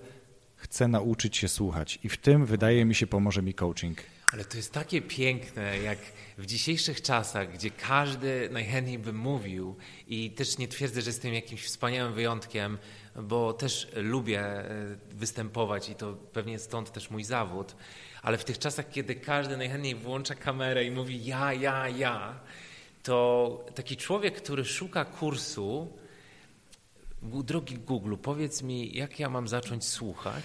chce 0.57 0.89
nauczyć 0.89 1.37
się 1.37 1.49
słuchać 1.49 1.99
i 2.05 2.09
w 2.09 2.17
tym 2.17 2.47
wydaje 2.47 2.85
mi 2.85 2.95
się 2.95 3.07
pomoże 3.07 3.43
mi 3.43 3.55
coaching. 3.55 3.99
Ale 4.33 4.45
to 4.45 4.57
jest 4.57 4.73
takie 4.73 5.03
piękne, 5.03 5.79
jak 5.79 5.99
w 6.39 6.47
dzisiejszych 6.47 7.03
czasach, 7.03 7.53
gdzie 7.53 7.71
każdy 7.71 8.49
najchętniej 8.53 8.99
by 8.99 9.13
mówił 9.13 9.77
i 10.07 10.31
też 10.31 10.59
nie 10.59 10.69
twierdzę, 10.69 11.03
że 11.03 11.11
jestem 11.11 11.35
jakimś 11.35 11.65
wspaniałym 11.65 12.15
wyjątkiem, 12.15 12.79
bo 13.17 13.53
też 13.53 13.89
lubię 13.97 14.41
e, 14.41 14.65
występować 15.11 15.89
i 15.89 15.95
to 15.95 16.13
pewnie 16.13 16.59
stąd 16.59 16.93
też 16.93 17.11
mój 17.11 17.25
zawód, 17.25 17.77
ale 18.23 18.39
w 18.39 18.45
tych 18.45 18.59
czasach, 18.59 18.91
kiedy 18.91 19.15
każdy 19.15 19.57
najchętniej 19.57 19.95
włącza 19.95 20.35
kamerę 20.35 20.85
i 20.85 20.91
mówi 20.91 21.25
ja, 21.25 21.53
ja, 21.53 21.89
ja, 21.89 22.41
to 23.03 23.67
taki 23.75 23.97
człowiek, 23.97 24.37
który 24.37 24.65
szuka 24.65 25.05
kursu, 25.05 25.89
drogi 27.23 27.79
Google, 27.79 28.15
powiedz 28.23 28.63
mi, 28.63 28.97
jak 28.97 29.21
ja 29.21 29.29
mam 29.29 29.49
zacząć 29.49 29.85
słuchać, 29.85 30.45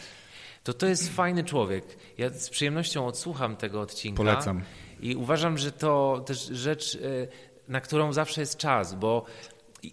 to 0.64 0.74
to 0.74 0.88
jest 0.88 1.10
fajny 1.10 1.44
człowiek. 1.44 1.98
Ja 2.18 2.30
z 2.30 2.50
przyjemnością 2.50 3.08
odsłucham 3.08 3.56
tego 3.56 3.82
odcinka. 3.82 4.18
Polecam. 4.18 4.62
I 5.02 5.16
uważam, 5.16 5.58
że 5.58 5.72
to 5.72 6.24
też 6.26 6.48
rzecz, 6.48 6.96
y, 6.96 7.28
na 7.68 7.82
którą 7.82 8.14
zawsze 8.14 8.42
jest 8.42 8.58
czas, 8.58 8.96
bo 8.96 9.26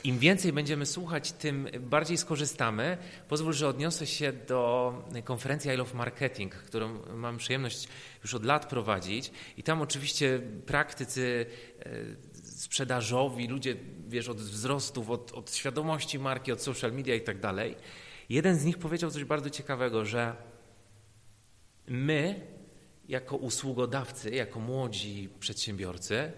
im 0.05 0.19
więcej 0.19 0.53
będziemy 0.53 0.87
słuchać, 0.87 1.33
tym 1.33 1.69
bardziej 1.81 2.17
skorzystamy. 2.17 2.99
Pozwól, 3.29 3.53
że 3.53 3.69
odniosę 3.69 4.07
się 4.07 4.33
do 4.33 4.93
konferencji 5.25 5.71
I 5.71 5.77
Love 5.77 5.95
Marketing, 5.95 6.55
którą 6.55 6.99
mam 7.15 7.37
przyjemność 7.37 7.89
już 8.23 8.35
od 8.35 8.45
lat 8.45 8.67
prowadzić. 8.67 9.31
I 9.57 9.63
tam 9.63 9.83
oczywiście 9.83 10.41
praktycy 10.67 11.47
y, 11.87 12.17
sprzedażowi, 12.61 13.49
ludzie, 13.49 13.77
wiesz, 14.09 14.29
od 14.29 14.37
wzrostów, 14.37 15.11
od, 15.11 15.33
od 15.33 15.55
świadomości 15.55 16.19
marki, 16.19 16.53
od 16.53 16.63
social 16.63 16.93
media 16.93 17.15
i 17.15 17.21
tak 17.21 17.41
dalej. 17.41 17.77
Jeden 18.29 18.57
z 18.57 18.65
nich 18.65 18.79
powiedział 18.79 19.11
coś 19.11 19.25
bardzo 19.25 19.51
ciekawego, 19.51 20.05
że 20.05 20.37
my, 21.87 22.47
jako 23.09 23.37
usługodawcy, 23.37 24.31
jako 24.31 24.61
młodzi 24.61 25.29
przedsiębiorcy, 25.41 26.33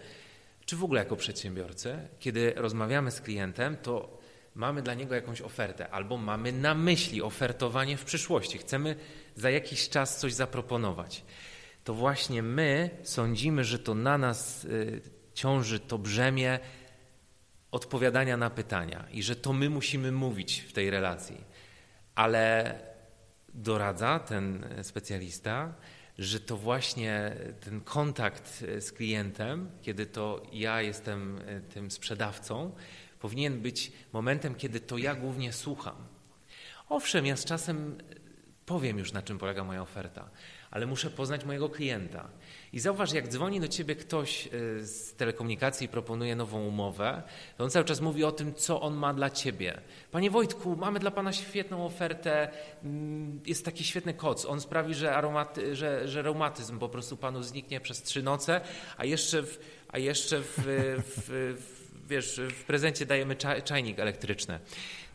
czy 0.65 0.77
w 0.77 0.85
ogóle 0.85 1.01
jako 1.01 1.17
przedsiębiorcy, 1.17 1.99
kiedy 2.19 2.53
rozmawiamy 2.57 3.11
z 3.11 3.21
klientem, 3.21 3.77
to 3.77 4.19
mamy 4.55 4.83
dla 4.83 4.95
niego 4.95 5.15
jakąś 5.15 5.41
ofertę, 5.41 5.91
albo 5.91 6.17
mamy 6.17 6.53
na 6.53 6.75
myśli 6.75 7.23
ofertowanie 7.23 7.97
w 7.97 8.05
przyszłości, 8.05 8.59
chcemy 8.59 8.97
za 9.37 9.51
jakiś 9.51 9.89
czas 9.89 10.19
coś 10.19 10.33
zaproponować. 10.33 11.25
To 11.85 11.95
właśnie 11.95 12.43
my 12.43 12.91
sądzimy, 13.03 13.65
że 13.65 13.79
to 13.79 13.95
na 13.95 14.19
nas 14.19 14.65
y, 14.65 15.22
ciąży 15.35 15.81
to 15.81 15.99
brzemię 15.99 16.59
odpowiadania 17.71 18.37
na 18.37 18.51
pytania 18.51 19.05
i 19.12 19.23
że 19.23 19.37
to 19.37 19.53
my 19.53 19.71
musimy 19.71 20.12
mówić 20.12 20.61
w 20.61 20.73
tej 20.73 20.90
relacji. 20.90 21.45
Ale 22.14 22.79
doradza 23.55 24.18
ten 24.18 24.64
specjalista, 24.83 25.75
że 26.18 26.40
to 26.40 26.57
właśnie 26.57 27.37
ten 27.61 27.81
kontakt 27.81 28.64
z 28.79 28.92
klientem, 28.92 29.71
kiedy 29.83 30.07
to 30.07 30.42
ja 30.53 30.83
jestem 30.83 31.40
tym 31.75 31.90
sprzedawcą, 31.90 32.73
powinien 33.21 33.61
być 33.61 33.92
momentem, 34.12 34.55
kiedy 34.55 34.81
to 34.81 34.99
ja 34.99 35.14
głównie 35.14 35.53
słucham. 35.53 35.97
Owszem, 36.88 37.27
ja 37.27 37.37
z 37.37 37.45
czasem 37.45 37.99
powiem 38.66 38.99
już, 38.99 39.12
na 39.12 39.23
czym 39.23 39.38
polega 39.38 39.64
moja 39.64 39.83
oferta, 39.83 40.31
ale 40.71 40.87
muszę 40.87 41.11
poznać 41.11 41.45
mojego 41.45 41.68
klienta. 41.68 42.29
I 42.73 42.81
zauważ, 42.81 43.13
jak 43.13 43.29
dzwoni 43.29 43.61
do 43.61 43.69
ciebie 43.69 43.97
ktoś 43.97 44.47
y, 44.47 44.87
z 44.87 45.15
telekomunikacji 45.15 45.85
i 45.85 45.89
proponuje 45.89 46.37
nową 46.37 46.67
umowę, 46.67 47.23
to 47.57 47.65
on 47.65 47.71
cały 47.71 47.85
czas 47.85 48.01
mówi 48.01 48.25
o 48.25 48.33
tym, 48.33 48.55
co 48.55 48.81
on 48.81 48.95
ma 48.95 49.15
dla 49.15 49.31
ciebie. 49.31 49.81
Panie 50.11 50.31
Wojtku, 50.31 50.77
mamy 50.77 50.99
dla 50.99 51.11
pana 51.11 51.33
świetną 51.33 51.87
ofertę, 51.87 52.49
mm, 52.85 53.41
jest 53.47 53.65
taki 53.65 53.85
świetny 53.85 54.15
koc. 54.15 54.45
On 54.45 54.61
sprawi, 54.61 54.95
że, 54.95 55.15
aromaty, 55.15 55.77
że, 55.77 56.09
że 56.09 56.23
reumatyzm 56.23 56.79
po 56.79 56.89
prostu 56.89 57.17
panu 57.17 57.43
zniknie 57.43 57.81
przez 57.81 58.03
trzy 58.03 58.23
noce, 58.23 58.61
a 58.97 59.05
jeszcze 59.05 59.43
w, 59.43 59.59
a 59.89 59.99
jeszcze 59.99 60.41
w, 60.41 60.55
w, 60.57 61.57
w 61.61 61.83
wiesz, 62.09 62.41
w 62.51 62.65
prezencie 62.65 63.07
dajemy 63.07 63.37
czajnik 63.65 63.99
elektryczny 63.99 64.59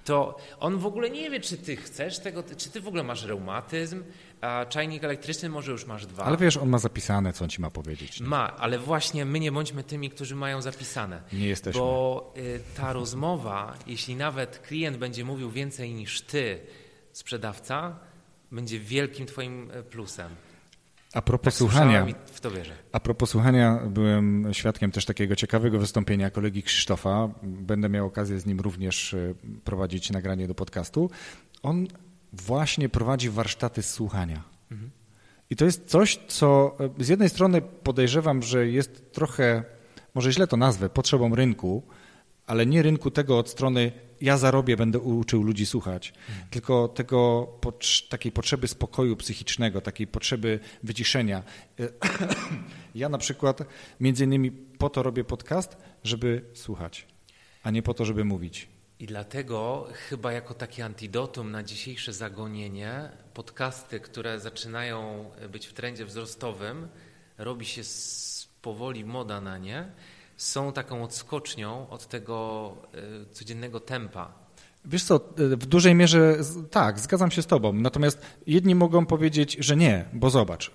to 0.07 0.37
on 0.59 0.77
w 0.77 0.85
ogóle 0.85 1.09
nie 1.09 1.29
wie, 1.29 1.39
czy 1.39 1.57
ty 1.57 1.75
chcesz 1.75 2.19
tego, 2.19 2.43
czy 2.57 2.69
ty 2.69 2.81
w 2.81 2.87
ogóle 2.87 3.03
masz 3.03 3.23
reumatyzm, 3.23 4.03
a 4.41 4.65
czajnik 4.69 5.03
elektryczny 5.03 5.49
może 5.49 5.71
już 5.71 5.85
masz 5.85 6.05
dwa. 6.05 6.23
Ale 6.23 6.37
wiesz, 6.37 6.57
on 6.57 6.69
ma 6.69 6.77
zapisane, 6.77 7.33
co 7.33 7.43
on 7.43 7.49
ci 7.49 7.61
ma 7.61 7.71
powiedzieć. 7.71 8.19
Nie? 8.19 8.27
Ma, 8.27 8.57
ale 8.57 8.79
właśnie 8.79 9.25
my 9.25 9.39
nie 9.39 9.51
bądźmy 9.51 9.83
tymi, 9.83 10.09
którzy 10.09 10.35
mają 10.35 10.61
zapisane. 10.61 11.21
Nie 11.33 11.47
jesteśmy. 11.47 11.81
Bo 11.81 12.33
y, 12.37 12.59
ta 12.77 12.93
rozmowa, 12.93 13.73
jeśli 13.87 14.15
nawet 14.15 14.59
klient 14.59 14.97
będzie 14.97 15.25
mówił 15.25 15.51
więcej 15.51 15.93
niż 15.93 16.21
ty, 16.21 16.59
sprzedawca, 17.11 17.99
będzie 18.51 18.79
wielkim 18.79 19.25
twoim 19.25 19.71
y, 19.71 19.83
plusem. 19.83 20.29
A 21.13 21.21
propos 21.21 21.53
tak 21.53 21.57
słuchania, 21.57 22.05
w 22.25 22.39
to 22.41 22.51
wierzę. 22.51 22.73
A 22.91 22.99
propos 22.99 23.29
słuchania, 23.29 23.79
byłem 23.89 24.47
świadkiem 24.51 24.91
też 24.91 25.05
takiego 25.05 25.35
ciekawego 25.35 25.79
wystąpienia 25.79 26.29
kolegi 26.29 26.63
Krzysztofa. 26.63 27.29
Będę 27.43 27.89
miał 27.89 28.05
okazję 28.05 28.39
z 28.39 28.45
nim 28.45 28.59
również 28.59 29.13
y, 29.13 29.35
prowadzić 29.63 30.09
nagranie 30.09 30.47
do 30.47 30.55
podcastu. 30.55 31.09
On 31.63 31.87
właśnie 32.33 32.89
prowadzi 32.89 33.29
warsztaty 33.29 33.83
słuchania. 33.83 34.43
Mhm. 34.71 34.91
I 35.49 35.55
to 35.55 35.65
jest 35.65 35.85
coś, 35.85 36.19
co 36.27 36.77
e, 36.99 37.03
z 37.03 37.07
jednej 37.07 37.29
strony 37.29 37.61
podejrzewam, 37.61 38.43
że 38.43 38.67
jest 38.67 39.11
trochę, 39.11 39.63
może 40.13 40.31
źle 40.31 40.47
to 40.47 40.57
nazwę, 40.57 40.89
potrzebą 40.89 41.35
rynku, 41.35 41.83
ale 42.47 42.65
nie 42.65 42.81
rynku 42.81 43.11
tego 43.11 43.37
od 43.37 43.49
strony 43.49 43.91
ja 44.21 44.37
zarobię, 44.37 44.77
będę 44.77 44.99
uczył 44.99 45.43
ludzi 45.43 45.65
słuchać, 45.65 46.13
mhm. 46.29 46.47
tylko 46.49 46.87
tego 46.87 47.47
takiej 48.09 48.31
potrzeby 48.31 48.67
spokoju 48.67 49.15
psychicznego, 49.15 49.81
takiej 49.81 50.07
potrzeby 50.07 50.59
wyciszenia. 50.83 51.43
Ja 52.95 53.09
na 53.09 53.17
przykład 53.17 53.59
między 53.99 54.23
innymi 54.23 54.51
po 54.51 54.89
to 54.89 55.03
robię 55.03 55.23
podcast, 55.23 55.77
żeby 56.03 56.41
słuchać, 56.53 57.07
a 57.63 57.71
nie 57.71 57.83
po 57.83 57.93
to, 57.93 58.05
żeby 58.05 58.25
mówić. 58.25 58.67
I 58.99 59.05
dlatego 59.05 59.87
chyba 60.09 60.31
jako 60.31 60.53
takie 60.53 60.85
antidotum 60.85 61.51
na 61.51 61.63
dzisiejsze 61.63 62.13
zagonienie 62.13 63.09
podcasty, 63.33 63.99
które 63.99 64.39
zaczynają 64.39 65.29
być 65.51 65.67
w 65.67 65.73
trendzie 65.73 66.05
wzrostowym, 66.05 66.87
robi 67.37 67.65
się 67.65 67.81
powoli 68.61 69.05
moda 69.05 69.41
na 69.41 69.57
nie, 69.57 69.91
są 70.37 70.71
taką 70.71 71.03
odskocznią 71.03 71.89
od 71.89 72.07
tego 72.07 72.73
e, 72.93 73.33
codziennego 73.33 73.79
tempa. 73.79 74.33
Wiesz 74.85 75.03
co, 75.03 75.19
w 75.37 75.65
dużej 75.65 75.95
mierze 75.95 76.37
tak, 76.71 76.99
zgadzam 76.99 77.31
się 77.31 77.41
z 77.41 77.45
tobą. 77.45 77.73
Natomiast 77.73 78.21
jedni 78.47 78.75
mogą 78.75 79.05
powiedzieć, 79.05 79.57
że 79.59 79.75
nie, 79.75 80.05
bo 80.13 80.29
zobacz, 80.29 80.71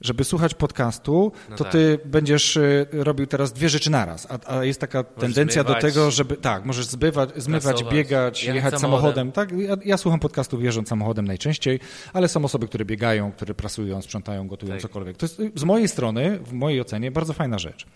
żeby 0.00 0.24
słuchać 0.24 0.54
podcastu, 0.54 1.32
no 1.50 1.56
to 1.56 1.64
tak. 1.64 1.72
ty 1.72 1.98
będziesz 2.04 2.56
y, 2.56 2.86
robił 2.92 3.26
teraz 3.26 3.52
dwie 3.52 3.68
rzeczy 3.68 3.90
naraz, 3.90 4.26
a, 4.30 4.56
a 4.56 4.64
jest 4.64 4.80
taka 4.80 4.98
możesz 5.02 5.20
tendencja 5.20 5.62
zbywać, 5.62 5.82
do 5.82 5.88
tego, 5.88 6.10
żeby 6.10 6.36
tak, 6.36 6.64
możesz 6.64 6.86
zbywać, 6.86 7.30
zmywać, 7.36 7.84
biegać, 7.84 8.44
jechać 8.44 8.80
samochodem. 8.80 9.32
samochodem. 9.32 9.32
Tak, 9.32 9.52
ja, 9.52 9.76
ja, 9.84 9.96
słucham 9.96 10.20
podcastów 10.20 10.62
jeżdżąc 10.62 10.88
samochodem 10.88 11.26
najczęściej, 11.26 11.80
ale 12.12 12.28
są 12.28 12.44
osoby, 12.44 12.68
które 12.68 12.84
biegają, 12.84 13.32
które 13.32 13.54
prasują, 13.54 14.02
sprzątają, 14.02 14.48
gotują, 14.48 14.72
tak. 14.72 14.82
cokolwiek. 14.82 15.16
To 15.16 15.26
jest 15.26 15.40
z 15.54 15.64
mojej 15.64 15.88
strony, 15.88 16.38
w 16.38 16.52
mojej 16.52 16.80
ocenie, 16.80 17.10
bardzo 17.10 17.32
fajna 17.32 17.58
rzecz. 17.58 17.86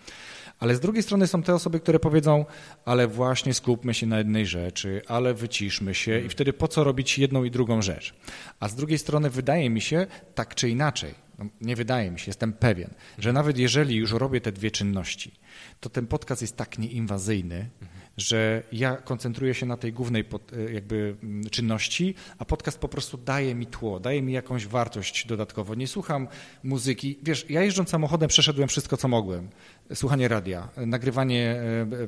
Ale 0.59 0.75
z 0.75 0.79
drugiej 0.79 1.03
strony 1.03 1.27
są 1.27 1.43
te 1.43 1.53
osoby, 1.53 1.79
które 1.79 1.99
powiedzą, 1.99 2.45
ale 2.85 3.07
właśnie 3.07 3.53
skupmy 3.53 3.93
się 3.93 4.07
na 4.07 4.17
jednej 4.17 4.45
rzeczy, 4.45 5.01
ale 5.07 5.33
wyciszmy 5.33 5.93
się 5.93 6.19
i 6.19 6.29
wtedy 6.29 6.53
po 6.53 6.67
co 6.67 6.83
robić 6.83 7.19
jedną 7.19 7.43
i 7.43 7.51
drugą 7.51 7.81
rzecz? 7.81 8.13
A 8.59 8.69
z 8.69 8.75
drugiej 8.75 8.97
strony 8.97 9.29
wydaje 9.29 9.69
mi 9.69 9.81
się, 9.81 10.07
tak 10.35 10.55
czy 10.55 10.69
inaczej, 10.69 11.13
no 11.39 11.45
nie 11.61 11.75
wydaje 11.75 12.11
mi 12.11 12.19
się, 12.19 12.29
jestem 12.29 12.53
pewien, 12.53 12.89
że 13.17 13.33
nawet 13.33 13.57
jeżeli 13.57 13.95
już 13.95 14.11
robię 14.11 14.41
te 14.41 14.51
dwie 14.51 14.71
czynności, 14.71 15.31
to 15.79 15.89
ten 15.89 16.07
podcast 16.07 16.41
jest 16.41 16.57
tak 16.57 16.79
nieinwazyjny, 16.79 17.69
że 18.17 18.63
ja 18.71 18.97
koncentruję 18.97 19.53
się 19.53 19.65
na 19.65 19.77
tej 19.77 19.93
głównej 19.93 20.23
pod, 20.23 20.53
e, 20.53 20.73
jakby 20.73 21.15
mm, 21.23 21.49
czynności, 21.49 22.15
a 22.37 22.45
podcast 22.45 22.79
po 22.79 22.89
prostu 22.89 23.17
daje 23.17 23.55
mi 23.55 23.65
tło, 23.65 23.99
daje 23.99 24.21
mi 24.21 24.33
jakąś 24.33 24.67
wartość 24.67 25.27
dodatkowo. 25.27 25.75
Nie 25.75 25.87
słucham 25.87 26.27
muzyki. 26.63 27.19
Wiesz, 27.23 27.45
ja 27.49 27.63
jeżdżąc 27.63 27.89
samochodem 27.89 28.29
przeszedłem 28.29 28.69
wszystko, 28.69 28.97
co 28.97 29.07
mogłem. 29.07 29.49
Słuchanie 29.93 30.27
radia, 30.27 30.69
nagrywanie 30.77 31.61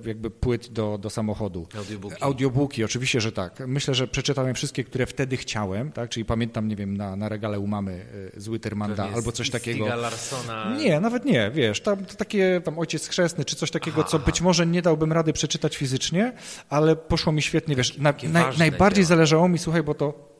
e, 0.06 0.08
jakby 0.08 0.30
płyt 0.32 0.68
do, 0.68 0.98
do 0.98 1.10
samochodu. 1.10 1.68
Audiobooki. 1.78 2.16
Audiobooki, 2.24 2.84
oczywiście, 2.84 3.22
że 3.22 3.32
tak. 3.32 3.64
Myślę, 3.68 3.96
że 3.96 4.08
przeczytałem 4.08 4.56
wszystkie, 4.56 4.84
które 4.84 5.06
wtedy 5.06 5.38
chciałem, 5.38 5.92
tak? 5.92 6.10
czyli 6.10 6.26
pamiętam, 6.26 6.68
nie 6.68 6.76
wiem, 6.76 6.98
na, 6.98 7.16
na 7.16 7.30
regale 7.30 7.60
u 7.60 7.68
mamy 7.68 8.06
e, 8.36 8.40
zły 8.40 8.60
Termanda 8.60 8.96
Pewnie 9.04 9.16
albo 9.18 9.32
coś 9.32 9.48
z- 9.48 9.52
takiego. 9.52 9.86
Larsona. 9.96 10.76
Nie, 10.78 11.00
nawet 11.00 11.26
nie, 11.26 11.52
wiesz, 11.54 11.82
tam 11.82 12.06
to 12.06 12.16
takie 12.16 12.62
tam 12.64 12.80
ojciec 12.80 13.08
chrzestny 13.08 13.46
czy 13.46 13.56
coś 13.56 13.72
takiego, 13.72 14.02
Aha, 14.02 14.10
co 14.10 14.18
aha. 14.18 14.26
być 14.26 14.42
może 14.42 14.68
nie 14.68 14.82
dałbym 14.82 15.12
rady 15.14 15.34
przeczytać 15.34 15.78
fizycznie, 15.78 16.34
ale 16.70 16.96
poszło 16.96 17.32
mi 17.34 17.42
świetnie, 17.42 17.76
wiesz, 17.76 17.98
na, 17.98 18.14
ważne 18.14 18.60
najbardziej 18.60 19.04
dzieła. 19.04 19.08
zależało 19.08 19.48
mi, 19.50 19.58
słuchaj, 19.60 19.84
bo 19.84 19.94
to 19.94 20.32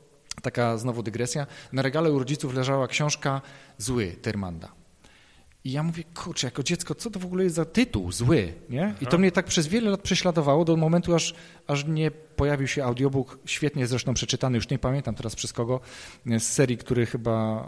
taka 0.42 0.78
znowu 0.78 1.02
dygresja, 1.02 1.46
na 1.72 1.82
regale 1.82 2.12
u 2.12 2.18
rodziców 2.18 2.54
leżała 2.54 2.88
książka 2.88 3.40
Zły 3.78 4.06
Termanda. 4.22 4.72
I 5.64 5.72
ja 5.72 5.82
mówię, 5.82 6.04
kurczę, 6.14 6.46
jako 6.46 6.62
dziecko, 6.62 6.94
co 6.94 7.10
to 7.10 7.20
w 7.20 7.24
ogóle 7.24 7.44
jest 7.44 7.56
za 7.56 7.64
tytuł, 7.64 8.12
zły, 8.12 8.52
nie? 8.70 8.94
I 9.00 9.06
to 9.06 9.18
mnie 9.18 9.32
tak 9.32 9.46
przez 9.46 9.66
wiele 9.66 9.90
lat 9.90 10.00
prześladowało 10.00 10.64
do 10.64 10.76
momentu, 10.76 11.14
aż, 11.14 11.34
aż 11.66 11.84
nie 11.84 12.10
pojawił 12.10 12.66
się 12.68 12.84
audiobook, 12.84 13.38
świetnie 13.44 13.86
zresztą 13.86 14.14
przeczytany, 14.14 14.56
już 14.56 14.68
nie 14.68 14.78
pamiętam 14.78 15.14
teraz 15.14 15.36
przez 15.36 15.52
kogo, 15.52 15.80
z 16.26 16.42
serii, 16.42 16.78
który 16.78 17.06
chyba 17.06 17.66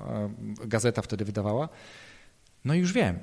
e, 0.62 0.66
gazeta 0.66 1.02
wtedy 1.02 1.24
wydawała. 1.24 1.68
No 2.64 2.74
i 2.74 2.78
już 2.78 2.92
wiem. 2.92 3.18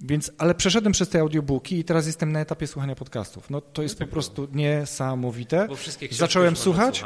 Więc, 0.00 0.32
ale 0.38 0.54
przeszedłem 0.54 0.92
przez 0.92 1.08
te 1.08 1.20
audiobooki 1.20 1.78
i 1.78 1.84
teraz 1.84 2.06
jestem 2.06 2.32
na 2.32 2.40
etapie 2.40 2.66
słuchania 2.66 2.94
podcastów. 2.94 3.50
No 3.50 3.60
to 3.60 3.82
jest 3.82 3.98
po 3.98 4.06
prostu 4.06 4.48
niesamowite. 4.52 5.68
Bo 5.68 5.76
wszystkie 5.76 6.08
książki 6.08 6.20
Zacząłem 6.20 6.56
słuchać, 6.56 7.04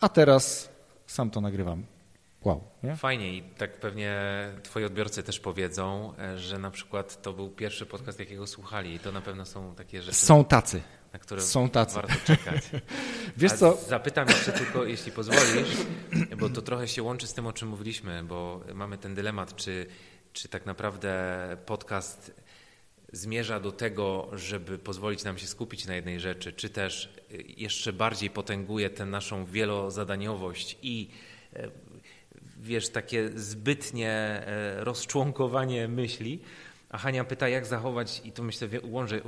a 0.00 0.08
teraz 0.08 0.68
sam 1.06 1.30
to 1.30 1.40
nagrywam. 1.40 1.84
Wow, 2.44 2.64
nie? 2.86 2.96
Fajnie 2.96 3.34
i 3.36 3.42
tak 3.42 3.80
pewnie 3.80 4.16
twoi 4.62 4.84
odbiorcy 4.84 5.22
też 5.22 5.40
powiedzą, 5.40 6.12
e, 6.18 6.38
że 6.38 6.58
na 6.58 6.70
przykład 6.70 7.22
to 7.22 7.32
był 7.32 7.50
pierwszy 7.50 7.86
podcast, 7.86 8.18
jakiego 8.20 8.46
słuchali 8.46 8.94
i 8.94 8.98
to 8.98 9.12
na 9.12 9.20
pewno 9.20 9.46
są 9.46 9.74
takie 9.74 10.02
rzeczy, 10.02 10.16
Są 10.16 10.44
tacy. 10.44 10.82
na 11.12 11.18
które 11.18 11.42
są 11.42 11.68
tacy. 11.68 11.94
warto 11.94 12.14
czekać. 12.24 12.62
Wiesz 13.36 13.52
A 13.52 13.56
co? 13.56 13.76
Zapytam 13.88 14.28
jeszcze 14.28 14.52
tylko, 14.52 14.84
jeśli 14.84 15.12
pozwolisz, 15.12 15.68
bo 16.38 16.48
to 16.48 16.62
trochę 16.62 16.88
się 16.88 17.02
łączy 17.02 17.26
z 17.26 17.34
tym, 17.34 17.46
o 17.46 17.52
czym 17.52 17.68
mówiliśmy, 17.68 18.22
bo 18.24 18.60
mamy 18.74 18.98
ten 18.98 19.14
dylemat, 19.14 19.56
czy, 19.56 19.86
czy 20.32 20.48
tak 20.48 20.66
naprawdę 20.66 21.36
podcast 21.66 22.34
zmierza 23.12 23.60
do 23.60 23.72
tego, 23.72 24.28
żeby 24.32 24.78
pozwolić 24.78 25.24
nam 25.24 25.38
się 25.38 25.46
skupić 25.46 25.86
na 25.86 25.94
jednej 25.94 26.20
rzeczy, 26.20 26.52
czy 26.52 26.70
też 26.70 27.14
y, 27.32 27.44
jeszcze 27.56 27.92
bardziej 27.92 28.30
potęguje 28.30 28.90
tę 28.90 29.06
naszą 29.06 29.44
wielozadaniowość 29.44 30.78
i 30.82 31.08
e, 31.52 31.70
wiesz, 32.66 32.88
takie 32.88 33.30
zbytnie 33.34 34.10
e, 34.10 34.84
rozczłonkowanie 34.84 35.88
myśli. 35.88 36.40
A 36.90 36.98
Hania 36.98 37.24
pyta, 37.24 37.48
jak 37.48 37.66
zachować, 37.66 38.22
i 38.24 38.32
to 38.32 38.42
myślę 38.42 38.68
łączy, 38.82 39.22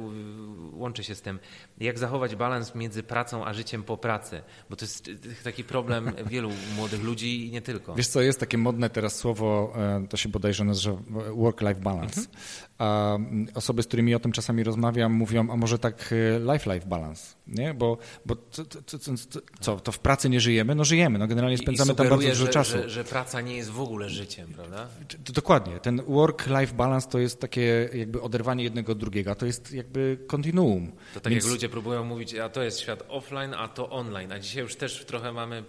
łączy 0.73 1.05
się 1.05 1.15
z 1.15 1.23
tym, 1.23 1.39
jak 1.81 1.99
zachować 1.99 2.37
balans 2.37 2.75
między 2.75 3.03
pracą 3.03 3.45
a 3.45 3.53
życiem 3.55 3.83
po 3.83 3.97
pracy, 3.97 4.43
bo 4.71 4.77
to 4.77 4.85
jest 4.85 5.11
taki 5.45 5.65
problem 5.65 6.13
wielu 6.31 6.51
młodych 6.77 7.03
ludzi 7.03 7.47
i 7.47 7.51
nie 7.51 7.63
tylko. 7.63 7.95
Wiesz 7.95 8.09
co, 8.09 8.21
jest 8.21 8.41
takie 8.41 8.59
modne 8.59 8.91
teraz 8.91 9.17
słowo, 9.17 9.73
e, 9.77 10.07
to 10.09 10.17
się 10.17 10.29
bodajże 10.29 10.65
nazywa 10.65 10.97
work-life 11.33 11.81
balance. 11.81 12.21
Mhm. 12.21 12.39
A 12.79 13.15
mm, 13.15 13.47
osoby, 13.55 13.83
z 13.83 13.87
którymi 13.87 14.15
o 14.15 14.21
tym 14.21 14.33
czasami 14.33 14.65
rozmawiam, 14.65 15.13
mówią, 15.13 15.51
a 15.51 15.57
może 15.57 15.79
tak 15.79 16.11
e, 16.13 16.39
life-life 16.53 16.87
balance, 16.87 17.35
nie? 17.47 17.75
Bo, 17.75 17.99
bo 18.27 18.37
co, 18.51 18.65
co, 18.65 18.99
co, 18.99 19.13
co, 19.61 19.81
to 19.81 19.93
w 19.93 19.99
pracy 19.99 20.31
nie 20.31 20.41
żyjemy? 20.41 20.75
No 20.75 20.85
żyjemy, 20.85 21.19
no 21.19 21.27
generalnie 21.27 21.57
I- 21.57 21.59
spędzamy 21.59 21.93
i 21.93 21.97
tam 21.97 22.09
bardzo 22.09 22.29
dużo 22.29 22.47
że, 22.47 22.53
czasu. 22.53 22.73
Że, 22.73 22.91
że 22.91 23.05
praca 23.05 23.41
nie 23.41 23.57
jest 23.57 23.71
w 23.71 23.81
ogóle 23.81 24.09
życiem, 24.09 24.49
prawda? 24.55 24.89
Dokładnie. 25.19 25.79
Ten 25.79 26.03
work-life 26.03 26.75
balance 26.75 27.09
to 27.09 27.19
jest 27.19 27.41
takie 27.41 27.91
jakby 27.95 28.23
oderwanie 28.23 28.65
jednego 28.65 28.93
od 28.93 28.99
drugiego, 28.99 29.31
a 29.31 29.35
to 29.35 29.47
jest 29.47 29.73
jakby 29.73 30.19
kontinuum. 30.27 30.93
To 31.15 31.21
tak 31.21 31.33
Więc 31.33 31.45
jak 31.45 31.53
ludzie 31.53 31.68
próbują 31.69 32.05
mówić, 32.05 32.35
a 32.35 32.49
to 32.49 32.63
jest 32.63 32.81
świat 32.81 33.03
offline, 33.09 33.55
a 33.55 33.69
to 33.69 33.91
online, 33.91 34.33
a 34.33 34.39
dzisiaj 34.39 34.63
już 34.63 34.77
też 34.77 35.05
trochę 35.05 35.33
mamy 35.33 35.65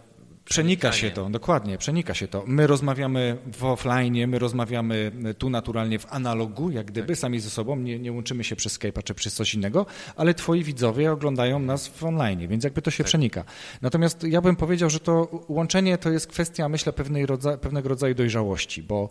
Przenika 0.49 0.91
się 0.91 1.11
to, 1.11 1.29
dokładnie, 1.29 1.77
przenika 1.77 2.13
się 2.13 2.27
to. 2.27 2.43
My 2.47 2.67
rozmawiamy 2.67 3.37
w 3.53 3.63
offline, 3.63 4.27
my 4.27 4.39
rozmawiamy 4.39 5.11
tu 5.37 5.49
naturalnie 5.49 5.99
w 5.99 6.13
analogu, 6.13 6.71
jak 6.71 6.85
gdyby, 6.85 7.07
Tak. 7.07 7.17
sami 7.17 7.39
ze 7.39 7.49
sobą, 7.49 7.75
nie, 7.75 7.99
nie 7.99 8.11
łączymy 8.11 8.43
się 8.43 8.55
przez 8.55 8.79
Skype'a 8.79 9.03
czy 9.03 9.13
przez 9.13 9.33
coś 9.33 9.53
innego, 9.53 9.85
ale 10.15 10.33
twoi 10.33 10.63
widzowie 10.63 11.11
oglądają 11.11 11.59
nas 11.59 11.87
w 11.87 12.03
online, 12.03 12.47
więc 12.47 12.63
jakby 12.63 12.81
to 12.81 12.91
się 12.91 13.03
Tak. 13.03 13.07
przenika. 13.07 13.43
Natomiast 13.81 14.23
ja 14.23 14.41
bym 14.41 14.55
powiedział, 14.55 14.89
że 14.89 14.99
to 14.99 15.45
łączenie 15.47 15.97
to 15.97 16.11
jest 16.11 16.27
kwestia, 16.27 16.69
myślę, 16.69 16.93
pewnej 16.93 17.25
rodza, 17.25 17.57
pewnego 17.57 17.89
rodzaju 17.89 18.15
dojrzałości, 18.15 18.83
bo 18.83 19.09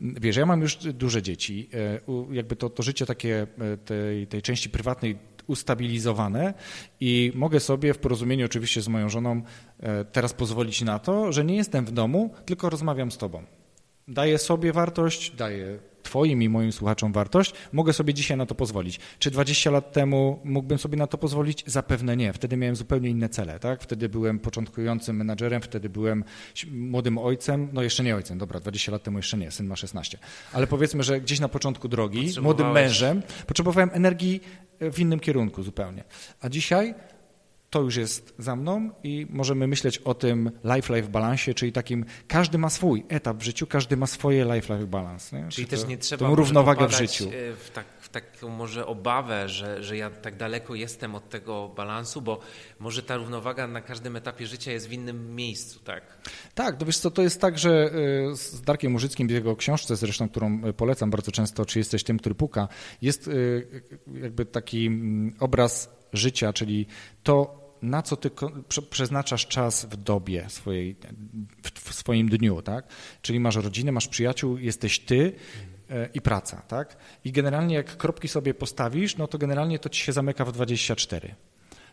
m, 0.00 0.14
wiesz, 0.20 0.36
ja 0.36 0.46
mam 0.46 0.60
już 0.62 0.76
duże 0.76 1.22
dzieci, 1.22 1.68
e, 1.74 2.34
jakby 2.34 2.56
to, 2.56 2.70
to 2.70 2.82
życie 2.82 3.06
takie 3.06 3.46
e, 3.58 3.76
tej, 3.76 4.26
tej 4.26 4.42
części 4.42 4.70
prywatnej 4.70 5.18
ustabilizowane 5.50 6.54
i 7.00 7.32
mogę 7.34 7.60
sobie 7.60 7.94
w 7.94 7.98
porozumieniu 7.98 8.46
oczywiście 8.46 8.82
z 8.82 8.88
moją 8.88 9.08
żoną 9.08 9.42
e, 9.80 10.04
teraz 10.04 10.32
pozwolić 10.32 10.82
na 10.82 10.98
to, 10.98 11.32
że 11.32 11.44
nie 11.44 11.56
jestem 11.56 11.84
w 11.84 11.92
domu, 11.92 12.30
tylko 12.46 12.70
rozmawiam 12.70 13.10
z 13.10 13.18
tobą. 13.18 13.42
Daję 14.08 14.38
sobie 14.38 14.72
wartość, 14.72 15.30
daję 15.30 15.78
twoim 16.10 16.42
i 16.42 16.48
moim 16.48 16.72
słuchaczom 16.72 17.12
wartość, 17.12 17.54
mogę 17.72 17.92
sobie 17.92 18.14
dzisiaj 18.14 18.36
na 18.36 18.46
to 18.46 18.54
pozwolić. 18.54 19.00
Czy 19.18 19.30
20 19.30 19.70
lat 19.70 19.92
temu 19.92 20.40
mógłbym 20.44 20.78
sobie 20.78 20.96
na 20.96 21.06
to 21.06 21.18
pozwolić? 21.18 21.64
Zapewne 21.66 22.16
nie. 22.16 22.32
Wtedy 22.32 22.56
miałem 22.56 22.76
zupełnie 22.76 23.08
inne 23.08 23.28
cele, 23.28 23.58
tak? 23.58 23.82
Wtedy 23.82 24.08
byłem 24.08 24.38
początkującym 24.38 25.16
menadżerem, 25.16 25.62
wtedy 25.62 25.88
byłem 25.88 26.24
młodym 26.70 27.18
ojcem, 27.18 27.68
no 27.72 27.82
jeszcze 27.82 28.02
nie 28.04 28.16
ojcem, 28.16 28.38
dobra, 28.38 28.60
20 28.60 28.92
lat 28.92 29.02
temu 29.02 29.18
jeszcze 29.18 29.36
nie, 29.36 29.50
syn 29.50 29.66
ma 29.66 29.76
16. 29.76 30.18
Ale 30.52 30.66
powiedzmy, 30.66 31.02
że 31.02 31.20
gdzieś 31.20 31.40
na 31.40 31.48
początku 31.48 31.88
drogi, 31.88 32.30
młodym 32.42 32.72
mężem, 32.72 33.22
potrzebowałem 33.46 33.90
energii 33.92 34.40
w 34.80 34.98
innym 34.98 35.20
kierunku 35.20 35.62
zupełnie. 35.62 36.04
A 36.40 36.48
dzisiaj 36.48 36.94
to 37.70 37.80
już 37.82 37.96
jest 37.96 38.34
za 38.38 38.56
mną 38.56 38.90
i 39.02 39.26
możemy 39.30 39.66
myśleć 39.66 39.98
o 39.98 40.14
tym 40.14 40.50
life-life 40.64 41.08
balansie, 41.08 41.54
czyli 41.54 41.72
takim, 41.72 42.04
każdy 42.28 42.58
ma 42.58 42.70
swój 42.70 43.04
etap 43.08 43.36
w 43.36 43.42
życiu, 43.42 43.66
każdy 43.66 43.96
ma 43.96 44.06
swoje 44.06 44.44
life-life 44.44 44.86
balans. 44.86 45.32
Nie? 45.32 45.46
Czyli 45.48 45.64
Czy 45.66 45.70
też 45.70 45.82
to- 45.82 45.86
nie 45.88 45.98
trzeba 45.98 46.26
tą 46.26 46.34
równowagę 46.34 46.88
w 46.88 46.92
życiu. 46.98 47.24
e, 47.24 47.54
W, 47.56 47.70
tak, 47.74 47.84
w 48.00 48.08
taką 48.08 48.48
może 48.48 48.86
obawę, 48.86 49.48
że, 49.48 49.82
że 49.82 49.96
ja 49.96 50.10
tak 50.10 50.36
daleko 50.36 50.74
jestem 50.74 51.14
od 51.14 51.28
tego 51.28 51.68
balansu, 51.76 52.22
bo 52.22 52.40
może 52.78 53.02
ta 53.02 53.16
równowaga 53.16 53.66
na 53.66 53.80
każdym 53.80 54.16
etapie 54.16 54.46
życia 54.46 54.72
jest 54.72 54.88
w 54.88 54.92
innym 54.92 55.34
miejscu, 55.36 55.80
tak? 55.80 56.02
Tak, 56.54 56.76
to 56.76 56.86
wiesz 56.86 56.98
co, 56.98 57.10
to 57.10 57.22
jest 57.22 57.40
tak, 57.40 57.58
że 57.58 57.90
y, 58.32 58.36
z 58.36 58.60
Darkiem 58.62 58.92
Murzyckim 58.92 59.28
w 59.28 59.30
jego 59.30 59.56
książce 59.56 59.96
zresztą, 59.96 60.28
którą 60.28 60.66
y, 60.68 60.72
polecam 60.72 61.10
bardzo 61.10 61.32
często, 61.32 61.66
czy 61.66 61.78
jesteś 61.78 62.04
tym, 62.04 62.18
który 62.18 62.34
puka, 62.34 62.68
jest 63.02 63.30
jakby 64.22 64.44
taki 64.46 64.86
mm, 64.86 65.36
obraz 65.40 65.99
życia, 66.12 66.52
czyli 66.52 66.86
to, 67.22 67.60
na 67.82 68.02
co 68.02 68.16
ty 68.16 68.30
przeznaczasz 68.90 69.46
czas 69.46 69.84
w 69.84 69.96
dobie 69.96 70.46
swojej, 70.48 70.96
w, 71.74 71.94
swoim 71.94 72.28
dniu, 72.28 72.62
tak? 72.62 72.86
Czyli 73.22 73.40
masz 73.40 73.56
rodzinę, 73.56 73.92
masz 73.92 74.08
przyjaciół, 74.08 74.58
jesteś 74.58 74.98
ty 74.98 75.16
y, 75.16 76.08
i 76.14 76.20
praca, 76.20 76.62
tak? 76.68 76.96
I 77.24 77.32
generalnie 77.32 77.74
jak 77.74 77.96
kropki 77.96 78.28
sobie 78.28 78.54
postawisz, 78.54 79.16
no 79.16 79.26
to 79.26 79.38
generalnie 79.38 79.78
to 79.78 79.88
ci 79.88 80.04
się 80.04 80.12
zamyka 80.12 80.44
w 80.44 80.52
24. 80.52 81.34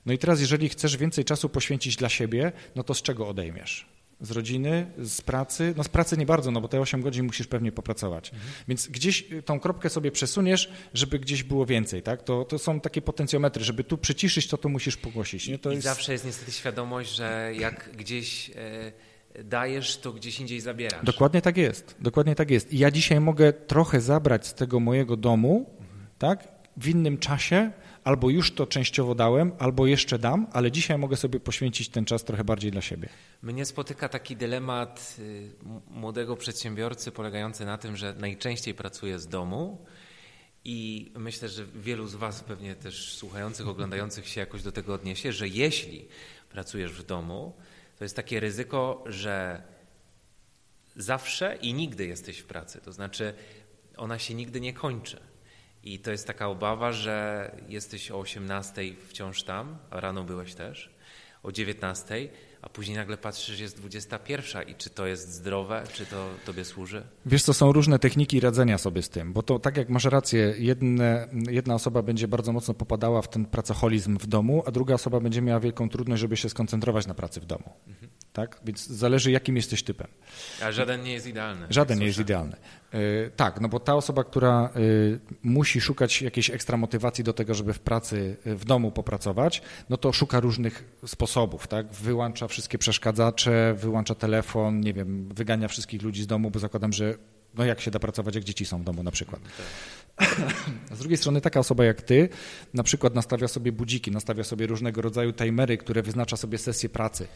No 0.05 0.13
i 0.13 0.17
teraz, 0.17 0.39
jeżeli 0.39 0.69
chcesz 0.69 0.97
więcej 0.97 1.25
czasu 1.25 1.49
poświęcić 1.49 1.95
dla 1.95 2.09
siebie, 2.09 2.51
no 2.75 2.83
to 2.83 2.93
z 2.93 3.01
czego 3.01 3.27
odejmiesz? 3.27 3.97
Z 4.21 4.31
rodziny, 4.31 4.91
z 4.97 5.21
pracy? 5.21 5.73
No 5.77 5.83
z 5.83 5.89
pracy 5.89 6.17
nie 6.17 6.25
bardzo, 6.25 6.51
no 6.51 6.61
bo 6.61 6.67
te 6.67 6.81
8 6.81 7.01
godzin 7.01 7.25
musisz 7.25 7.47
pewnie 7.47 7.71
popracować. 7.71 8.31
Więc 8.67 8.87
gdzieś 8.87 9.31
y, 9.31 9.43
tą 9.43 9.59
kropkę 9.59 9.89
sobie 9.89 10.11
przesuniesz, 10.11 10.71
żeby 10.93 11.19
gdzieś 11.19 11.43
było 11.43 11.65
więcej, 11.65 12.03
tak? 12.03 12.23
To, 12.23 12.45
to 12.45 12.59
są 12.59 12.79
takie 12.79 13.01
potencjometry, 13.01 13.63
żeby 13.63 13.83
tu 13.83 13.97
przyciszyć, 13.97 14.47
to 14.47 14.57
to 14.57 14.69
musisz 14.69 14.97
pogłosić. 14.97 15.47
Nie? 15.47 15.59
To 15.59 15.71
I 15.71 15.75
jest... 15.75 15.83
zawsze 15.83 16.11
jest 16.11 16.25
niestety 16.25 16.51
świadomość, 16.51 17.15
że 17.15 17.51
jak 17.59 17.89
gdzieś 17.97 18.49
e, 18.55 19.43
dajesz, 19.43 19.97
to 19.97 20.13
gdzieś 20.13 20.39
indziej 20.39 20.61
zabierasz. 20.61 21.05
Dokładnie 21.05 21.41
tak 21.41 21.57
jest. 21.57 21.95
Dokładnie 21.99 22.35
tak 22.35 22.51
jest. 22.51 22.73
I 22.73 22.77
ja 22.77 22.91
dzisiaj 22.91 23.19
mogę 23.19 23.53
trochę 23.53 24.01
zabrać 24.01 24.47
z 24.47 24.53
tego 24.53 24.79
mojego 24.79 25.17
domu, 25.17 25.69
tak? 26.17 26.56
W 26.77 26.87
innym 26.87 27.17
czasie, 27.17 27.71
albo 28.03 28.29
już 28.29 28.51
to 28.51 28.67
częściowo 28.67 29.15
dałem, 29.15 29.51
albo 29.59 29.87
jeszcze 29.87 30.19
dam, 30.19 30.47
ale 30.53 30.71
dzisiaj 30.71 30.97
mogę 30.97 31.17
sobie 31.17 31.39
poświęcić 31.39 31.89
ten 31.89 32.05
czas 32.05 32.23
trochę 32.23 32.43
bardziej 32.43 32.71
dla 32.71 32.81
siebie. 32.81 33.09
Mnie 33.41 33.65
spotyka 33.65 34.09
taki 34.09 34.35
dylemat 34.35 35.15
y, 35.19 35.49
młodego 35.87 36.37
przedsiębiorcy 36.37 37.11
polegający 37.11 37.65
na 37.65 37.77
tym, 37.77 37.97
że 37.97 38.13
najczęściej 38.13 38.73
pracuje 38.73 39.19
z 39.19 39.27
domu 39.27 39.85
i 40.65 41.11
myślę, 41.15 41.49
że 41.49 41.65
wielu 41.65 42.07
z 42.07 42.15
Was 42.15 42.43
pewnie 42.43 42.75
też 42.75 43.13
słuchających, 43.13 43.67
oglądających 43.67 44.27
się 44.27 44.39
jakoś 44.39 44.63
do 44.63 44.71
tego 44.71 44.93
odniesie, 44.93 45.31
że 45.31 45.47
jeśli 45.47 46.07
pracujesz 46.49 46.91
w 46.91 47.05
domu, 47.05 47.53
to 47.97 48.05
jest 48.05 48.15
takie 48.15 48.39
ryzyko, 48.39 49.03
że 49.05 49.63
zawsze 50.95 51.57
i 51.61 51.73
nigdy 51.73 52.07
jesteś 52.07 52.39
w 52.39 52.45
pracy. 52.45 52.81
To 52.81 52.91
znaczy 52.91 53.33
ona 53.97 54.19
się 54.19 54.33
nigdy 54.33 54.61
nie 54.61 54.73
kończy. 54.73 55.19
I 55.83 55.99
to 55.99 56.11
jest 56.11 56.27
taka 56.27 56.47
obawa, 56.47 56.91
że 56.91 57.51
jesteś 57.69 58.11
o 58.11 58.19
18 58.19 58.81
wciąż 59.07 59.43
tam, 59.43 59.77
a 59.89 59.99
rano 59.99 60.23
byłeś 60.23 60.53
też, 60.53 60.89
o 61.43 61.51
19, 61.51 62.29
a 62.61 62.69
później 62.69 62.97
nagle 62.97 63.17
patrzysz, 63.17 63.57
że 63.57 63.63
jest 63.63 63.77
21 63.77 64.69
i 64.69 64.75
czy 64.75 64.89
to 64.89 65.07
jest 65.07 65.33
zdrowe, 65.33 65.83
czy 65.93 66.05
to 66.05 66.29
tobie 66.45 66.65
służy? 66.65 67.03
Wiesz, 67.25 67.43
to 67.43 67.53
są 67.53 67.71
różne 67.71 67.99
techniki 67.99 68.39
radzenia 68.39 68.77
sobie 68.77 69.01
z 69.01 69.09
tym, 69.09 69.33
bo 69.33 69.43
to 69.43 69.59
tak 69.59 69.77
jak 69.77 69.89
masz 69.89 70.05
rację, 70.05 70.53
jedne, 70.57 71.27
jedna 71.49 71.75
osoba 71.75 72.01
będzie 72.01 72.27
bardzo 72.27 72.53
mocno 72.53 72.73
popadała 72.73 73.21
w 73.21 73.29
ten 73.29 73.45
pracoholizm 73.45 74.17
w 74.17 74.27
domu, 74.27 74.63
a 74.65 74.71
druga 74.71 74.93
osoba 74.93 75.19
będzie 75.19 75.41
miała 75.41 75.59
wielką 75.59 75.89
trudność, 75.89 76.21
żeby 76.21 76.37
się 76.37 76.49
skoncentrować 76.49 77.07
na 77.07 77.13
pracy 77.13 77.41
w 77.41 77.45
domu. 77.45 77.73
Mhm. 77.87 78.11
Tak? 78.37 78.59
Więc 78.65 78.87
zależy, 78.87 79.31
jakim 79.31 79.55
jesteś 79.55 79.83
typem. 79.83 80.07
A 80.63 80.71
żaden 80.71 81.03
nie 81.03 81.13
jest 81.13 81.27
idealny. 81.27 81.67
Żaden 81.69 81.99
nie 81.99 82.05
jest 82.05 82.19
idealny. 82.19 82.55
Yy, 82.93 83.31
tak, 83.35 83.61
no 83.61 83.69
bo 83.69 83.79
ta 83.79 83.95
osoba, 83.95 84.23
która 84.23 84.69
yy, 84.75 85.19
musi 85.43 85.81
szukać 85.81 86.21
jakiejś 86.21 86.49
ekstra 86.49 86.77
motywacji 86.77 87.23
do 87.23 87.33
tego, 87.33 87.53
żeby 87.53 87.73
w 87.73 87.79
pracy 87.79 88.37
w 88.45 88.65
domu 88.65 88.91
popracować, 88.91 89.61
no 89.89 89.97
to 89.97 90.13
szuka 90.13 90.39
różnych 90.39 90.83
sposobów, 91.05 91.67
tak? 91.67 91.93
Wyłącza 91.93 92.47
wszystkie 92.47 92.77
przeszkadzacze, 92.77 93.75
wyłącza 93.77 94.15
telefon, 94.15 94.81
nie 94.81 94.93
wiem, 94.93 95.29
wygania 95.33 95.67
wszystkich 95.67 96.01
ludzi 96.01 96.23
z 96.23 96.27
domu, 96.27 96.51
bo 96.51 96.59
zakładam, 96.59 96.93
że 96.93 97.17
no 97.53 97.65
jak 97.65 97.81
się 97.81 97.91
da 97.91 97.99
pracować, 97.99 98.35
jak 98.35 98.43
dzieci 98.43 98.65
są 98.65 98.81
w 98.81 98.83
domu 98.83 99.03
na 99.03 99.11
przykład. 99.11 99.41
Z 100.95 100.99
drugiej 100.99 101.17
strony 101.17 101.41
taka 101.41 101.59
osoba 101.59 101.85
jak 101.85 102.01
ty 102.01 102.29
na 102.73 102.83
przykład 102.83 103.15
nastawia 103.15 103.47
sobie 103.47 103.71
budziki, 103.71 104.11
nastawia 104.11 104.43
sobie 104.43 104.67
różnego 104.67 105.01
rodzaju 105.01 105.33
timery, 105.33 105.77
które 105.77 106.01
wyznacza 106.01 106.37
sobie 106.37 106.57
sesję 106.57 106.89
pracy. 106.89 107.27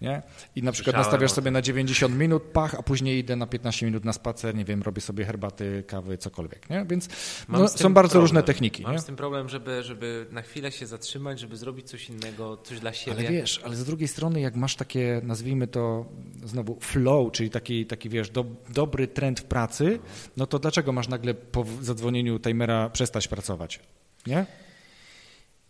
Nie? 0.00 0.22
I 0.56 0.62
na 0.62 0.72
przykład 0.72 0.96
nastawiasz 0.96 1.32
sobie 1.32 1.50
na 1.50 1.62
90 1.62 2.18
minut, 2.18 2.42
pach, 2.42 2.74
a 2.74 2.82
później 2.82 3.18
idę 3.18 3.36
na 3.36 3.46
15 3.46 3.86
minut 3.86 4.04
na 4.04 4.12
spacer, 4.12 4.54
nie 4.54 4.64
wiem, 4.64 4.82
robię 4.82 5.00
sobie 5.00 5.24
herbaty, 5.24 5.84
kawy, 5.86 6.18
cokolwiek. 6.18 6.70
Nie? 6.70 6.84
Więc 6.88 7.08
no, 7.48 7.68
są 7.68 7.94
bardzo 7.94 8.10
problem. 8.10 8.20
różne 8.20 8.42
techniki. 8.42 8.82
Mam 8.82 8.92
nie? 8.92 8.98
z 8.98 9.04
tym 9.04 9.16
problem, 9.16 9.48
żeby, 9.48 9.82
żeby 9.82 10.26
na 10.30 10.42
chwilę 10.42 10.72
się 10.72 10.86
zatrzymać, 10.86 11.40
żeby 11.40 11.56
zrobić 11.56 11.90
coś 11.90 12.10
innego, 12.10 12.56
coś 12.56 12.80
dla 12.80 12.92
siebie. 12.92 13.18
Ale 13.18 13.28
wiesz, 13.28 13.60
ale 13.64 13.76
z 13.76 13.84
drugiej 13.84 14.08
strony, 14.08 14.40
jak 14.40 14.56
masz 14.56 14.76
takie, 14.76 15.20
nazwijmy 15.24 15.66
to 15.66 16.06
znowu 16.44 16.80
flow, 16.80 17.32
czyli 17.32 17.50
taki, 17.50 17.86
taki 17.86 18.08
wiesz, 18.08 18.30
do, 18.30 18.44
dobry 18.68 19.08
trend 19.08 19.40
w 19.40 19.44
pracy, 19.44 19.98
no 20.36 20.46
to 20.46 20.58
dlaczego 20.58 20.92
masz 20.92 21.08
nagle 21.08 21.34
po 21.34 21.64
zadzwonieniu 21.80 22.40
timera 22.40 22.90
przestać 22.90 23.28
pracować? 23.28 23.80
Nie? 24.26 24.46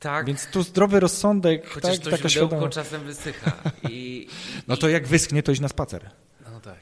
Tak. 0.04 0.26
Więc 0.26 0.46
tu 0.46 0.62
zdrowy 0.62 1.00
rozsądek, 1.00 1.66
Chociaż 1.68 1.96
tak, 1.96 2.04
to 2.04 2.10
taka 2.10 2.28
świadomość. 2.28 2.74
czasem 2.74 3.04
wysycha. 3.04 3.52
I, 3.90 4.28
no 4.68 4.76
to 4.76 4.88
jak 4.88 5.06
wyschnie, 5.06 5.42
to 5.42 5.52
iść 5.52 5.60
na 5.60 5.68
spacer. 5.68 6.10
No 6.52 6.60
tak. 6.60 6.78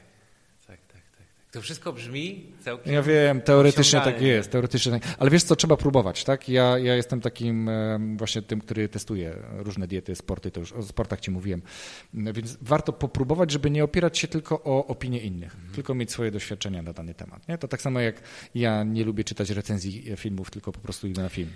Tak, 0.67 0.77
tak, 0.77 0.77
tak, 0.87 1.01
tak. 1.17 1.51
To 1.51 1.61
wszystko 1.61 1.93
brzmi 1.93 2.45
całkiem. 2.63 2.93
Ja 2.93 3.01
wiem, 3.01 3.41
teoretycznie 3.41 4.01
tak 4.01 4.21
jest, 4.21 4.51
teoretycznie 4.51 4.91
tak. 4.91 5.15
Ale 5.19 5.29
wiesz 5.29 5.43
co, 5.43 5.55
trzeba 5.55 5.77
próbować, 5.77 6.23
tak? 6.23 6.49
Ja, 6.49 6.77
ja 6.77 6.95
jestem 6.95 7.21
takim 7.21 7.69
właśnie 8.17 8.41
tym, 8.41 8.61
który 8.61 8.89
testuje 8.89 9.35
różne 9.51 9.87
diety, 9.87 10.15
sporty, 10.15 10.51
to 10.51 10.59
już 10.59 10.73
o 10.73 10.83
sportach 10.83 11.19
ci 11.19 11.31
mówiłem. 11.31 11.61
Więc 12.13 12.57
warto 12.61 12.93
popróbować, 12.93 13.51
żeby 13.51 13.69
nie 13.69 13.83
opierać 13.83 14.17
się 14.17 14.27
tylko 14.27 14.63
o 14.63 14.87
opinie 14.87 15.19
innych, 15.19 15.55
mhm. 15.55 15.73
tylko 15.73 15.95
mieć 15.95 16.11
swoje 16.11 16.31
doświadczenia 16.31 16.81
na 16.81 16.93
dany 16.93 17.13
temat. 17.13 17.47
Nie? 17.47 17.57
To 17.57 17.67
tak 17.67 17.81
samo 17.81 17.99
jak 17.99 18.21
ja 18.55 18.83
nie 18.83 19.03
lubię 19.03 19.23
czytać 19.23 19.49
recenzji 19.49 20.15
filmów, 20.15 20.51
tylko 20.51 20.71
po 20.71 20.79
prostu 20.79 21.07
idę 21.07 21.21
na 21.21 21.29
film. 21.29 21.49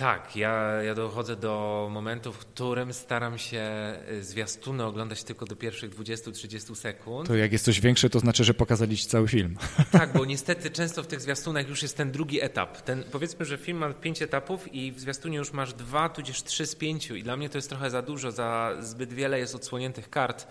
Tak, 0.00 0.36
ja, 0.36 0.82
ja 0.82 0.94
dochodzę 0.94 1.36
do 1.36 1.88
momentu, 1.90 2.32
w 2.32 2.38
którym 2.38 2.92
staram 2.92 3.38
się 3.38 3.62
y, 4.10 4.24
zwiastuny 4.24 4.84
oglądać 4.84 5.24
tylko 5.24 5.46
do 5.46 5.56
pierwszych 5.56 5.96
20-30 5.96 6.74
sekund. 6.74 7.28
To 7.28 7.36
jak 7.36 7.52
jest 7.52 7.64
coś 7.64 7.80
większe, 7.80 8.10
to 8.10 8.20
znaczy, 8.20 8.44
że 8.44 8.54
pokazaliście 8.54 9.08
cały 9.08 9.28
film. 9.28 9.56
Tak, 9.90 10.12
bo 10.12 10.24
niestety 10.24 10.70
często 10.70 11.02
w 11.02 11.06
tych 11.06 11.20
zwiastunach 11.20 11.68
już 11.68 11.82
jest 11.82 11.96
ten 11.96 12.10
drugi 12.10 12.40
etap. 12.40 12.80
Ten, 12.80 13.04
powiedzmy, 13.12 13.44
że 13.44 13.58
film 13.58 13.78
ma 13.78 13.92
pięć 13.94 14.22
etapów 14.22 14.74
i 14.74 14.92
w 14.92 15.00
zwiastunie 15.00 15.38
już 15.38 15.52
masz 15.52 15.74
dwa, 15.74 16.08
tudzież 16.08 16.42
trzy 16.42 16.66
z 16.66 16.74
pięciu 16.74 17.16
i 17.16 17.22
dla 17.22 17.36
mnie 17.36 17.48
to 17.48 17.58
jest 17.58 17.68
trochę 17.68 17.90
za 17.90 18.02
dużo, 18.02 18.32
za 18.32 18.76
zbyt 18.80 19.12
wiele 19.12 19.38
jest 19.38 19.54
odsłoniętych 19.54 20.10
kart. 20.10 20.46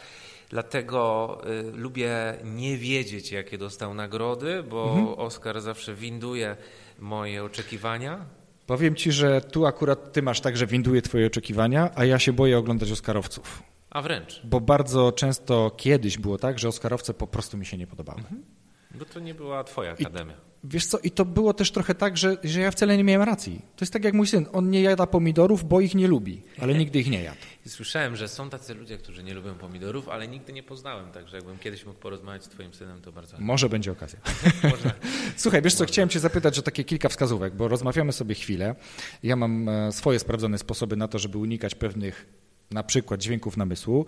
Dlatego 0.50 1.42
y, 1.50 1.72
lubię 1.78 2.38
nie 2.44 2.78
wiedzieć, 2.78 3.32
jakie 3.32 3.58
dostał 3.58 3.94
nagrody, 3.94 4.64
bo 4.64 4.90
mhm. 4.90 5.20
Oscar 5.20 5.62
zawsze 5.62 5.96
winduje 5.96 6.58
moje 7.00 7.44
oczekiwania 7.44 8.39
Powiem 8.70 8.96
ci, 8.96 9.12
że 9.12 9.42
tu 9.42 9.66
akurat 9.66 10.14
ty 10.14 10.22
masz 10.22 10.42
tak, 10.42 10.58
że 10.58 10.68
winduje 10.68 11.02
twoje 11.02 11.28
oczekiwania, 11.28 11.90
a 11.96 12.06
ja 12.06 12.20
się 12.20 12.34
boję 12.34 12.58
oglądać 12.58 12.92
Oscarowców. 12.92 13.64
A 13.90 14.02
wręcz. 14.02 14.42
Bo 14.44 14.62
bardzo 14.62 15.12
często 15.12 15.72
kiedyś 15.78 16.18
było 16.18 16.38
tak, 16.38 16.60
że 16.60 16.68
Oscarowce 16.68 17.14
po 17.14 17.28
prostu 17.28 17.58
mi 17.58 17.66
się 17.66 17.78
nie 17.78 17.88
podobały. 17.88 18.20
Mhm. 18.20 18.44
Bo 19.00 19.06
to 19.06 19.20
nie 19.20 19.34
była 19.34 19.64
twoja 19.64 19.92
akademia. 19.92 20.34
I, 20.34 20.38
wiesz 20.64 20.86
co, 20.86 21.00
i 21.00 21.12
to 21.12 21.26
było 21.26 21.54
też 21.54 21.72
trochę 21.72 21.96
tak, 21.96 22.18
że, 22.18 22.38
że 22.44 22.62
ja 22.62 22.72
wcale 22.72 22.98
nie 22.98 23.04
miałem 23.04 23.22
racji. 23.22 23.62
To 23.76 23.86
jest 23.86 23.94
tak 23.94 24.04
jak 24.04 24.14
mój 24.14 24.28
syn, 24.28 24.46
on 24.52 24.70
nie 24.70 24.82
jada 24.82 25.08
pomidorów, 25.08 25.64
bo 25.64 25.82
ich 25.82 25.96
nie 25.96 26.08
lubi, 26.08 26.42
ale 26.62 26.74
nigdy 26.74 27.00
ich 27.00 27.10
nie 27.10 27.24
jadł. 27.24 27.38
Słyszałem, 27.68 28.16
że 28.16 28.28
są 28.28 28.50
tacy 28.50 28.74
ludzie, 28.74 28.98
którzy 28.98 29.24
nie 29.24 29.34
lubią 29.34 29.56
pomidorów, 29.56 30.10
ale 30.10 30.28
nigdy 30.28 30.54
nie 30.54 30.64
poznałem, 30.64 31.12
także 31.12 31.38
jakbym 31.38 31.58
kiedyś 31.58 31.86
mógł 31.86 32.00
porozmawiać 32.00 32.44
z 32.44 32.48
twoim 32.50 32.74
synem, 32.74 33.02
to 33.02 33.12
bardzo... 33.12 33.38
Może 33.40 33.70
będzie 33.70 33.92
okazja. 33.92 34.20
Słuchaj, 35.38 35.62
wiesz 35.62 35.76
co, 35.76 35.86
chciałem 35.86 36.10
cię 36.10 36.20
zapytać 36.20 36.60
o 36.60 36.62
takie 36.62 36.84
kilka 36.84 37.10
wskazówek, 37.10 37.56
bo 37.56 37.68
rozmawiamy 37.68 38.12
sobie 38.12 38.36
chwilę. 38.36 38.76
Ja 39.24 39.36
mam 39.36 39.70
e, 39.70 39.92
swoje 39.92 40.20
sprawdzone 40.20 40.58
sposoby 40.58 40.96
na 40.98 41.08
to, 41.08 41.20
żeby 41.20 41.38
unikać 41.38 41.76
pewnych 41.76 42.26
na 42.72 42.84
przykład 42.84 43.22
dźwięków 43.22 43.58
namysłu. 43.58 44.06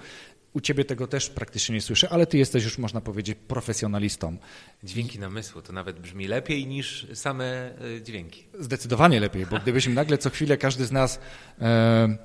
U 0.54 0.62
ciebie 0.62 0.86
tego 0.86 1.08
też 1.08 1.30
praktycznie 1.30 1.76
nie 1.76 1.82
słyszę, 1.82 2.10
ale 2.10 2.26
ty 2.28 2.38
jesteś 2.38 2.64
już, 2.64 2.78
można 2.78 3.02
powiedzieć, 3.02 3.38
profesjonalistą. 3.48 4.38
Dźwięki 4.84 5.20
namysłu 5.20 5.62
to 5.62 5.74
nawet 5.74 6.00
brzmi 6.00 6.28
lepiej 6.28 6.68
niż 6.68 7.08
same 7.14 7.46
e, 7.46 8.02
dźwięki. 8.02 8.44
Zdecydowanie 8.60 9.20
lepiej, 9.20 9.46
bo 9.46 9.60
gdybyśmy 9.60 9.94
nagle 9.94 10.18
co 10.18 10.30
chwilę 10.30 10.58
każdy 10.58 10.86
z 10.86 10.92
nas 10.92 11.20
e, 11.62 12.18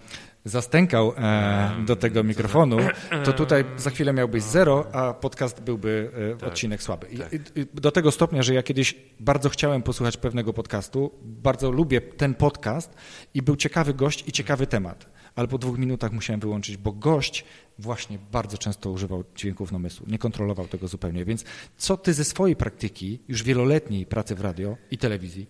zastękał 0.47 1.13
e, 1.17 1.85
do 1.87 1.97
tego 1.97 2.25
mikrofonu, 2.25 2.77
to 3.25 3.33
tutaj 3.33 3.65
za 3.77 3.91
chwilę 3.91 4.13
miałbyś 4.13 4.43
zero, 4.43 4.87
a 4.93 5.15
podcast 5.15 5.61
byłby 5.61 6.11
e, 6.35 6.37
tak, 6.37 6.49
odcinek 6.49 6.83
słaby. 6.83 7.07
Tak. 7.19 7.33
I, 7.33 7.67
do 7.75 7.91
tego 7.91 8.11
stopnia, 8.11 8.43
że 8.43 8.55
ja 8.55 8.63
kiedyś 8.63 8.95
bardzo 9.21 9.49
chciałem 9.49 9.83
posłuchać 9.83 10.17
pewnego 10.17 10.53
podcastu, 10.53 11.13
bardzo 11.23 11.71
lubię 11.71 12.01
ten 12.01 12.35
podcast 12.35 12.95
i 13.35 13.43
był 13.43 13.57
ciekawy 13.57 13.95
gość 13.95 14.29
i 14.29 14.33
ciekawy 14.33 14.67
temat 14.67 15.16
ale 15.37 15.49
po 15.49 15.59
dwóch 15.59 15.79
minutach 15.79 16.13
musiałem 16.13 16.41
wyłączyć, 16.41 16.77
bo 16.77 16.93
gość 16.93 17.45
właśnie 17.79 18.19
bardzo 18.33 18.59
często 18.59 18.91
używał 18.91 19.25
dźwięków 19.37 19.73
namysłu, 19.73 20.07
nie 20.09 20.19
kontrolował 20.19 20.69
tego 20.69 20.89
zupełnie. 20.89 21.25
Więc 21.25 21.45
co 21.77 21.97
ty 21.97 22.15
ze 22.15 22.25
swojej 22.25 22.57
praktyki, 22.57 23.19
już 23.29 23.43
wieloletniej 23.43 24.07
pracy 24.07 24.35
w 24.35 24.41
radio 24.41 24.77
i 24.91 24.99
telewizji, 24.99 25.47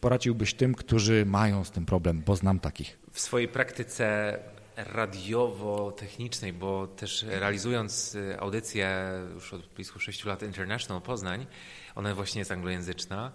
poradziłbyś 0.00 0.54
tym, 0.54 0.74
którzy 0.74 1.26
mają 1.26 1.64
z 1.64 1.70
tym 1.70 1.86
problem, 1.86 2.22
bo 2.26 2.36
znam 2.36 2.60
takich? 2.60 2.98
W 3.12 3.20
swojej 3.20 3.48
praktyce 3.48 4.38
radiowo-technicznej, 4.76 6.52
bo 6.52 6.86
też 6.86 7.22
realizując 7.22 8.14
y, 8.14 8.40
audycję 8.40 9.10
już 9.34 9.52
od 9.52 9.66
blisko 9.66 9.98
6 9.98 10.24
lat 10.24 10.42
International 10.42 11.02
Poznań, 11.02 11.46
ona 11.94 12.14
właśnie 12.14 12.38
jest 12.38 12.52
anglojęzyczna, 12.52 13.32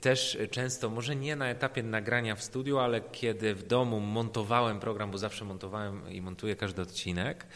też 0.00 0.38
często, 0.50 0.90
może 0.90 1.16
nie 1.16 1.36
na 1.36 1.48
etapie 1.48 1.82
nagrania 1.82 2.34
w 2.36 2.42
studiu, 2.42 2.78
ale 2.78 3.00
kiedy 3.00 3.54
w 3.54 3.62
domu 3.66 4.00
montowałem 4.00 4.80
program, 4.80 5.10
bo 5.10 5.18
zawsze 5.18 5.44
montowałem 5.44 6.10
i 6.10 6.20
montuję 6.20 6.56
każdy 6.56 6.82
odcinek, 6.82 7.46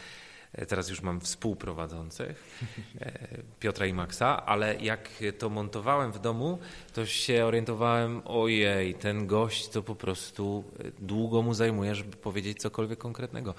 teraz 0.65 0.89
już 0.89 1.01
mam 1.01 1.21
współprowadzących, 1.21 2.59
e, 3.01 3.11
Piotra 3.59 3.85
i 3.85 3.93
Maxa, 3.93 4.45
ale 4.45 4.75
jak 4.75 5.09
to 5.37 5.49
montowałem 5.49 6.11
w 6.11 6.19
domu, 6.19 6.59
to 6.93 7.05
się 7.05 7.45
orientowałem, 7.45 8.21
ojej, 8.25 8.93
ten 8.93 9.27
gość 9.27 9.67
to 9.67 9.83
po 9.83 9.95
prostu 9.95 10.63
e, 10.79 10.91
długo 10.99 11.41
mu 11.41 11.53
zajmuje, 11.53 11.95
żeby 11.95 12.17
powiedzieć 12.17 12.59
cokolwiek 12.59 12.99
konkretnego. 12.99 13.53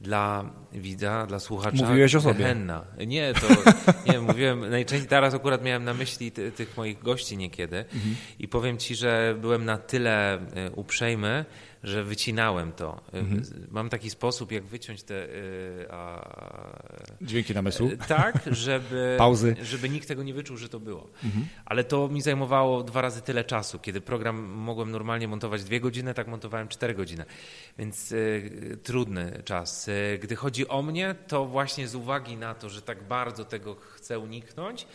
Dla 0.00 0.50
widza, 0.72 1.26
dla 1.26 1.40
słuchacza. 1.40 1.86
Mówiłeś 1.86 2.14
o 2.14 2.20
sobie. 2.20 2.44
Henna. 2.44 2.84
Nie, 3.06 3.34
to 3.34 3.46
nie, 4.12 4.20
mówiłem, 4.20 4.70
najczęściej 4.70 5.08
teraz 5.08 5.34
akurat 5.34 5.64
miałem 5.64 5.84
na 5.84 5.94
myśli 5.94 6.32
ty, 6.32 6.52
tych 6.52 6.76
moich 6.76 6.98
gości 7.02 7.36
niekiedy 7.36 7.78
mhm. 7.78 8.16
i 8.38 8.48
powiem 8.48 8.78
ci, 8.78 8.94
że 8.94 9.36
byłem 9.40 9.64
na 9.64 9.78
tyle 9.78 10.38
uprzejmy, 10.74 11.44
że 11.82 12.04
wycinałem 12.04 12.72
to. 12.72 13.00
Mhm. 13.12 13.42
Mam 13.70 13.88
taki 13.88 14.10
sposób, 14.10 14.52
jak 14.52 14.64
wyciąć 14.64 15.02
te... 15.02 15.14
Y, 15.14 15.86
a, 15.90 16.28
Dźwięki 17.22 17.54
namysłu? 17.54 17.88
Y, 17.88 17.96
tak, 17.96 18.42
żeby, 18.50 19.14
Pauzy. 19.18 19.56
żeby 19.62 19.88
nikt 19.88 20.08
tego 20.08 20.22
nie 20.22 20.34
wyczuł, 20.34 20.56
że 20.56 20.68
to 20.68 20.80
było. 20.80 21.10
Mhm. 21.24 21.46
Ale 21.64 21.84
to 21.84 22.08
mi 22.08 22.22
zajmowało 22.22 22.82
dwa 22.82 23.00
razy 23.00 23.22
tyle 23.22 23.44
czasu. 23.44 23.78
Kiedy 23.78 24.00
program 24.00 24.42
mogłem 24.42 24.90
normalnie 24.90 25.28
montować 25.28 25.64
dwie 25.64 25.80
godziny, 25.80 26.14
tak 26.14 26.28
montowałem 26.28 26.68
cztery 26.68 26.94
godziny. 26.94 27.24
Więc 27.78 28.12
y, 28.12 28.78
trudny 28.82 29.42
czas. 29.44 29.88
Y, 29.88 30.18
gdy 30.22 30.36
chodzi 30.36 30.68
o 30.68 30.82
mnie, 30.82 31.14
to 31.28 31.46
właśnie 31.46 31.88
z 31.88 31.94
uwagi 31.94 32.36
na 32.36 32.54
to, 32.54 32.68
że 32.68 32.82
tak 32.82 33.02
bardzo 33.02 33.44
tego 33.44 33.74
chcę 33.74 34.18
uniknąć, 34.18 34.86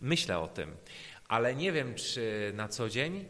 myślę 0.00 0.38
o 0.38 0.48
tym. 0.48 0.70
Ale 1.28 1.54
nie 1.54 1.72
wiem, 1.72 1.94
czy 1.94 2.52
na 2.54 2.68
co 2.68 2.88
dzień, 2.88 3.24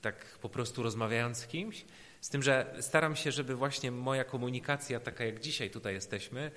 tak 0.00 0.38
po 0.42 0.48
prostu 0.48 0.82
rozmawiając 0.82 1.38
z 1.38 1.46
kimś, 1.46 1.84
z 2.28 2.30
tym, 2.30 2.42
że 2.42 2.74
staram 2.80 3.16
się, 3.16 3.32
żeby 3.32 3.54
właśnie 3.54 3.90
moja 3.90 4.24
komunikacja, 4.24 5.00
taka 5.00 5.24
jak 5.24 5.40
dzisiaj 5.40 5.70
tutaj 5.70 5.94
jesteśmy, 5.94 6.50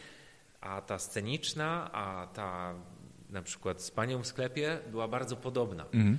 a 0.62 0.82
ta 0.82 1.00
sceniczna, 1.00 1.92
a 1.92 2.28
ta 2.28 2.76
na 3.30 3.42
przykład 3.42 3.82
z 3.82 3.92
panią 3.92 4.22
w 4.22 4.28
sklepie 4.28 4.80
była 4.92 5.08
bardzo 5.08 5.36
podobna. 5.36 5.86
Mhm. 5.86 6.18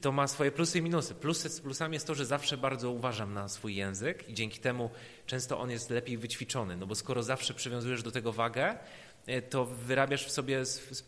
to 0.00 0.12
ma 0.12 0.26
swoje 0.26 0.52
plusy 0.52 0.78
i 0.78 0.82
minusy. 0.82 1.14
Plusy 1.14 1.48
z 1.48 1.60
plusami 1.60 1.94
jest 1.94 2.06
to, 2.06 2.14
że 2.14 2.26
zawsze 2.26 2.56
bardzo 2.56 2.90
uważam 2.90 3.34
na 3.34 3.48
swój 3.48 3.74
język 3.74 4.28
i 4.28 4.34
dzięki 4.34 4.58
temu 4.58 4.90
często 5.26 5.60
on 5.60 5.70
jest 5.70 5.90
lepiej 5.90 6.18
wyćwiczony, 6.18 6.76
no 6.76 6.86
bo 6.86 6.94
skoro 6.94 7.22
zawsze 7.22 7.54
przywiązujesz 7.54 8.02
do 8.02 8.10
tego 8.10 8.32
wagę, 8.32 8.78
e, 9.26 9.42
to 9.42 9.64
wyrabiasz 9.64 10.26
w 10.26 10.30
sobie 10.30 10.66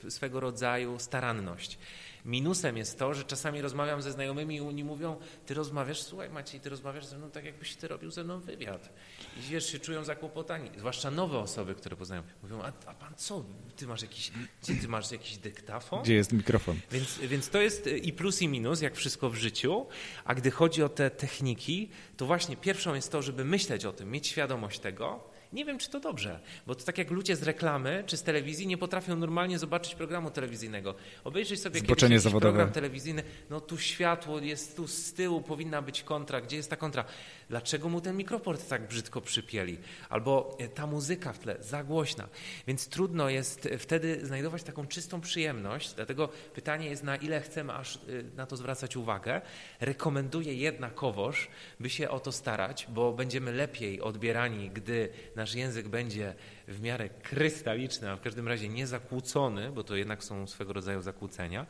swego 0.08 0.40
rodzaju 0.40 0.98
staranność. 0.98 1.78
Minusem 2.24 2.76
jest 2.76 2.98
to, 2.98 3.14
że 3.14 3.24
czasami 3.24 3.60
rozmawiam 3.60 4.02
ze 4.02 4.12
znajomymi 4.12 4.56
i 4.56 4.60
oni 4.60 4.84
mówią, 4.84 5.16
ty 5.46 5.54
rozmawiasz, 5.54 6.02
słuchaj 6.02 6.30
Maciej, 6.30 6.60
ty 6.60 6.68
rozmawiasz 6.68 7.06
ze 7.06 7.18
mną 7.18 7.30
tak, 7.30 7.44
jakbyś 7.44 7.76
ty 7.76 7.88
robił 7.88 8.10
ze 8.10 8.24
mną 8.24 8.40
wywiad. 8.40 8.92
I 9.36 9.40
wiesz, 9.40 9.72
się 9.72 9.78
czują 9.78 10.04
zakłopotani, 10.04 10.70
zwłaszcza 10.78 11.10
nowe 11.10 11.38
osoby, 11.38 11.74
które 11.74 11.96
poznają. 11.96 12.22
Mówią, 12.42 12.62
a, 12.62 12.72
a 12.86 12.94
pan 12.94 13.14
co, 13.16 13.44
ty 13.76 13.86
masz 13.86 14.02
jakiś, 14.02 14.32
gdzie 14.62 14.74
ty 14.74 14.88
masz 14.88 15.12
jakiś 15.12 15.36
dyktafon? 15.36 16.02
Gdzie 16.02 16.14
jest 16.14 16.32
mikrofon? 16.32 16.76
Więc, 16.90 17.18
więc 17.18 17.48
to 17.48 17.60
jest 17.60 17.86
i 17.86 18.12
plus 18.12 18.42
i 18.42 18.48
minus, 18.48 18.80
jak 18.80 18.96
wszystko 18.96 19.30
w 19.30 19.34
życiu, 19.34 19.86
a 20.24 20.34
gdy 20.34 20.50
chodzi 20.50 20.82
o 20.82 20.88
te 20.88 21.10
techniki, 21.10 21.90
to 22.16 22.26
właśnie 22.26 22.56
pierwszą 22.56 22.94
jest 22.94 23.12
to, 23.12 23.22
żeby 23.22 23.44
myśleć 23.44 23.84
o 23.84 23.92
tym, 23.92 24.10
mieć 24.10 24.26
świadomość 24.26 24.78
tego, 24.78 25.33
nie 25.54 25.64
wiem, 25.64 25.78
czy 25.78 25.90
to 25.90 26.00
dobrze, 26.00 26.40
bo 26.66 26.74
to 26.74 26.84
tak 26.84 26.98
jak 26.98 27.10
ludzie 27.10 27.36
z 27.36 27.42
reklamy 27.42 28.04
czy 28.06 28.16
z 28.16 28.22
telewizji 28.22 28.66
nie 28.66 28.78
potrafią 28.78 29.16
normalnie 29.16 29.58
zobaczyć 29.58 29.94
programu 29.94 30.30
telewizyjnego. 30.30 30.94
Obejrzyj 31.24 31.56
sobie 31.56 31.80
Zboczenie 31.80 32.18
kiedyś 32.18 32.40
program 32.40 32.72
telewizyjny, 32.72 33.22
no 33.50 33.60
tu 33.60 33.78
światło 33.78 34.38
jest, 34.38 34.76
tu 34.76 34.88
z 34.88 35.12
tyłu 35.12 35.40
powinna 35.40 35.82
być 35.82 36.02
kontra, 36.02 36.40
gdzie 36.40 36.56
jest 36.56 36.70
ta 36.70 36.76
kontra? 36.76 37.04
Dlaczego 37.48 37.88
mu 37.88 38.00
ten 38.00 38.16
mikroport 38.16 38.68
tak 38.68 38.88
brzydko 38.88 39.20
przypieli? 39.20 39.78
Albo 40.08 40.56
e, 40.60 40.68
ta 40.68 40.86
muzyka 40.86 41.32
w 41.32 41.38
tle, 41.38 41.56
za 41.60 41.84
głośna. 41.84 42.28
Więc 42.66 42.88
trudno 42.88 43.28
jest 43.28 43.66
e, 43.66 43.78
wtedy 43.78 44.26
znajdować 44.26 44.62
taką 44.62 44.86
czystą 44.86 45.20
przyjemność, 45.20 45.94
dlatego 45.94 46.28
pytanie 46.54 46.86
jest, 46.86 47.02
na 47.02 47.16
ile 47.16 47.40
chcemy 47.40 47.72
aż 47.72 47.96
e, 47.96 48.00
na 48.36 48.46
to 48.46 48.56
zwracać 48.56 48.96
uwagę. 48.96 49.40
Rekomenduję 49.80 50.54
jednakowoż, 50.54 51.48
by 51.80 51.90
się 51.90 52.10
o 52.10 52.20
to 52.20 52.32
starać, 52.32 52.86
bo 52.90 53.12
będziemy 53.12 53.52
lepiej 53.52 54.00
odbierani, 54.00 54.70
gdy 54.70 55.08
nasz 55.44 55.54
język 55.54 55.88
będzie 55.88 56.34
w 56.68 56.80
miarę 56.80 57.08
krystaliczny, 57.08 58.10
a 58.10 58.16
w 58.16 58.20
każdym 58.20 58.48
razie 58.48 58.68
niezakłócony, 58.68 59.72
bo 59.72 59.84
to 59.84 59.96
jednak 59.96 60.24
są 60.24 60.46
swego 60.46 60.72
rodzaju 60.72 61.02
zakłócenia, 61.02 61.66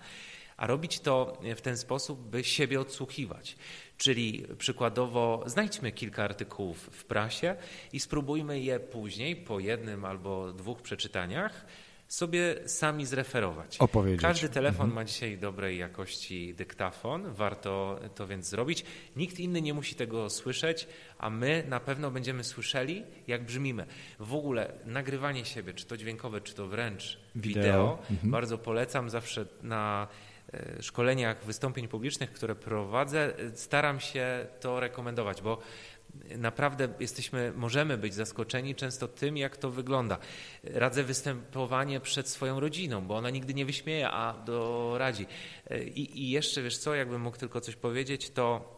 a 0.56 0.66
robić 0.66 1.00
to 1.00 1.38
w 1.56 1.60
ten 1.60 1.76
sposób, 1.76 2.20
by 2.20 2.44
siebie 2.44 2.80
odsłuchiwać. 2.80 3.56
Czyli 3.98 4.46
przykładowo 4.58 5.42
znajdźmy 5.46 5.92
kilka 5.92 6.24
artykułów 6.24 6.78
w 6.92 7.04
prasie 7.04 7.56
i 7.92 8.00
spróbujmy 8.00 8.60
je 8.60 8.80
później 8.80 9.36
po 9.36 9.60
jednym 9.60 10.04
albo 10.04 10.52
dwóch 10.52 10.82
przeczytaniach 10.82 11.66
sobie 12.14 12.68
sami 12.68 13.06
zreferować. 13.06 13.78
Opowiedzieć. 13.78 14.20
Każdy 14.20 14.48
telefon 14.48 14.86
mhm. 14.86 14.94
ma 14.94 15.04
dzisiaj 15.04 15.38
dobrej 15.38 15.78
jakości 15.78 16.54
dyktafon, 16.54 17.32
warto 17.32 18.00
to 18.14 18.26
więc 18.26 18.48
zrobić. 18.48 18.84
Nikt 19.16 19.40
inny 19.40 19.62
nie 19.62 19.74
musi 19.74 19.94
tego 19.94 20.30
słyszeć, 20.30 20.88
a 21.18 21.30
my 21.30 21.64
na 21.68 21.80
pewno 21.80 22.10
będziemy 22.10 22.44
słyszeli, 22.44 23.02
jak 23.26 23.44
brzmimy. 23.44 23.86
W 24.20 24.34
ogóle 24.34 24.72
nagrywanie 24.84 25.44
siebie, 25.44 25.74
czy 25.74 25.86
to 25.86 25.96
dźwiękowe, 25.96 26.40
czy 26.40 26.54
to 26.54 26.66
wręcz 26.66 27.18
wideo, 27.34 27.62
wideo 27.62 27.98
mhm. 28.10 28.30
bardzo 28.30 28.58
polecam 28.58 29.10
zawsze 29.10 29.46
na 29.62 30.08
E, 30.52 30.82
szkoleniach 30.82 31.44
wystąpień 31.44 31.88
publicznych, 31.88 32.32
które 32.32 32.54
prowadzę, 32.54 33.32
staram 33.54 34.00
się 34.00 34.46
to 34.60 34.80
rekomendować, 34.80 35.42
bo 35.42 35.58
naprawdę 36.38 36.88
jesteśmy, 37.00 37.52
możemy 37.56 37.98
być 37.98 38.14
zaskoczeni 38.14 38.74
często 38.74 39.08
tym, 39.08 39.36
jak 39.36 39.56
to 39.56 39.70
wygląda. 39.70 40.18
Radzę 40.64 41.04
występowanie 41.04 42.00
przed 42.00 42.28
swoją 42.28 42.60
rodziną, 42.60 43.06
bo 43.06 43.16
ona 43.16 43.30
nigdy 43.30 43.54
nie 43.54 43.66
wyśmieje, 43.66 44.10
a 44.10 44.44
doradzi. 44.44 45.26
I, 45.94 46.22
I 46.22 46.30
jeszcze, 46.30 46.62
wiesz 46.62 46.78
co, 46.78 46.94
jakbym 46.94 47.22
mógł 47.22 47.36
tylko 47.36 47.60
coś 47.60 47.76
powiedzieć, 47.76 48.30
to 48.30 48.74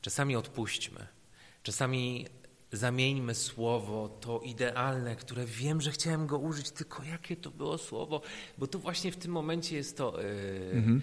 czasami 0.00 0.36
odpuśćmy. 0.36 1.06
Czasami 1.62 2.26
zamieńmy 2.72 3.34
słowo, 3.34 4.08
to 4.20 4.40
idealne, 4.40 5.16
które 5.16 5.44
wiem, 5.46 5.80
że 5.80 5.90
chciałem 5.90 6.26
go 6.26 6.38
użyć, 6.38 6.70
tylko 6.70 7.02
jakie 7.04 7.36
to 7.36 7.50
było 7.50 7.78
słowo, 7.78 8.22
bo 8.58 8.66
to 8.66 8.78
właśnie 8.78 9.12
w 9.12 9.16
tym 9.16 9.32
momencie 9.32 9.76
jest 9.76 9.96
to. 9.96 10.20
Yy, 10.20 10.70
mhm. 10.72 11.02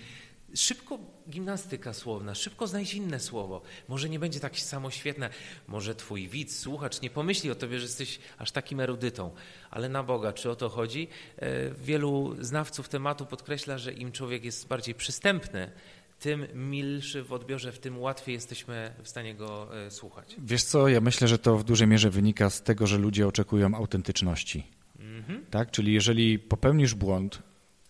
Szybko 0.56 1.00
gimnastyka 1.30 1.94
słowna, 1.94 2.36
szybko 2.36 2.68
znajdź 2.68 2.94
inne 2.94 3.20
słowo. 3.20 3.62
Może 3.88 4.10
nie 4.10 4.20
będzie 4.20 4.40
tak 4.40 4.60
samo 4.60 4.92
świetne, 4.92 5.30
może 5.68 5.96
twój 5.96 6.28
widz, 6.28 6.60
słuchacz 6.60 7.02
nie 7.02 7.10
pomyśli 7.10 7.52
o 7.52 7.56
tobie, 7.56 7.80
że 7.80 7.86
jesteś 7.86 8.20
aż 8.38 8.52
takim 8.52 8.80
erudytą, 8.80 9.32
ale 9.72 9.90
na 9.90 10.04
Boga, 10.04 10.34
czy 10.34 10.50
o 10.50 10.56
to 10.56 10.70
chodzi? 10.70 11.08
Yy, 11.42 11.48
wielu 11.82 12.36
znawców 12.42 12.90
tematu 12.90 13.26
podkreśla, 13.26 13.78
że 13.78 13.94
im 13.94 14.12
człowiek 14.12 14.44
jest 14.44 14.68
bardziej 14.68 14.96
przystępny, 14.96 15.72
tym 16.20 16.48
milszy 16.54 17.24
w 17.24 17.34
odbiorze, 17.34 17.72
w 17.72 17.80
tym 17.80 18.00
łatwiej 18.00 18.34
jesteśmy 18.34 18.94
w 19.04 19.08
stanie 19.08 19.36
go 19.36 19.78
e, 19.86 19.92
słuchać. 19.92 20.36
Wiesz 20.40 20.64
co, 20.64 20.88
ja 20.88 21.02
myślę, 21.02 21.28
że 21.28 21.40
to 21.40 21.58
w 21.58 21.64
dużej 21.64 21.88
mierze 21.88 22.10
wynika 22.10 22.50
z 22.50 22.62
tego, 22.62 22.88
że 22.88 22.98
ludzie 22.98 23.28
oczekują 23.28 23.76
autentyczności. 23.76 24.68
Mhm. 25.00 25.46
Tak? 25.52 25.72
Czyli 25.72 25.94
jeżeli 25.94 26.40
popełnisz 26.40 26.94
błąd, 26.94 27.42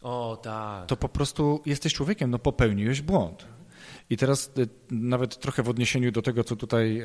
o, 0.02 0.38
tak. 0.44 0.86
to 0.86 0.98
po 0.98 1.10
prostu 1.10 1.62
jesteś 1.66 1.94
człowiekiem, 1.94 2.32
no 2.32 2.40
popełniłeś 2.40 3.02
błąd. 3.02 3.48
I 4.10 4.18
teraz 4.18 4.52
y, 4.58 4.68
nawet 4.92 5.40
trochę 5.40 5.64
w 5.64 5.70
odniesieniu 5.70 6.12
do 6.12 6.22
tego, 6.22 6.44
co 6.44 6.56
tutaj 6.56 7.04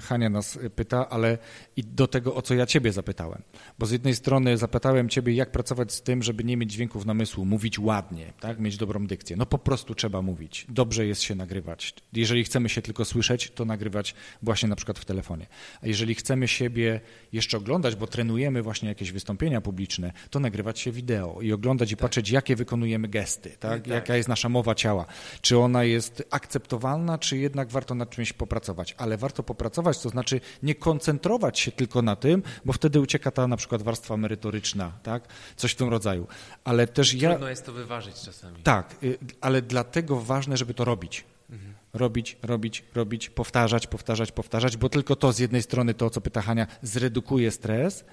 Hania 0.00 0.30
nas 0.30 0.58
pyta, 0.76 1.08
ale 1.08 1.38
i 1.76 1.84
do 1.84 2.06
tego, 2.06 2.34
o 2.34 2.42
co 2.42 2.54
ja 2.54 2.66
ciebie 2.66 2.92
zapytałem. 2.92 3.42
Bo 3.78 3.86
z 3.86 3.90
jednej 3.90 4.14
strony 4.14 4.56
zapytałem 4.56 5.08
ciebie, 5.08 5.32
jak 5.32 5.52
pracować 5.52 5.92
z 5.92 6.02
tym, 6.02 6.22
żeby 6.22 6.44
nie 6.44 6.56
mieć 6.56 6.72
dźwięków 6.72 7.06
namysłu, 7.06 7.44
mówić 7.44 7.78
ładnie, 7.78 8.32
tak? 8.40 8.60
mieć 8.60 8.76
dobrą 8.76 9.06
dykcję. 9.06 9.36
No 9.36 9.46
po 9.46 9.58
prostu 9.58 9.94
trzeba 9.94 10.22
mówić. 10.22 10.66
Dobrze 10.68 11.06
jest 11.06 11.22
się 11.22 11.34
nagrywać. 11.34 11.94
Jeżeli 12.12 12.44
chcemy 12.44 12.68
się 12.68 12.82
tylko 12.82 13.04
słyszeć, 13.04 13.50
to 13.50 13.64
nagrywać 13.64 14.14
właśnie 14.42 14.68
na 14.68 14.76
przykład 14.76 14.98
w 14.98 15.04
telefonie. 15.04 15.46
A 15.82 15.86
jeżeli 15.86 16.14
chcemy 16.14 16.48
siebie 16.48 17.00
jeszcze 17.32 17.56
oglądać, 17.56 17.96
bo 17.96 18.06
trenujemy 18.06 18.62
właśnie 18.62 18.88
jakieś 18.88 19.12
wystąpienia 19.12 19.60
publiczne, 19.60 20.12
to 20.30 20.40
nagrywać 20.40 20.78
się 20.78 20.92
wideo 20.92 21.40
i 21.42 21.52
oglądać 21.52 21.92
i 21.92 21.96
tak. 21.96 22.02
patrzeć, 22.02 22.30
jakie 22.30 22.56
wykonujemy 22.56 23.08
gesty, 23.08 23.50
tak? 23.50 23.58
tak? 23.58 23.86
jaka 23.86 24.16
jest 24.16 24.28
nasza 24.28 24.48
mowa 24.48 24.74
ciała. 24.74 25.06
Czy 25.40 25.58
ona 25.58 25.84
jest 25.84 26.24
akceptowalna, 26.40 27.18
czy 27.18 27.38
jednak 27.38 27.68
warto 27.68 27.94
nad 27.94 28.10
czymś 28.10 28.32
popracować. 28.32 28.94
Ale 28.98 29.16
warto 29.16 29.42
popracować, 29.42 29.98
to 29.98 30.08
znaczy 30.08 30.40
nie 30.62 30.74
koncentrować 30.74 31.60
się 31.60 31.72
tylko 31.72 32.02
na 32.02 32.16
tym, 32.16 32.42
bo 32.64 32.72
wtedy 32.72 33.00
ucieka 33.00 33.30
ta 33.30 33.46
na 33.46 33.56
przykład 33.56 33.82
warstwa 33.82 34.16
merytoryczna, 34.16 34.92
tak? 35.02 35.28
coś 35.56 35.72
w 35.72 35.76
tym 35.76 35.88
rodzaju. 35.88 36.26
Ale 36.64 36.86
też 36.86 37.10
Trudno 37.10 37.28
ja... 37.28 37.34
Trudno 37.34 37.48
jest 37.48 37.66
to 37.66 37.72
wyważyć 37.72 38.14
czasami. 38.24 38.62
Tak, 38.62 38.96
y, 39.02 39.18
ale 39.40 39.62
dlatego 39.62 40.20
ważne, 40.20 40.56
żeby 40.56 40.74
to 40.74 40.84
robić. 40.84 41.24
Mhm. 41.50 41.74
Robić, 41.92 42.36
robić, 42.42 42.84
robić, 42.94 43.30
powtarzać, 43.30 43.86
powtarzać, 43.86 44.32
powtarzać, 44.32 44.76
bo 44.76 44.88
tylko 44.88 45.16
to 45.16 45.32
z 45.32 45.38
jednej 45.38 45.62
strony, 45.62 45.94
to 45.94 46.10
co 46.10 46.20
pyta 46.20 46.42
Hania, 46.42 46.66
zredukuje 46.82 47.50
stres, 47.50 48.04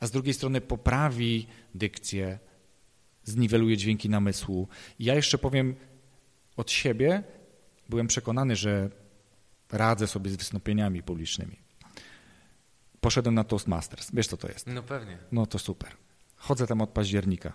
a 0.00 0.06
z 0.06 0.10
drugiej 0.10 0.34
strony 0.34 0.60
poprawi 0.60 1.46
dykcję, 1.74 2.38
zniweluje 3.24 3.76
dźwięki 3.76 4.08
namysłu. 4.08 4.68
Ja 4.98 5.14
jeszcze 5.14 5.38
powiem 5.38 5.74
od 6.56 6.70
siebie, 6.70 7.22
byłem 7.88 8.06
przekonany, 8.06 8.56
że 8.56 8.90
radzę 9.72 10.06
sobie 10.06 10.30
z 10.30 10.36
wystąpieniami 10.36 11.02
publicznymi. 11.02 11.56
Poszedłem 13.00 13.34
na 13.34 13.44
Toastmasters. 13.44 14.10
Wiesz, 14.12 14.26
co 14.26 14.36
to 14.36 14.48
jest? 14.48 14.66
No 14.66 14.82
pewnie. 14.82 15.18
No 15.32 15.46
to 15.46 15.58
super. 15.58 15.90
Chodzę 16.36 16.66
tam 16.66 16.80
od 16.80 16.90
października. 16.90 17.52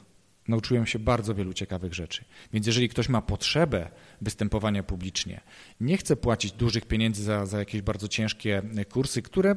Nauczyłem 0.48 0.86
się 0.86 1.00
bardzo 1.00 1.36
wielu 1.36 1.54
ciekawych 1.54 1.94
rzeczy. 1.94 2.26
Więc 2.54 2.68
jeżeli 2.68 2.90
ktoś 2.90 3.10
ma 3.10 3.22
potrzebę 3.22 3.92
występowania 4.22 4.84
publicznie, 4.84 5.42
nie 5.80 5.98
chce 5.98 6.16
płacić 6.16 6.52
dużych 6.52 6.86
pieniędzy 6.86 7.24
za, 7.24 7.46
za 7.46 7.60
jakieś 7.60 7.82
bardzo 7.82 8.08
ciężkie 8.08 8.62
kursy, 8.90 9.22
które 9.22 9.56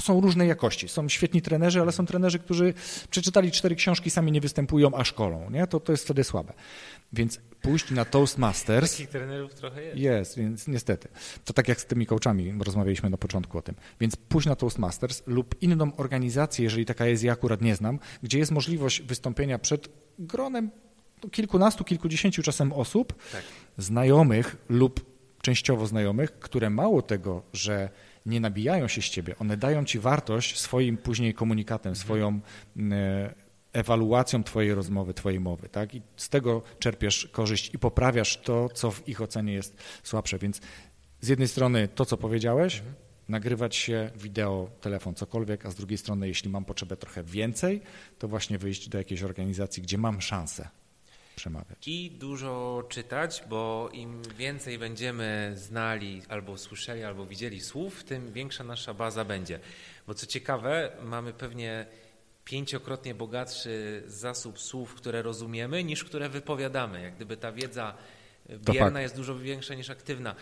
są 0.00 0.20
różnej 0.20 0.48
jakości. 0.48 0.88
Są 0.88 1.08
świetni 1.08 1.42
trenerzy, 1.42 1.80
ale 1.80 1.92
są 1.92 2.06
trenerzy, 2.06 2.38
którzy 2.38 2.74
przeczytali 3.10 3.50
cztery 3.50 3.76
książki, 3.76 4.10
sami 4.10 4.32
nie 4.32 4.40
występują, 4.40 4.94
a 4.94 5.04
szkolą. 5.04 5.50
Nie? 5.50 5.66
To, 5.66 5.80
to 5.80 5.92
jest 5.92 6.04
wtedy 6.04 6.24
słabe. 6.24 6.52
Więc 7.12 7.40
pójść 7.62 7.90
na 7.90 8.04
Toastmasters... 8.04 8.92
Takich 8.92 9.08
trenerów 9.08 9.54
trochę 9.54 9.82
jest. 9.82 9.98
Jest, 9.98 10.36
więc 10.36 10.68
niestety. 10.68 11.08
To 11.44 11.52
tak 11.52 11.68
jak 11.68 11.80
z 11.80 11.86
tymi 11.86 12.06
coachami, 12.06 12.54
rozmawialiśmy 12.60 13.10
na 13.10 13.16
początku 13.16 13.58
o 13.58 13.62
tym. 13.62 13.74
Więc 14.00 14.16
pójść 14.16 14.48
na 14.48 14.56
Toastmasters 14.56 15.22
lub 15.26 15.62
inną 15.62 15.96
organizację, 15.96 16.64
jeżeli 16.64 16.86
taka 16.86 17.06
jest, 17.06 17.22
ja 17.22 17.32
akurat 17.32 17.60
nie 17.60 17.76
znam, 17.76 17.98
gdzie 18.22 18.38
jest 18.38 18.52
możliwość 18.52 19.02
wystąpienia 19.02 19.58
przed 19.58 19.88
gronem 20.18 20.70
kilkunastu, 21.30 21.84
kilkudziesięciu 21.84 22.42
czasem 22.42 22.72
osób, 22.72 23.14
tak. 23.32 23.42
znajomych 23.78 24.56
lub 24.68 25.10
częściowo 25.42 25.86
znajomych, 25.86 26.38
które 26.38 26.70
mało 26.70 27.02
tego, 27.02 27.42
że 27.52 27.90
nie 28.30 28.40
nabijają 28.40 28.88
się 28.88 29.02
z 29.02 29.04
ciebie, 29.04 29.34
one 29.38 29.56
dają 29.56 29.84
ci 29.84 29.98
wartość 29.98 30.58
swoim 30.58 30.96
później 30.96 31.34
komunikatem, 31.34 31.90
mhm. 31.90 32.04
swoją 32.04 32.40
e, 32.92 33.34
ewaluacją 33.72 34.44
twojej 34.44 34.74
rozmowy, 34.74 35.14
twojej 35.14 35.40
mowy, 35.40 35.68
tak? 35.68 35.94
I 35.94 36.02
z 36.16 36.28
tego 36.28 36.62
czerpiesz 36.78 37.28
korzyść 37.32 37.74
i 37.74 37.78
poprawiasz 37.78 38.36
to, 38.36 38.68
co 38.68 38.90
w 38.90 39.08
ich 39.08 39.20
ocenie 39.20 39.52
jest 39.52 39.76
słabsze. 40.02 40.38
Więc 40.38 40.60
z 41.20 41.28
jednej 41.28 41.48
strony 41.48 41.88
to, 41.88 42.04
co 42.04 42.16
powiedziałeś, 42.16 42.78
mhm. 42.78 42.94
nagrywać 43.28 43.76
się, 43.76 44.10
wideo, 44.16 44.70
telefon, 44.80 45.14
cokolwiek, 45.14 45.66
a 45.66 45.70
z 45.70 45.74
drugiej 45.74 45.98
strony, 45.98 46.28
jeśli 46.28 46.50
mam 46.50 46.64
potrzebę 46.64 46.96
trochę 46.96 47.22
więcej, 47.22 47.82
to 48.18 48.28
właśnie 48.28 48.58
wyjść 48.58 48.88
do 48.88 48.98
jakiejś 48.98 49.22
organizacji, 49.22 49.82
gdzie 49.82 49.98
mam 49.98 50.20
szansę 50.20 50.68
przemawiać. 51.40 51.88
I 51.88 52.10
dużo 52.10 52.84
czytać, 52.88 53.44
bo 53.48 53.88
im 53.92 54.22
więcej 54.38 54.78
będziemy 54.78 55.52
znali, 55.54 56.22
albo 56.28 56.58
słyszeli, 56.58 57.04
albo 57.04 57.26
widzieli 57.26 57.60
słów, 57.60 58.04
tym 58.04 58.32
większa 58.32 58.64
nasza 58.64 58.94
baza 58.94 59.24
będzie. 59.24 59.60
Bo 60.06 60.14
co 60.14 60.26
ciekawe, 60.26 60.92
mamy 61.02 61.32
pewnie 61.32 61.86
pięciokrotnie 62.44 63.14
bogatszy 63.14 64.02
zasób 64.06 64.60
słów, 64.60 64.94
które 64.94 65.22
rozumiemy, 65.22 65.84
niż 65.84 66.04
które 66.04 66.28
wypowiadamy. 66.28 67.02
Jak 67.02 67.16
gdyby 67.16 67.36
ta 67.36 67.52
wiedza 67.52 67.94
bierna 68.72 69.00
jest 69.00 69.16
dużo 69.16 69.38
większa 69.38 69.74
niż 69.74 69.90
aktywna. 69.90 70.34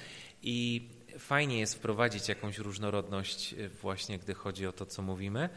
I 0.42 0.88
fajnie 1.18 1.59
jest 1.59 1.74
wprowadzić 1.74 2.28
jakąś 2.28 2.59
różnorodność 2.59 3.53
y, 3.53 3.68
właśnie, 3.68 4.18
gdy 4.18 4.34
chodzi 4.34 4.66
o 4.66 4.72
to, 4.72 4.86
co 4.86 5.03
mówimy, 5.03 5.49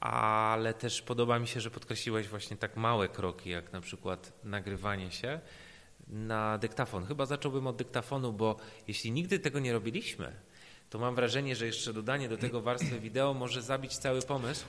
ale 0.00 0.74
też 0.74 1.02
podoba 1.02 1.38
mi 1.38 1.48
się, 1.48 1.60
że 1.60 1.70
podkreśliłeś 1.70 2.28
właśnie 2.28 2.56
tak 2.56 2.76
małe 2.76 3.08
kroki, 3.08 3.50
jak 3.50 3.72
na 3.72 3.80
przykład 3.80 4.32
nagrywanie 4.44 5.10
się 5.10 5.40
na 6.08 6.58
dyktafon. 6.58 7.06
Chyba 7.06 7.26
zacząłbym 7.26 7.66
od 7.66 7.76
dyktafonu, 7.76 8.32
bo 8.32 8.56
jeśli 8.88 9.10
nigdy 9.10 9.38
tego 9.38 9.58
nie 9.58 9.72
robiliśmy, 9.72 10.32
to 10.90 10.98
mam 10.98 11.14
wrażenie, 11.14 11.56
że 11.56 11.66
jeszcze 11.66 11.92
dodanie 11.92 12.28
do 12.28 12.36
tego 12.36 12.60
warstwy 12.60 13.00
wideo 13.00 13.34
może 13.34 13.62
zabić 13.62 13.96
cały 13.96 14.22
pomysł, 14.22 14.66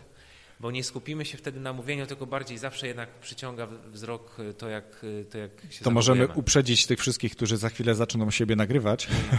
bo 0.59 0.71
nie 0.71 0.83
skupimy 0.83 1.25
się 1.25 1.37
wtedy 1.37 1.59
na 1.59 1.73
mówieniu, 1.73 2.05
tylko 2.05 2.25
bardziej 2.25 2.57
zawsze 2.57 2.87
jednak 2.87 3.09
przyciąga 3.19 3.67
wzrok 3.67 4.37
to, 4.57 4.69
jak, 4.69 5.05
to, 5.29 5.37
jak 5.37 5.51
się 5.69 5.83
To 5.83 5.91
możemy 5.91 6.27
uprzedzić 6.27 6.87
tych 6.87 6.99
wszystkich, 6.99 7.35
którzy 7.35 7.57
za 7.57 7.69
chwilę 7.69 7.95
zaczną 7.95 8.31
siebie 8.31 8.55
nagrywać, 8.55 9.07
no. 9.31 9.37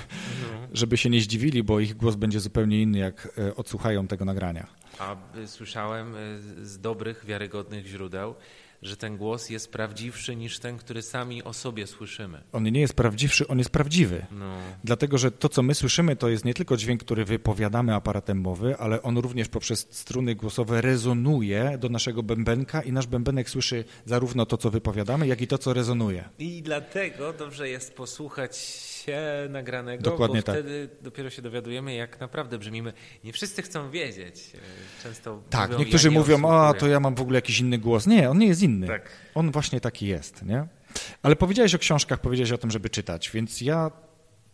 żeby 0.81 0.97
się 0.97 1.11
nie 1.11 1.21
zdziwili, 1.21 1.63
bo 1.63 1.81
ich 1.81 1.97
głos 1.97 2.15
będzie 2.15 2.41
zupełnie 2.41 2.83
inny, 2.83 2.99
jak 2.99 3.29
e, 3.39 3.57
odsłuchają 3.57 4.07
tego 4.07 4.25
nagrania. 4.25 4.67
A 4.99 5.17
słyszałem 5.47 6.15
z 6.63 6.79
dobrych, 6.79 7.25
wiarygodnych 7.25 7.87
źródeł, 7.87 8.35
że 8.83 8.97
ten 8.97 9.17
głos 9.17 9.51
jest 9.51 9.73
prawdziwszy 9.73 10.37
niż 10.37 10.59
ten, 10.59 10.79
który 10.79 11.03
sami 11.03 11.45
o 11.45 11.53
sobie 11.53 11.87
słyszymy. 11.87 12.43
On 12.53 12.65
nie 12.65 12.81
jest 12.81 12.95
prawdziwszy, 12.95 13.49
on 13.49 13.59
jest 13.59 13.71
prawdziwy. 13.71 14.27
No. 14.31 14.59
Dlatego, 14.85 15.19
że 15.19 15.31
to, 15.31 15.49
co 15.49 15.63
my 15.63 15.75
słyszymy, 15.75 16.17
to 16.17 16.29
jest 16.29 16.45
nie 16.45 16.55
tylko 16.55 16.77
dźwięk, 16.77 17.05
który 17.05 17.25
wypowiadamy 17.25 17.95
aparatem 17.95 18.41
mowy, 18.41 18.77
ale 18.79 19.03
on 19.03 19.19
również 19.19 19.49
poprzez 19.49 19.87
struny 19.91 20.35
głosowe 20.35 20.81
rezonuje 20.81 21.79
do 21.79 21.89
naszego 21.89 22.23
bębenka 22.23 22.83
i 22.83 22.93
nasz 22.93 23.07
bębenek 23.07 23.51
słyszy 23.51 23.85
zarówno 24.05 24.47
to, 24.47 24.57
co 24.57 24.71
wypowiadamy, 24.71 25.27
jak 25.27 25.41
i 25.41 25.47
to, 25.47 25.59
co 25.59 25.73
rezonuje. 25.73 26.29
I 26.39 26.63
dlatego 26.63 27.33
dobrze 27.33 27.69
jest 27.69 27.95
posłuchać 27.95 28.96
się 29.07 29.49
nagranego, 29.51 30.03
Dokładnie 30.03 30.41
bo 30.41 30.43
tak. 30.43 30.55
wtedy 30.55 30.89
dopiero 31.03 31.31
się 31.31 31.43
dowiadujemy, 31.43 31.95
jak 31.95 32.21
naprawdę 32.21 32.59
brzmimy. 32.59 32.93
Nie 33.25 33.33
wszyscy 33.33 33.63
chcą 33.63 33.91
wiedzieć. 33.91 34.53
Często 35.03 35.43
tak, 35.51 35.71
mówią, 35.71 35.79
niektórzy 35.79 36.09
ja 36.09 36.15
mówią, 36.15 36.51
a 36.51 36.75
to 36.75 36.87
ja 36.89 37.01
mam 37.01 37.15
w 37.15 37.21
ogóle 37.21 37.39
jakiś 37.39 37.61
inny 37.61 37.79
głos. 37.79 38.07
Nie, 38.07 38.31
on 38.31 38.39
nie 38.39 38.47
jest 38.47 38.63
inny. 38.63 38.87
Tak. 38.87 39.11
On 39.35 39.51
właśnie 39.51 39.81
taki 39.81 40.07
jest, 40.07 40.43
nie? 40.43 40.67
Ale 41.23 41.37
powiedziałeś 41.37 41.75
o 41.75 41.79
książkach, 41.79 42.21
powiedziałeś 42.21 42.53
o 42.53 42.59
tym, 42.59 42.71
żeby 42.71 42.91
czytać, 42.91 43.31
więc 43.31 43.61
ja 43.61 43.91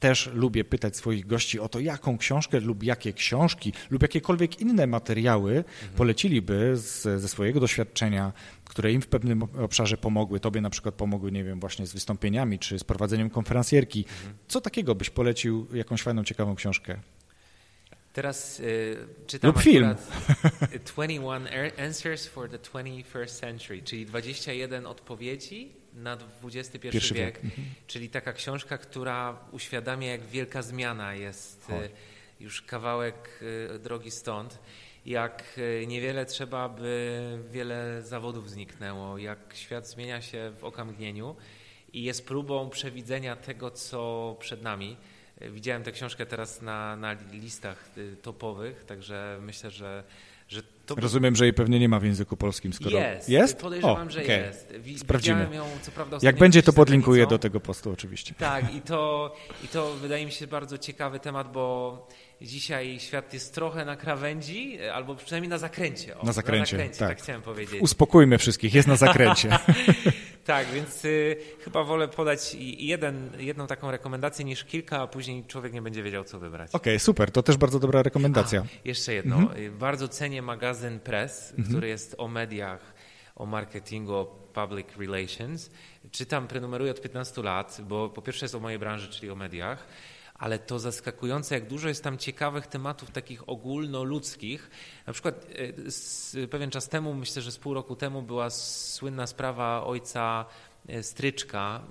też 0.02 0.30
lubię 0.34 0.64
pytać 0.64 0.96
swoich 0.96 1.26
gości 1.26 1.60
o 1.60 1.68
to, 1.68 1.80
jaką 1.80 2.18
książkę 2.18 2.60
lub 2.60 2.82
jakie 2.82 3.12
książki 3.12 3.72
lub 3.90 4.02
jakiekolwiek 4.02 4.60
inne 4.60 4.86
materiały 4.86 5.56
mhm. 5.56 5.92
poleciliby 5.96 6.72
z, 6.76 7.20
ze 7.20 7.28
swojego 7.28 7.60
doświadczenia, 7.60 8.32
które 8.64 8.92
im 8.92 9.02
w 9.02 9.06
pewnym 9.06 9.42
obszarze 9.42 9.96
pomogły. 9.96 10.40
Tobie 10.40 10.60
na 10.60 10.70
przykład 10.70 10.94
pomogły, 10.94 11.32
nie 11.32 11.44
wiem, 11.44 11.60
właśnie 11.60 11.86
z 11.86 11.92
wystąpieniami 11.92 12.58
czy 12.58 12.78
z 12.78 12.84
prowadzeniem 12.84 13.30
konferencjerki. 13.30 14.04
Mhm. 14.08 14.34
Co 14.48 14.60
takiego 14.60 14.94
byś 14.94 15.10
polecił, 15.10 15.66
jakąś 15.72 16.02
fajną, 16.02 16.24
ciekawą 16.24 16.54
książkę? 16.54 16.98
Teraz 18.12 18.60
y, 18.60 18.96
czytam 19.26 19.48
Lub 19.48 19.62
film. 19.62 19.94
21 20.94 21.48
Answers 21.86 22.26
for 22.26 22.50
the 22.50 22.58
21st 22.58 23.40
Century, 23.40 23.82
czyli 23.82 24.06
21 24.06 24.86
odpowiedzi 24.86 25.81
na 25.94 26.18
XXI 26.44 26.78
Pierwszy 26.78 27.14
wiek, 27.14 27.34
wiek. 27.34 27.44
Mhm. 27.44 27.68
czyli 27.86 28.08
taka 28.08 28.32
książka, 28.32 28.78
która 28.78 29.38
uświadamia, 29.52 30.10
jak 30.10 30.26
wielka 30.26 30.62
zmiana 30.62 31.14
jest 31.14 31.70
y, 31.70 31.90
już 32.40 32.62
kawałek 32.62 33.40
y, 33.74 33.78
drogi 33.78 34.10
stąd, 34.10 34.58
jak 35.06 35.44
y, 35.58 35.86
niewiele 35.86 36.26
trzeba, 36.26 36.68
by 36.68 37.38
wiele 37.50 38.02
zawodów 38.02 38.50
zniknęło, 38.50 39.18
jak 39.18 39.38
świat 39.54 39.88
zmienia 39.88 40.22
się 40.22 40.52
w 40.58 40.64
okamgnieniu 40.64 41.36
i 41.92 42.02
jest 42.02 42.26
próbą 42.26 42.70
przewidzenia 42.70 43.36
tego, 43.36 43.70
co 43.70 44.36
przed 44.40 44.62
nami. 44.62 44.96
Widziałem 45.40 45.82
tę 45.82 45.92
książkę 45.92 46.26
teraz 46.26 46.62
na, 46.62 46.96
na 46.96 47.16
listach 47.32 47.90
topowych, 48.22 48.84
także 48.84 49.38
myślę, 49.40 49.70
że 49.70 50.04
że 50.52 50.62
to... 50.86 50.94
Rozumiem, 50.94 51.36
że 51.36 51.44
jej 51.44 51.54
pewnie 51.54 51.78
nie 51.78 51.88
ma 51.88 52.00
w 52.00 52.04
języku 52.04 52.36
polskim. 52.36 52.72
Skoro... 52.72 52.98
Jest, 52.98 53.28
jest? 53.28 53.58
podejrzewam, 53.58 54.08
o, 54.08 54.10
że 54.10 54.22
okay. 54.22 54.36
jest. 54.36 54.74
Sprawdzimy. 54.96 55.48
Ją, 55.54 55.64
Jak 56.22 56.36
będzie, 56.36 56.62
to 56.62 56.72
podlinkuję 56.72 57.26
do 57.26 57.38
tego 57.38 57.60
postu 57.60 57.90
oczywiście. 57.92 58.34
Tak, 58.38 58.74
i 58.74 58.80
to, 58.80 59.34
i 59.64 59.68
to 59.68 59.94
wydaje 59.94 60.26
mi 60.26 60.32
się 60.32 60.46
bardzo 60.46 60.78
ciekawy 60.78 61.20
temat, 61.20 61.52
bo 61.52 62.08
dzisiaj 62.42 63.00
świat 63.00 63.34
jest 63.34 63.54
trochę 63.54 63.84
na 63.84 63.96
krawędzi, 63.96 64.78
albo 64.80 65.14
przynajmniej 65.14 65.50
na 65.50 65.58
zakręcie. 65.58 66.18
O, 66.18 66.26
na 66.26 66.32
zakręcie, 66.32 66.76
na 66.76 66.82
zakręcie 66.82 66.98
tak. 66.98 67.08
tak 67.08 67.22
chciałem 67.22 67.42
powiedzieć. 67.42 67.82
Uspokójmy 67.82 68.38
wszystkich, 68.38 68.74
jest 68.74 68.88
na 68.88 68.96
zakręcie. 68.96 69.48
tak, 70.44 70.66
więc 70.66 71.04
y, 71.04 71.36
chyba 71.64 71.84
wolę 71.84 72.08
podać 72.08 72.56
jeden, 72.78 73.30
jedną 73.38 73.66
taką 73.66 73.90
rekomendację 73.90 74.44
niż 74.44 74.64
kilka, 74.64 75.00
a 75.00 75.06
później 75.06 75.44
człowiek 75.44 75.72
nie 75.72 75.82
będzie 75.82 76.02
wiedział, 76.02 76.24
co 76.24 76.38
wybrać. 76.38 76.70
Okej, 76.72 76.92
okay, 76.92 76.98
super, 76.98 77.30
to 77.30 77.42
też 77.42 77.56
bardzo 77.56 77.78
dobra 77.78 78.02
rekomendacja. 78.02 78.60
A, 78.60 78.64
jeszcze 78.88 79.14
jedno. 79.14 79.36
Mhm. 79.36 79.60
Y, 79.60 79.70
bardzo 79.70 80.08
cenię 80.08 80.42
magazyn 80.42 81.00
Press, 81.00 81.50
mhm. 81.50 81.68
który 81.68 81.88
jest 81.88 82.14
o 82.18 82.28
mediach, 82.28 82.94
o 83.36 83.46
marketingu, 83.46 84.14
o 84.14 84.24
public 84.54 84.86
relations. 84.98 85.70
Czytam, 86.10 86.46
prenumeruję 86.48 86.90
od 86.90 87.00
15 87.00 87.42
lat, 87.42 87.80
bo 87.88 88.08
po 88.08 88.22
pierwsze 88.22 88.44
jest 88.44 88.54
o 88.54 88.60
mojej 88.60 88.78
branży, 88.78 89.08
czyli 89.08 89.30
o 89.30 89.34
mediach, 89.34 89.86
ale 90.42 90.58
to 90.58 90.78
zaskakujące, 90.78 91.54
jak 91.54 91.68
dużo 91.68 91.88
jest 91.88 92.04
tam 92.04 92.18
ciekawych 92.18 92.66
tematów 92.66 93.10
takich 93.10 93.48
ogólnoludzkich. 93.48 94.70
Na 95.06 95.12
przykład 95.12 95.46
e, 96.34 96.46
pewien 96.46 96.70
czas 96.70 96.88
temu, 96.88 97.14
myślę, 97.14 97.42
że 97.42 97.52
z 97.52 97.58
pół 97.58 97.74
roku 97.74 97.96
temu 97.96 98.22
była 98.22 98.50
słynna 98.50 99.26
sprawa 99.26 99.84
ojca 99.84 100.44
e, 100.88 101.02
Stryczka, 101.02 101.82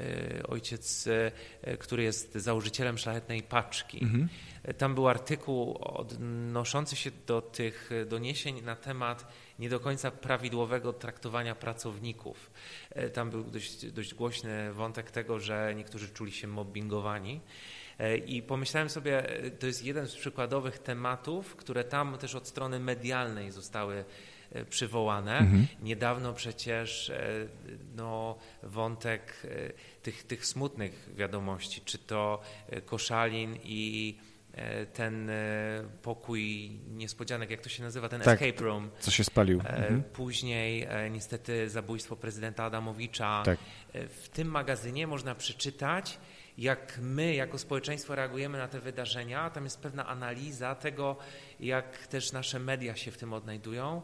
e, 0.00 0.46
ojciec, 0.46 1.08
który 1.78 2.02
jest 2.02 2.34
założycielem 2.34 2.98
Szlachetnej 2.98 3.42
Paczki. 3.42 4.02
Mhm. 4.02 4.28
Tam 4.78 4.94
był 4.94 5.08
artykuł 5.08 5.78
odnoszący 5.80 6.96
się 6.96 7.10
do 7.26 7.42
tych 7.42 7.90
doniesień 8.06 8.62
na 8.62 8.76
temat 8.76 9.26
nie 9.58 9.68
do 9.68 9.80
końca 9.80 10.10
prawidłowego 10.10 10.92
traktowania 10.92 11.54
pracowników. 11.54 12.50
E, 12.90 13.10
tam 13.10 13.30
był 13.30 13.44
dość, 13.44 13.90
dość 13.90 14.14
głośny 14.14 14.72
wątek 14.72 15.10
tego, 15.10 15.40
że 15.40 15.74
niektórzy 15.76 16.08
czuli 16.08 16.32
się 16.32 16.46
mobbingowani. 16.46 17.40
E, 17.98 18.16
I 18.16 18.42
pomyślałem 18.42 18.90
sobie, 18.90 19.30
e, 19.30 19.50
to 19.50 19.66
jest 19.66 19.84
jeden 19.84 20.06
z 20.06 20.16
przykładowych 20.16 20.78
tematów, 20.78 21.56
które 21.56 21.84
tam 21.84 22.18
też 22.18 22.34
od 22.34 22.48
strony 22.48 22.80
medialnej 22.80 23.50
zostały 23.50 24.04
przywołane. 24.70 25.38
Mhm. 25.38 25.66
Niedawno 25.82 26.32
przecież 26.32 27.12
no, 27.96 28.38
wątek 28.62 29.46
tych, 30.02 30.22
tych 30.22 30.46
smutnych 30.46 31.08
wiadomości, 31.16 31.80
czy 31.84 31.98
to 31.98 32.42
Koszalin 32.84 33.58
i 33.64 34.18
ten 34.92 35.30
e, 35.30 35.34
pokój 36.02 36.70
niespodzianek, 36.90 37.50
jak 37.50 37.60
to 37.60 37.68
się 37.68 37.82
nazywa, 37.82 38.08
ten 38.08 38.20
tak, 38.20 38.42
escape 38.42 38.64
room. 38.64 38.90
Co 39.00 39.10
się 39.10 39.24
spalił. 39.24 39.60
E, 39.60 39.76
mhm. 39.76 40.02
Później 40.02 40.88
niestety 41.10 41.68
zabójstwo 41.68 42.16
prezydenta 42.16 42.64
Adamowicza. 42.64 43.42
Tak. 43.44 43.58
W 43.94 44.28
tym 44.28 44.48
magazynie 44.48 45.06
można 45.06 45.34
przeczytać, 45.34 46.18
jak 46.58 46.98
my 47.02 47.34
jako 47.34 47.58
społeczeństwo 47.58 48.14
reagujemy 48.14 48.58
na 48.58 48.68
te 48.68 48.80
wydarzenia. 48.80 49.50
Tam 49.50 49.64
jest 49.64 49.80
pewna 49.80 50.06
analiza 50.06 50.74
tego, 50.74 51.16
jak 51.60 52.06
też 52.06 52.32
nasze 52.32 52.58
media 52.58 52.96
się 52.96 53.10
w 53.10 53.16
tym 53.16 53.32
odnajdują. 53.32 54.02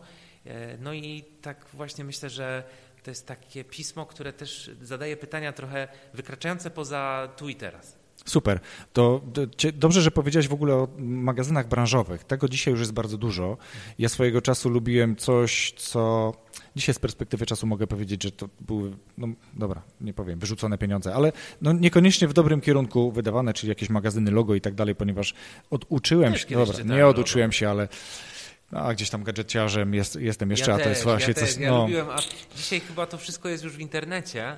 No 0.79 0.93
i 0.93 1.25
tak 1.43 1.67
właśnie 1.73 2.05
myślę, 2.05 2.31
że 2.31 2.65
to 3.03 3.11
jest 3.11 3.27
takie 3.27 3.65
pismo, 3.65 4.07
które 4.07 4.33
też 4.33 4.71
zadaje 4.83 5.17
pytania 5.17 5.53
trochę 5.53 5.89
wykraczające 6.15 6.71
poza 6.71 7.29
tu 7.37 7.49
i 7.49 7.55
teraz. 7.55 8.02
Super. 8.25 8.61
To 8.93 9.21
dobrze, 9.75 10.03
że 10.03 10.11
powiedziałeś 10.11 10.49
w 10.49 10.53
ogóle 10.53 10.75
o 10.75 10.89
magazynach 10.99 11.69
branżowych. 11.69 12.25
Tego 12.25 12.49
dzisiaj 12.49 12.73
już 12.73 12.81
jest 12.81 12.93
bardzo 12.93 13.19
dużo. 13.19 13.57
Ja 13.99 14.09
swojego 14.09 14.43
czasu 14.43 14.69
lubiłem 14.69 15.17
coś, 15.17 15.73
co 15.77 16.33
dzisiaj 16.77 16.95
z 16.95 16.99
perspektywy 16.99 17.47
czasu 17.47 17.67
mogę 17.67 17.87
powiedzieć, 17.87 18.23
że 18.23 18.33
to 18.33 18.49
były, 18.61 18.93
no 19.19 19.29
dobra, 19.55 19.83
nie 20.01 20.15
powiem, 20.15 20.39
wyrzucone 20.39 20.79
pieniądze, 20.79 21.15
ale 21.15 21.33
no 21.61 21.73
niekoniecznie 21.73 22.29
w 22.29 22.33
dobrym 22.33 22.61
kierunku 22.61 23.13
wydawane, 23.13 23.53
czyli 23.53 23.69
jakieś 23.69 23.91
magazyny 23.91 24.31
logo 24.31 24.55
i 24.55 24.61
tak 24.61 24.75
dalej, 24.75 24.95
ponieważ 24.95 25.35
oduczyłem 25.71 26.37
się, 26.37 26.47
dobra, 26.55 26.97
nie 26.97 27.07
oduczyłem 27.07 27.49
logo. 27.49 27.53
się, 27.53 27.71
ale 27.71 27.89
no, 28.73 28.81
a 28.81 28.95
gdzieś 28.95 29.11
tam 29.11 29.23
gadżeciarzem 29.23 29.95
jest, 29.95 30.17
jestem 30.17 30.51
jeszcze, 30.51 30.71
ja 30.71 30.77
a 30.77 30.81
to 30.81 30.89
jest 30.89 31.05
właśnie 31.05 31.35
ja 31.37 31.47
coś... 31.47 31.57
Ja 31.57 31.71
no. 31.71 31.83
lubiłem, 31.83 32.11
a 32.11 32.17
dzisiaj 32.57 32.81
chyba 32.81 33.07
to 33.07 33.19
wszystko 33.19 33.49
jest 33.49 33.65
już 33.65 33.77
w 33.77 33.81
internecie, 33.81 34.57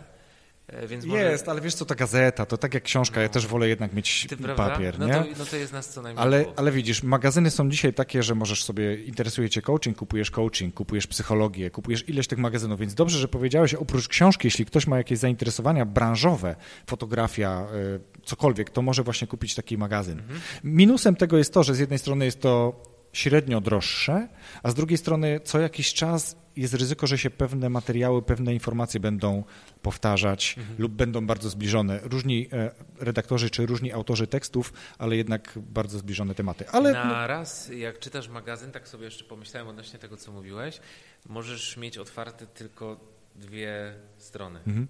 E, 0.67 0.87
Więc 0.87 1.05
Jest, 1.05 1.49
ale 1.49 1.61
wiesz 1.61 1.75
co, 1.75 1.85
ta 1.85 1.95
gazeta, 1.95 2.47
to 2.47 2.59
tak 2.59 2.75
jak 2.75 2.83
książka, 2.83 3.21
ja 3.21 3.29
też 3.29 3.47
wolę 3.47 3.69
jednak 3.69 3.93
mieć 3.93 4.27
Ty, 4.29 4.37
papier, 4.37 4.99
no 4.99 5.07
nie? 5.07 5.13
To, 5.13 5.25
no 5.39 5.45
to 5.45 5.57
jest 5.57 5.73
nas 5.73 5.89
co 5.89 6.03
najmniej. 6.03 6.23
Ale, 6.23 6.45
ale 6.57 6.73
widzisz, 6.73 7.03
magazyny 7.03 7.51
są 7.51 7.71
dzisiaj 7.71 7.95
takie, 7.95 8.23
że 8.23 8.35
możesz 8.35 8.65
sobie, 8.65 9.05
interesuje 9.05 9.51
cię 9.51 9.63
coaching, 9.63 9.97
kupujesz 9.97 10.31
coaching, 10.31 10.75
kupujesz 10.75 11.07
psychologię, 11.07 11.71
kupujesz 11.71 12.09
ileś 12.09 12.27
tych 12.27 12.39
magazynów, 12.39 12.81
więc 12.81 12.95
dobrze, 12.95 13.19
że 13.19 13.29
powiedziałeś, 13.29 13.75
oprócz 13.75 14.09
książki, 14.09 14.47
jeśli 14.47 14.65
ktoś 14.67 14.87
ma 14.87 14.97
jakieś 14.97 15.19
zainteresowania 15.19 15.87
branżowe, 15.87 16.57
fotografia, 16.87 17.67
y, 17.97 18.25
cokolwiek, 18.25 18.71
to 18.71 18.83
może 18.83 19.03
właśnie 19.03 19.27
kupić 19.27 19.55
taki 19.55 19.79
magazyn. 19.79 20.23
Minusem 20.65 21.17
tego 21.17 21.39
jest 21.39 21.55
to, 21.55 21.63
że 21.63 21.75
z 21.75 21.79
jednej 21.79 21.99
strony 21.99 22.25
jest 22.25 22.41
to 22.41 22.83
średnio 23.15 23.61
droższe, 23.61 24.29
a 24.63 24.71
z 24.71 24.75
drugiej 24.75 24.99
strony 24.99 25.41
co 25.45 25.61
jakiś 25.61 25.95
czas 25.95 26.37
jest 26.57 26.75
ryzyko, 26.75 27.07
że 27.07 27.19
się 27.19 27.31
pewne 27.31 27.71
materiały, 27.71 28.23
pewne 28.23 28.55
informacje 28.55 29.01
będą 29.01 29.45
powtarzać 29.83 30.57
lub 30.79 30.93
będą 30.93 31.27
bardzo 31.27 31.51
zbliżone. 31.51 32.01
Różni 32.03 32.49
e, 32.53 32.71
redaktorzy 33.01 33.51
czy 33.51 33.67
różni 33.67 33.93
autorzy 33.93 34.27
tekstów, 34.27 34.73
ale 34.99 35.17
jednak 35.17 35.53
bardzo 35.57 35.99
zbliżone 35.99 36.35
tematy. 36.35 36.69
Ale 36.69 36.93
no, 36.93 37.05
Na 37.05 37.27
raz, 37.27 37.69
jak 37.69 37.99
czytasz 37.99 38.29
magazyn, 38.29 38.73
tak 38.73 38.89
sobie 38.89 39.05
jeszcze 39.05 39.25
pomyślałem 39.25 39.69
odnośnie 39.69 39.99
tego, 39.99 40.17
co 40.17 40.33
mówiłeś, 40.33 40.81
możesz 41.29 41.77
mieć 41.77 41.99
otwarte 41.99 42.47
tylko 42.47 43.01
dwie 43.35 43.95
strony. 44.19 44.59
Mhm. 44.67 44.89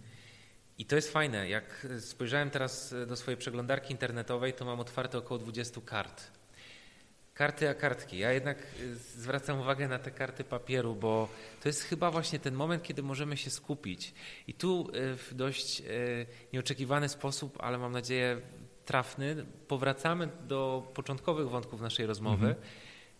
I 0.79 0.85
to 0.85 0.97
jest 0.97 1.13
fajne. 1.13 1.49
Jak 1.49 1.87
spojrzałem 2.01 2.51
teraz 2.51 2.95
do 3.07 3.17
swojej 3.17 3.39
przeglądarki 3.39 3.93
internetowej, 3.93 4.53
to 4.53 4.65
mam 4.65 4.81
otwarte 4.81 5.19
około 5.19 5.39
20 5.39 5.81
kart. 5.81 6.31
Karty 7.35 7.69
a 7.69 7.75
kartki. 7.75 8.19
Ja 8.19 8.33
jednak 8.33 8.59
y, 8.81 8.95
zwracam 8.95 9.61
uwagę 9.61 9.89
na 9.89 9.99
te 9.99 10.11
karty 10.11 10.45
papieru, 10.45 10.95
bo 10.95 11.29
to 11.63 11.69
jest 11.69 11.83
chyba 11.83 12.11
właśnie 12.11 12.39
ten 12.39 12.55
moment, 12.55 12.83
kiedy 12.83 13.03
możemy 13.03 13.37
się 13.37 13.51
skupić. 13.51 14.15
I 14.47 14.55
tu 14.55 14.91
y, 14.95 15.17
w 15.17 15.35
dość 15.35 15.81
y, 15.81 16.27
nieoczekiwany 16.53 17.09
sposób, 17.09 17.59
ale 17.61 17.79
mam 17.79 17.93
nadzieję 17.93 18.41
trafny, 18.85 19.47
powracamy 19.69 20.29
do 20.49 20.91
początkowych 20.95 21.49
wątków 21.49 21.81
naszej 21.81 22.07
rozmowy, 22.07 22.55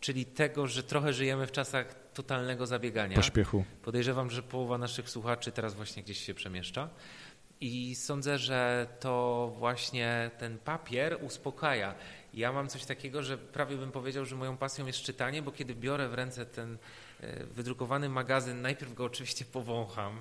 czyli 0.01 0.27
tego, 0.27 0.67
że 0.67 0.83
trochę 0.83 1.13
żyjemy 1.13 1.47
w 1.47 1.53
czasach 1.53 1.95
totalnego 2.15 2.67
zabiegania. 2.67 3.17
pośpiechu. 3.17 3.65
Podejrzewam, 3.83 4.31
że 4.31 4.43
połowa 4.43 4.79
naszych 4.79 5.11
słuchaczy 5.11 5.53
teraz 5.53 5.75
właśnie 5.75 6.03
gdzieś 6.03 6.19
się 6.19 6.35
przemieszcza. 6.35 6.89
I 7.61 7.95
sądzę, 7.95 8.39
że 8.39 8.87
to 9.01 9.53
właśnie 9.59 10.31
ten 10.39 10.59
papier 10.59 11.19
uspokaja. 11.23 11.95
Ja 12.35 12.53
mam 12.53 12.69
coś 12.69 12.85
takiego, 12.85 13.23
że 13.23 13.39
prawie 13.39 13.77
bym 13.77 13.93
powiedział, 13.93 14.25
że 14.25 14.37
moją 14.37 14.57
pasją 14.57 14.87
jest 14.87 14.99
czytanie, 14.99 15.43
bo 15.43 15.53
kiedy 15.53 15.75
biorę 15.75 16.09
w 16.09 16.15
ręce 16.15 16.47
ten 16.47 16.79
e, 17.21 17.45
wydrukowany 17.45 18.09
magazyn, 18.09 18.63
najpierw 18.63 18.95
go 18.95 19.05
oczywiście 19.05 19.45
powącham, 19.45 20.21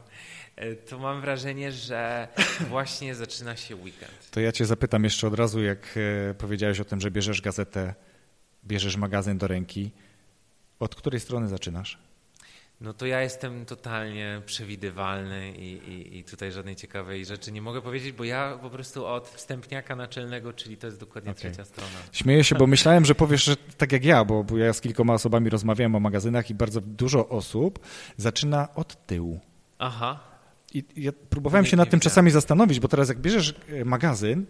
e, 0.56 0.76
to 0.76 1.00
mam 1.00 1.22
wrażenie, 1.22 1.72
że 1.72 2.28
właśnie 2.70 3.16
zaczyna 3.16 3.56
się 3.56 3.76
weekend. 3.76 4.32
To 4.32 4.40
ja 4.40 4.52
cię 4.52 4.66
zapytam 4.66 5.04
jeszcze 5.04 5.28
od 5.28 5.34
razu, 5.34 5.64
jak 5.64 5.96
e, 6.30 6.34
powiedziałeś 6.34 6.80
o 6.80 6.86
tym, 6.86 7.02
że 7.02 7.12
bierzesz 7.12 7.42
gazetę, 7.42 7.94
bierzesz 8.66 8.98
magazyn 8.98 9.38
do 9.38 9.48
ręki. 9.48 9.92
Od 10.80 10.96
której 10.96 11.20
strony 11.20 11.48
zaczynasz? 11.48 11.98
No 12.84 12.94
to 12.94 13.06
ja 13.06 13.22
jestem 13.22 13.66
totalnie 13.66 14.42
przewidywalny 14.46 15.52
i, 15.52 15.72
i, 15.92 16.18
i 16.18 16.24
tutaj 16.24 16.52
żadnej 16.52 16.76
ciekawej 16.76 17.26
rzeczy 17.26 17.52
nie 17.52 17.62
mogę 17.62 17.82
powiedzieć, 17.82 18.12
bo 18.12 18.24
ja 18.24 18.60
po 18.62 18.70
prostu 18.70 19.06
od 19.06 19.28
wstępniaka 19.30 19.96
naczelnego, 19.96 20.54
czyli 20.54 20.78
to 20.78 20.88
jest 20.88 21.00
dokładnie 21.00 21.32
Okej. 21.32 21.42
trzecia 21.52 21.66
strona. 21.66 21.92
Śmieję 22.12 22.44
się, 22.44 22.56
bo 22.56 22.68
myślałem, 22.68 23.06
że 23.06 23.16
powiesz, 23.16 23.44
że 23.44 23.56
tak 23.78 23.92
jak 23.92 24.06
ja, 24.06 24.26
bo, 24.26 24.44
bo 24.44 24.58
ja 24.58 24.74
z 24.74 24.82
kilkoma 24.82 25.14
osobami 25.14 25.50
rozmawiałem 25.50 25.96
o 25.96 26.00
magazynach 26.00 26.50
i 26.50 26.54
bardzo 26.54 26.82
dużo 26.82 27.30
osób 27.30 27.80
zaczyna 28.18 28.76
od 28.76 29.06
tyłu. 29.06 29.40
Aha, 29.80 30.20
I 30.74 30.84
ja 30.96 31.12
próbowałem 31.30 31.64
Nie- 31.64 31.70
się 31.72 31.78
nad 31.78 31.90
tym 31.90 32.00
czasami 32.00 32.32
zastanowić, 32.32 32.80
bo 32.80 32.88
teraz 32.88 33.10
jak 33.10 33.20
bierzesz 33.20 33.56
magazyn, 33.86 34.46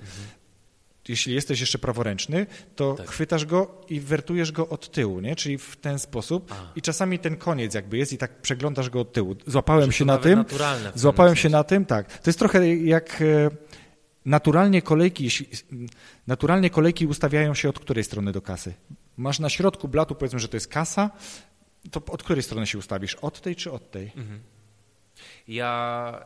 jeśli 1.08 1.34
jesteś 1.34 1.60
jeszcze 1.60 1.80
praworęczny, 1.80 2.46
to 2.76 2.94
Tak. 2.94 3.10
chwytasz 3.10 3.46
go 3.46 3.82
i 3.90 4.00
wertujesz 4.00 4.52
go 4.52 4.70
od 4.70 4.92
tyłu, 4.92 5.20
nie? 5.20 5.36
czyli 5.36 5.58
w 5.58 5.76
ten 5.76 6.00
sposób. 6.00 6.52
A. 6.52 6.56
I 6.76 6.82
czasami 6.82 7.20
ten 7.20 7.38
koniec 7.38 7.74
jakby 7.74 7.98
jest 7.98 8.14
i 8.14 8.18
tak 8.18 8.42
przeglądasz 8.42 8.90
go 8.90 9.02
od 9.02 9.14
tyłu. 9.14 9.36
Złapałem 9.48 9.92
Że 9.92 9.98
się 9.98 10.06
na 10.06 10.18
tym. 10.18 10.46
Złapałem 10.96 11.36
się 11.36 11.50
na 11.50 11.64
tym, 11.64 11.86
tak. 11.86 12.18
To 12.18 12.30
jest 12.30 12.40
trochę 12.40 12.76
jak 12.76 13.22
e, 13.22 13.50
naturalnie 14.26 14.82
kolejki, 14.82 15.30
naturalnie 16.28 16.70
kolejki 16.70 17.08
ustawiają 17.08 17.54
się 17.54 17.70
od 17.70 17.80
której 17.80 18.04
strony 18.04 18.32
do 18.32 18.42
kasy? 18.42 18.74
Masz 19.18 19.40
na 19.40 19.50
środku 19.50 19.88
blatu, 19.88 20.16
powiedzmy, 20.16 20.40
że 20.40 20.48
to 20.48 20.58
jest 20.58 20.68
kasa, 20.68 21.10
to 21.92 22.02
od 22.08 22.24
której 22.24 22.44
strony 22.44 22.68
się 22.68 22.78
ustawisz? 22.78 23.16
Od 23.16 23.42
tej 23.42 23.56
czy 23.56 23.72
od 23.72 23.92
tej? 23.92 24.12
ja 25.48 26.26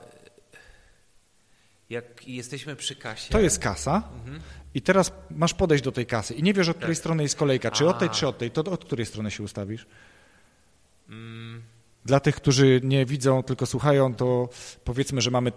jak 1.90 2.28
jesteśmy 2.28 2.76
przy 2.76 2.96
kasie. 2.96 3.32
To 3.32 3.40
jest 3.40 3.60
kasa 3.60 4.04
i 4.74 4.82
teraz 4.82 5.12
masz 5.32 5.54
podejść 5.54 5.84
do 5.84 5.92
tej 5.92 6.06
kasy 6.06 6.34
i 6.34 6.44
nie 6.44 6.54
wiesz, 6.54 6.70
od 6.70 6.78
której 6.78 6.96
Tak. 6.96 7.00
strony 7.00 7.24
jest 7.24 7.36
kolejka, 7.36 7.72
czy 7.72 7.88
od 7.88 8.00
tej, 8.00 8.08
A. 8.08 8.12
czy 8.12 8.28
od 8.28 8.38
tej, 8.38 8.52
to 8.52 8.62
od 8.64 8.86
której 8.86 9.06
strony 9.06 9.32
się 9.32 9.44
ustawisz? 9.44 9.86
Mm, 11.10 11.62
Dla 12.06 12.20
tych, 12.20 12.36
którzy 12.36 12.82
nie 12.84 13.06
widzą, 13.06 13.44
tylko 13.44 13.66
słuchają, 13.66 14.16
to 14.16 14.50
powiedzmy, 14.84 15.22
że 15.22 15.32
mamy 15.32 15.52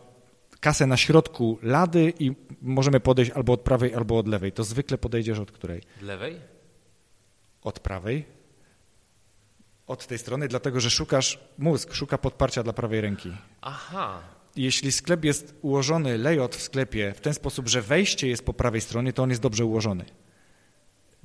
kasę 0.61 0.87
na 0.87 0.97
środku 0.97 1.59
lady 1.63 2.13
i 2.19 2.33
możemy 2.63 3.01
podejść 3.01 3.31
albo 3.31 3.53
od 3.53 3.61
prawej, 3.61 3.95
albo 3.95 4.19
od 4.19 4.29
lewej. 4.29 4.53
To 4.53 4.65
zwykle 4.65 4.99
podejdziesz 4.99 5.39
od 5.39 5.53
której? 5.53 5.83
lewej? 6.03 6.41
Od 7.63 7.81
prawej? 7.81 8.25
Od 9.87 10.07
tej 10.07 10.19
strony, 10.19 10.49
dlatego 10.49 10.81
że 10.81 10.91
szukasz, 10.91 11.39
mózg 11.59 11.95
szuka 11.95 12.19
podparcia 12.19 12.63
dla 12.63 12.73
prawej 12.73 13.01
ręki. 13.01 13.33
Aha. 13.61 14.23
Jeśli 14.61 14.93
sklep 14.93 15.25
jest 15.25 15.55
ułożony, 15.63 16.19
layout 16.19 16.57
w 16.57 16.63
sklepie 16.63 17.13
w 17.17 17.21
ten 17.21 17.35
sposób, 17.35 17.69
że 17.69 17.83
wejście 17.83 18.29
jest 18.29 18.45
po 18.45 18.55
prawej 18.55 18.81
stronie, 18.81 19.13
to 19.13 19.23
on 19.23 19.31
jest 19.31 19.43
dobrze 19.43 19.65
ułożony. 19.65 20.05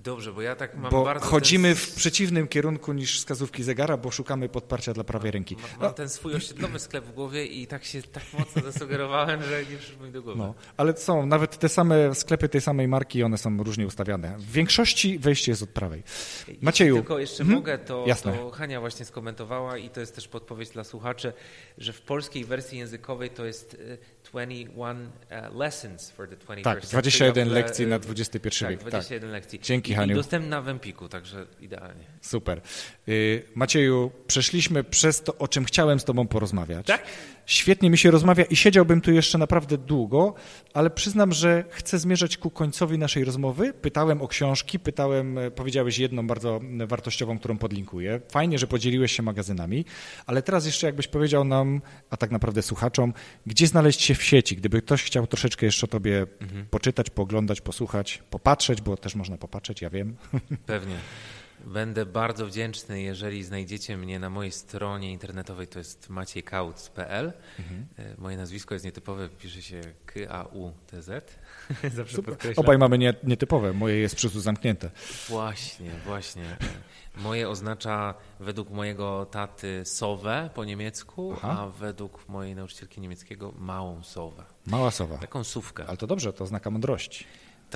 Dobrze, 0.05 0.33
bo 0.33 0.41
ja 0.41 0.55
tak 0.55 0.75
mam 0.77 0.91
Bo 0.91 1.03
bardzo. 1.03 1.25
chodzimy 1.25 1.67
ten, 1.67 1.75
w 1.77 1.91
przeciwnym 1.95 2.47
kierunku 2.47 2.93
niż 2.93 3.17
wskazówki 3.19 3.63
zegara, 3.63 3.97
bo 3.97 4.11
szukamy 4.11 4.49
podparcia 4.49 4.93
dla 4.93 5.03
prawej 5.03 5.31
ręki. 5.31 5.55
ma- 5.55 5.85
Mam 5.85 5.93
ten 5.93 6.09
swój 6.09 6.33
osiedlowy 6.35 6.79
sklep 6.79 7.05
w 7.05 7.11
głowie 7.13 7.45
i 7.45 7.67
tak 7.67 7.85
się 7.85 8.01
tak 8.03 8.23
mocno 8.39 8.61
zasugerowałem, 8.71 9.43
że 9.43 9.63
nie 9.71 9.77
przyszło 9.77 10.05
mi 10.05 10.11
do 10.11 10.21
głowy. 10.23 10.37
No, 10.39 10.53
ale 10.77 10.97
są 10.97 11.25
nawet 11.25 11.57
te 11.59 11.69
same 11.69 12.15
sklepy 12.15 12.49
tej 12.49 12.61
samej 12.61 12.87
marki, 12.87 13.23
one 13.23 13.37
są 13.37 13.63
różnie 13.63 13.87
ustawiane. 13.87 14.37
W 14.37 14.51
większości 14.51 15.19
wejście 15.19 15.51
jest 15.51 15.63
od 15.63 15.69
prawej. 15.69 16.03
Jeśli 16.47 16.65
Macieju, 16.65 16.95
Tylko 16.95 17.19
jeszcze 17.19 17.41
mhm. 17.43 17.59
mogę, 17.59 17.77
to, 17.77 18.03
Jasne. 18.07 18.33
to 18.33 18.51
Hania 18.51 18.79
właśnie 18.79 19.05
skomentowała 19.05 19.77
i 19.77 19.89
to 19.89 19.99
jest 19.99 20.15
też 20.15 20.27
podpowiedź 20.27 20.69
dla 20.69 20.83
słuchaczy, 20.83 21.33
że 21.77 21.93
w 21.93 22.01
polskiej 22.01 22.45
wersji 22.45 22.77
językowej 22.79 23.29
to 23.29 23.45
jest 23.45 23.77
e, 24.37 24.45
21 24.45 25.11
e, 25.29 25.49
lessons 25.49 26.11
for 26.11 26.27
the 26.27 26.35
21st 26.35 26.61
Tak, 26.63 26.81
century. 26.81 26.91
21 26.91 27.33
W 27.33 27.47
ogóle, 27.47 27.61
lekcji 27.61 27.85
e, 27.85 27.87
na 27.87 27.95
XXI 27.95 28.39
tak, 28.39 28.69
wiek. 28.69 28.79
Tak. 28.79 28.89
21 28.89 29.31
lekcji. 29.31 29.59
Dzięki, 29.59 29.91
I, 29.91 29.95
Haniu. 29.95 30.15
Dostępna 30.15 30.61
w 30.61 30.69
Empiku, 30.69 31.09
także 31.09 31.45
idealnie. 31.61 32.03
Super. 32.21 32.61
Y, 33.07 33.43
Macieju, 33.55 34.11
przeszliśmy 34.27 34.83
przez 34.83 35.23
to, 35.23 35.37
o 35.37 35.47
czym 35.47 35.65
chciałem 35.65 35.99
z 35.99 36.03
Tobą 36.03 36.27
porozmawiać. 36.27 36.85
Tak? 36.85 37.03
Świetnie 37.45 37.89
mi 37.89 37.97
się 37.97 38.11
rozmawia 38.11 38.43
i 38.43 38.55
siedziałbym 38.55 39.01
tu 39.01 39.11
jeszcze 39.11 39.37
naprawdę 39.37 39.77
długo, 39.77 40.33
ale 40.73 40.89
przyznam, 40.89 41.31
że 41.31 41.63
chcę 41.69 41.99
zmierzać 41.99 42.37
ku 42.37 42.49
końcowi 42.49 42.97
naszej 42.97 43.23
rozmowy. 43.23 43.73
Pytałem 43.73 44.21
o 44.21 44.27
książki, 44.27 44.79
pytałem, 44.79 45.37
e, 45.37 45.51
powiedziałeś 45.51 45.97
jedną 45.97 46.27
bardzo 46.27 46.59
wartościową, 46.87 47.39
którą 47.39 47.57
podlinkuję. 47.57 48.21
Fajnie, 48.31 48.59
że 48.59 48.67
podzieliłeś 48.67 49.11
się 49.11 49.23
magazynami, 49.23 49.85
ale 50.25 50.41
teraz 50.41 50.65
jeszcze 50.65 50.87
jakbyś 50.87 51.07
powiedział 51.07 51.43
nam, 51.43 51.81
a 52.09 52.17
tak 52.17 52.31
naprawdę 52.31 52.61
słuchaczom, 52.61 53.13
gdzie 53.45 53.67
znaleźć 53.67 54.01
się 54.01 54.15
w 54.15 54.23
sieci, 54.23 54.55
gdyby 54.55 54.81
ktoś 54.81 55.03
chciał 55.03 55.27
troszeczkę 55.27 55.65
jeszcze 55.65 55.85
o 55.85 55.87
Tobie 55.87 56.25
poczytać, 56.69 57.09
pooglądać, 57.09 57.61
posłuchać, 57.61 58.23
popatrzeć, 58.29 58.81
bo 58.81 58.97
też 58.97 59.15
można 59.15 59.37
popatrzeć, 59.37 59.81
ja 59.81 59.89
wiem. 59.89 60.15
Pewnie. 60.65 60.95
Będę 61.65 62.05
bardzo 62.05 62.45
wdzięczny, 62.45 63.01
jeżeli 63.01 63.43
znajdziecie 63.43 63.97
mnie 63.97 64.19
na 64.19 64.29
mojej 64.29 64.51
stronie 64.51 65.11
internetowej, 65.11 65.67
to 65.67 65.79
jest 65.79 66.09
maciejkautz.pl. 66.09 67.33
Mhm. 67.59 67.85
E, 67.97 68.21
Moje 68.21 68.37
nazwisko 68.37 68.75
jest 68.75 68.85
nietypowe, 68.85 69.29
pisze 69.29 69.61
się 69.61 69.81
K-A-U-T-Z. 70.05 71.39
Zawsze 71.95 72.15
Super. 72.15 72.33
podkreślam. 72.33 72.65
Obaj 72.65 72.77
mamy 72.77 72.97
nie, 72.97 73.13
nietypowe, 73.23 73.73
moje 73.73 73.95
jest 73.95 74.15
przyszło 74.15 74.41
zamknięte. 74.41 74.89
Właśnie, 75.29 75.91
właśnie. 76.05 76.57
Moje 77.17 77.49
oznacza 77.49 78.13
według 78.39 78.69
mojego 78.69 79.25
taty 79.25 79.85
sowę 79.85 80.49
po 80.53 80.65
niemiecku, 80.65 81.33
Aha. 81.37 81.57
a 81.59 81.67
według 81.67 82.29
mojej 82.29 82.55
nauczycielki 82.55 83.01
niemieckiego 83.01 83.53
małą 83.57 84.03
sowę. 84.03 84.43
Mała 84.65 84.91
sowa. 84.91 85.17
Taką 85.17 85.43
sówkę. 85.43 85.85
Ale 85.87 85.97
to 85.97 86.07
dobrze, 86.07 86.33
to 86.33 86.43
oznaka 86.43 86.69
mądrości. 86.69 87.25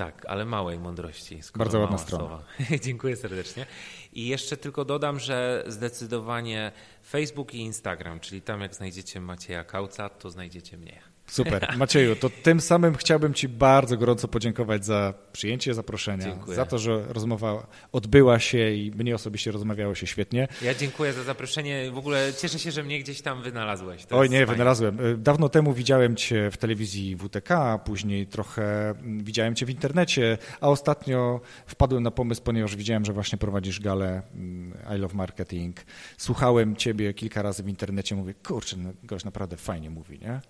Tak, 0.00 0.26
ale 0.28 0.44
małej 0.44 0.78
mądrości. 0.78 1.40
Bardzo 1.56 1.78
ładna 1.80 1.98
strona. 1.98 2.42
Dziękuję 2.86 3.16
serdecznie. 3.16 3.66
I 4.12 4.26
jeszcze 4.26 4.56
tylko 4.56 4.84
dodam, 4.84 5.18
że 5.18 5.64
zdecydowanie 5.66 6.72
Facebook 7.10 7.54
i 7.54 7.58
Instagram, 7.58 8.20
czyli 8.20 8.42
tam 8.42 8.60
jak 8.60 8.74
znajdziecie 8.74 9.20
Macieja 9.20 9.64
Kauca, 9.64 10.08
to 10.08 10.30
znajdziecie 10.30 10.76
mnie. 10.76 11.09
Super. 11.30 11.74
Macieju, 11.76 12.16
to 12.16 12.30
tym 12.30 12.60
samym 12.60 12.94
chciałbym 12.94 13.34
Ci 13.34 13.48
bardzo 13.48 13.96
gorąco 13.96 14.28
podziękować 14.28 14.84
za 14.84 15.14
przyjęcie 15.32 15.74
zaproszenia, 15.74 16.24
Dziękuję. 16.24 16.56
za 16.56 16.66
to, 16.66 16.78
że 16.78 17.04
rozmowa 17.08 17.66
odbyła 17.92 18.38
się 18.38 18.70
i 18.70 18.90
mnie 18.96 19.14
osobiście 19.14 19.52
rozmawiało 19.52 19.94
się 19.94 20.06
świetnie. 20.06 20.48
Ja 20.62 20.74
dziękuję 20.74 21.12
za 21.12 21.22
zaproszenie. 21.22 21.90
W 21.90 21.98
ogóle 21.98 22.32
cieszę 22.40 22.58
się, 22.58 22.70
że 22.70 22.82
mnie 22.82 23.00
gdzieś 23.00 23.22
tam 23.22 23.42
wynalazłeś. 23.42 24.04
To 24.04 24.18
Oj 24.18 24.30
nie, 24.30 24.38
fajne. 24.38 24.52
wynalazłem. 24.52 25.00
Y, 25.00 25.16
Dawno 25.16 25.48
temu 25.48 25.72
widziałem 25.72 26.16
Cię 26.16 26.50
w 26.50 26.56
telewizji 26.56 27.16
WTK, 27.16 27.78
później 27.84 28.26
trochę 28.26 28.90
mm, 28.90 29.24
widziałem 29.24 29.54
Cię 29.54 29.66
w 29.66 29.70
internecie, 29.70 30.38
a 30.60 30.68
ostatnio 30.68 31.40
wpadłem 31.66 32.02
na 32.02 32.10
pomysł, 32.10 32.42
ponieważ 32.42 32.76
widziałem, 32.76 33.04
że 33.04 33.12
właśnie 33.12 33.38
prowadzisz 33.38 33.80
galę 33.80 34.22
mm, 34.34 34.78
I 34.96 34.98
Love 34.98 35.14
Marketing. 35.14 35.76
Słuchałem 36.18 36.76
Ciebie 36.76 37.14
kilka 37.14 37.42
razy 37.42 37.62
w 37.62 37.68
internecie, 37.68 38.14
mówię, 38.14 38.34
kurczę, 38.46 38.76
no, 38.76 38.90
gość 39.04 39.24
naprawdę 39.24 39.56
fajnie 39.56 39.90
mówi, 39.90 40.18
nie? 40.18 40.40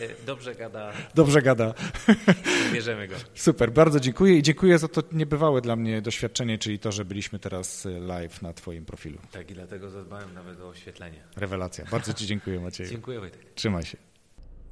E, 0.00 0.24
Dobrze 0.26 0.54
gada, 0.54 0.92
Dobrze 1.14 1.42
gada. 1.42 1.74
bierzemy 2.74 3.08
go. 3.08 3.14
Super, 3.34 3.72
bardzo 3.72 4.00
dziękuję 4.00 4.38
i 4.38 4.42
dziękuję 4.42 4.78
za 4.78 4.88
to 4.88 5.02
niebywałe 5.12 5.60
dla 5.60 5.76
mnie 5.76 6.02
doświadczenie, 6.02 6.58
czyli 6.58 6.78
to, 6.78 6.92
że 6.92 7.04
byliśmy 7.04 7.38
teraz 7.38 7.86
y, 7.86 8.00
live 8.00 8.42
na 8.42 8.52
Twoim 8.52 8.84
profilu. 8.84 9.18
Tak, 9.32 9.50
i 9.50 9.54
dlatego 9.54 9.90
zadbałem 9.90 10.34
nawet 10.34 10.60
o 10.60 10.68
oświetlenie. 10.68 11.24
Rewelacja. 11.36 11.84
Bardzo 11.90 12.12
Ci 12.12 12.26
dziękuję, 12.26 12.60
Maciej. 12.60 12.88
Dziękuję 12.88 13.20
Wojtek. 13.20 13.54
Trzymaj 13.54 13.82
się. 13.84 13.98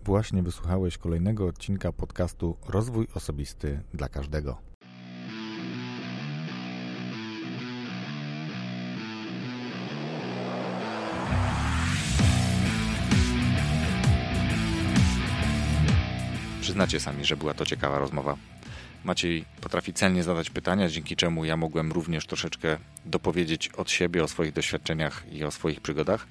Właśnie 0.04 0.42
wysłuchałeś 0.42 0.98
kolejnego 0.98 1.46
odcinka 1.46 1.92
podcastu 1.92 2.56
Rozwój 2.68 3.08
Osobisty 3.14 3.80
dla 3.94 4.08
Każdego. 4.08 4.73
Przyznacie 16.64 17.00
sami, 17.00 17.24
że 17.24 17.36
była 17.36 17.54
to 17.54 17.66
ciekawa 17.66 17.98
rozmowa. 17.98 18.36
Maciej 19.04 19.44
potrafi 19.60 19.92
celnie 19.92 20.22
zadać 20.22 20.50
pytania, 20.50 20.88
dzięki 20.88 21.16
czemu 21.16 21.44
ja 21.44 21.56
mogłem 21.56 21.92
również 21.92 22.26
troszeczkę 22.26 22.76
dopowiedzieć 23.04 23.68
od 23.68 23.90
siebie 23.90 24.24
o 24.24 24.28
swoich 24.28 24.52
doświadczeniach 24.52 25.24
i 25.32 25.44
o 25.44 25.50
swoich 25.50 25.80
przygodach. 25.80 26.26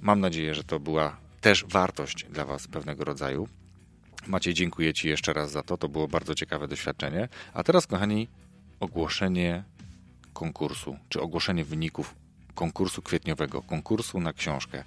Mam 0.00 0.20
nadzieję, 0.20 0.54
że 0.54 0.64
to 0.64 0.80
była 0.80 1.16
też 1.40 1.64
wartość 1.64 2.24
dla 2.24 2.44
Was 2.44 2.68
pewnego 2.68 3.04
rodzaju. 3.04 3.48
Maciej, 4.26 4.54
dziękuję 4.54 4.94
Ci 4.94 5.08
jeszcze 5.08 5.32
raz 5.32 5.50
za 5.50 5.62
to. 5.62 5.76
To 5.76 5.88
było 5.88 6.08
bardzo 6.08 6.34
ciekawe 6.34 6.68
doświadczenie. 6.68 7.28
A 7.54 7.62
teraz, 7.62 7.86
kochani, 7.86 8.28
ogłoszenie 8.80 9.64
konkursu, 10.32 10.96
czy 11.08 11.20
ogłoszenie 11.20 11.64
wyników 11.64 12.14
konkursu 12.54 13.02
kwietniowego, 13.02 13.62
konkursu 13.62 14.20
na 14.20 14.32
książkę. 14.32 14.84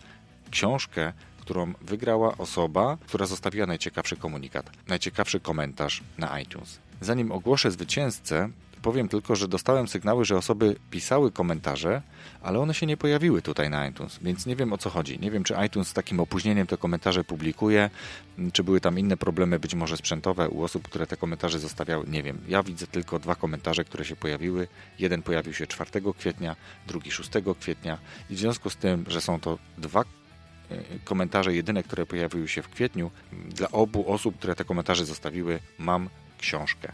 Książkę, 0.51 1.13
którą 1.45 1.73
wygrała 1.81 2.37
osoba, 2.37 2.97
która 3.07 3.25
zostawiła 3.25 3.67
najciekawszy 3.67 4.17
komunikat, 4.17 4.69
najciekawszy 4.87 5.39
komentarz 5.39 6.03
na 6.17 6.39
iTunes. 6.39 6.79
Zanim 7.01 7.31
ogłoszę 7.31 7.71
zwycięzcę, 7.71 8.49
powiem 8.81 9.09
tylko, 9.09 9.35
że 9.35 9.47
dostałem 9.47 9.87
sygnały, 9.87 10.25
że 10.25 10.37
osoby 10.37 10.75
pisały 10.91 11.31
komentarze, 11.31 12.01
ale 12.41 12.59
one 12.59 12.73
się 12.73 12.85
nie 12.85 12.97
pojawiły 12.97 13.41
tutaj 13.41 13.69
na 13.69 13.87
iTunes, 13.87 14.19
więc 14.21 14.45
nie 14.45 14.55
wiem 14.55 14.73
o 14.73 14.77
co 14.77 14.89
chodzi. 14.89 15.19
Nie 15.19 15.31
wiem, 15.31 15.43
czy 15.43 15.55
iTunes 15.65 15.87
z 15.87 15.93
takim 15.93 16.19
opóźnieniem 16.19 16.67
te 16.67 16.77
komentarze 16.77 17.23
publikuje, 17.23 17.89
czy 18.53 18.63
były 18.63 18.81
tam 18.81 18.99
inne 18.99 19.17
problemy, 19.17 19.59
być 19.59 19.75
może 19.75 19.97
sprzętowe 19.97 20.49
u 20.49 20.63
osób, 20.63 20.83
które 20.83 21.07
te 21.07 21.17
komentarze 21.17 21.59
zostawiały. 21.59 22.05
Nie 22.07 22.23
wiem. 22.23 22.37
Ja 22.47 22.63
widzę 22.63 22.87
tylko 22.87 23.19
dwa 23.19 23.35
komentarze, 23.35 23.85
które 23.85 24.05
się 24.05 24.15
pojawiły. 24.15 24.67
Jeden 24.99 25.21
pojawił 25.21 25.53
się 25.53 25.67
4 25.67 25.91
kwietnia, 26.17 26.55
drugi 26.87 27.11
6 27.11 27.29
kwietnia 27.59 27.97
i 28.29 28.35
w 28.35 28.39
związku 28.39 28.69
z 28.69 28.75
tym, 28.75 29.05
że 29.07 29.21
są 29.21 29.39
to 29.39 29.57
dwa 29.77 30.03
komentarze 31.03 31.55
jedyne, 31.55 31.83
które 31.83 32.05
pojawiły 32.05 32.47
się 32.47 32.61
w 32.61 32.69
kwietniu, 32.69 33.11
dla 33.31 33.71
obu 33.71 34.11
osób, 34.11 34.37
które 34.37 34.55
te 34.55 34.63
komentarze 34.63 35.05
zostawiły, 35.05 35.59
mam 35.77 36.09
książkę. 36.37 36.91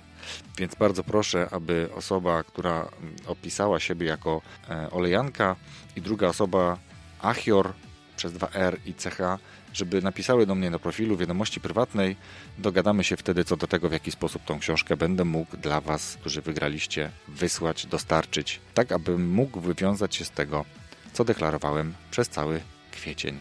Więc 0.57 0.75
bardzo 0.75 1.03
proszę, 1.03 1.47
aby 1.51 1.89
osoba, 1.95 2.43
która 2.43 2.87
opisała 3.27 3.79
siebie 3.79 4.07
jako 4.07 4.41
e, 4.69 4.91
olejanka 4.91 5.55
i 5.95 6.01
druga 6.01 6.27
osoba 6.27 6.77
Achior 7.21 7.73
przez 8.15 8.33
2R 8.33 8.77
i 8.85 8.93
CH, 8.93 9.41
żeby 9.73 10.01
napisały 10.01 10.45
do 10.45 10.55
mnie 10.55 10.69
na 10.69 10.79
profilu 10.79 11.17
wiadomości 11.17 11.61
prywatnej. 11.61 12.15
Dogadamy 12.57 13.03
się 13.03 13.17
wtedy 13.17 13.43
co 13.43 13.57
do 13.57 13.67
tego, 13.67 13.89
w 13.89 13.91
jaki 13.91 14.11
sposób 14.11 14.45
tą 14.45 14.59
książkę 14.59 14.97
będę 14.97 15.25
mógł 15.25 15.57
dla 15.57 15.81
Was, 15.81 16.17
którzy 16.19 16.41
wygraliście, 16.41 17.11
wysłać, 17.27 17.85
dostarczyć, 17.85 18.59
tak 18.73 18.91
abym 18.91 19.29
mógł 19.29 19.59
wywiązać 19.59 20.15
się 20.15 20.25
z 20.25 20.31
tego, 20.31 20.65
co 21.13 21.25
deklarowałem 21.25 21.93
przez 22.11 22.29
cały 22.29 22.61
kwiecień. 22.91 23.39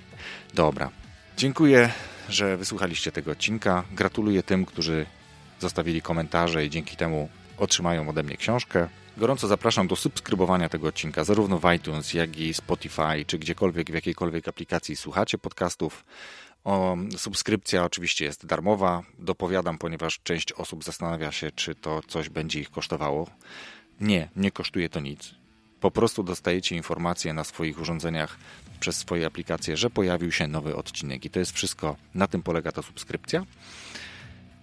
Dobra. 0.55 0.90
Dziękuję, 1.36 1.92
że 2.28 2.57
wysłuchaliście 2.57 3.12
tego 3.12 3.30
odcinka. 3.30 3.84
Gratuluję 3.92 4.42
tym, 4.42 4.66
którzy 4.66 5.07
zostawili 5.61 6.03
komentarze 6.03 6.66
i 6.66 6.70
dzięki 6.70 6.96
temu 6.96 7.28
otrzymają 7.59 8.09
ode 8.09 8.22
mnie 8.22 8.36
książkę. 8.36 8.88
Gorąco 9.16 9.48
zapraszam 9.48 9.88
do 9.88 9.96
subskrybowania 9.96 10.68
tego 10.68 10.88
odcinka 10.88 11.24
zarówno 11.24 11.59
w 11.59 11.72
iTunes, 11.74 12.14
jak 12.14 12.36
i 12.36 12.55
Spotify, 12.55 13.24
czy 13.26 13.38
gdziekolwiek, 13.38 13.90
w 13.90 13.94
jakiejkolwiek 13.94 14.48
aplikacji 14.48 14.96
słuchacie 14.96 15.38
podcastów. 15.38 16.05
O, 16.64 16.96
subskrypcja 17.16 17.84
oczywiście 17.84 18.24
jest 18.24 18.46
darmowa. 18.46 19.03
Dopowiadam, 19.18 19.78
ponieważ 19.78 20.20
część 20.22 20.53
osób 20.53 20.84
zastanawia 20.84 21.32
się, 21.32 21.51
czy 21.51 21.74
to 21.74 22.01
coś 22.09 22.28
będzie 22.28 22.61
ich 22.61 22.70
kosztowało. 22.70 23.26
Nie, 24.01 24.28
nie 24.36 24.51
kosztuje 24.51 24.88
to 24.88 25.01
nic. 25.01 25.39
Po 25.81 25.91
prostu 25.91 26.22
dostajecie 26.22 26.76
informacje 26.76 27.33
na 27.33 27.45
swoich 27.45 27.81
urządzeniach 27.81 28.37
przez 28.81 28.97
swoje 28.97 29.26
aplikacje, 29.26 29.76
że 29.76 29.91
pojawił 29.91 30.33
się 30.33 30.49
nowy 30.49 30.76
odcinek 30.76 31.24
i 31.24 31.31
to 31.31 31.39
jest 31.39 31.53
wszystko. 31.53 31.97
Na 32.14 32.26
tym 32.26 32.43
polega 32.43 32.72
ta 32.72 32.83
subskrypcja. 32.83 33.47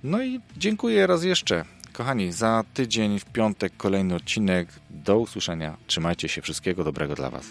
No 0.03 0.23
i 0.23 0.41
dziękuję 0.57 1.07
raz 1.07 1.23
jeszcze. 1.23 1.65
Kochani, 1.93 2.31
za 2.31 2.63
tydzień 2.73 3.19
w 3.19 3.25
piątek 3.25 3.73
kolejny 3.77 4.15
odcinek. 4.15 4.67
Do 4.89 5.19
usłyszenia. 5.19 5.77
Trzymajcie 5.87 6.27
się. 6.27 6.41
Wszystkiego 6.41 6.83
dobrego 6.83 7.15
dla 7.15 7.29
Was. 7.29 7.45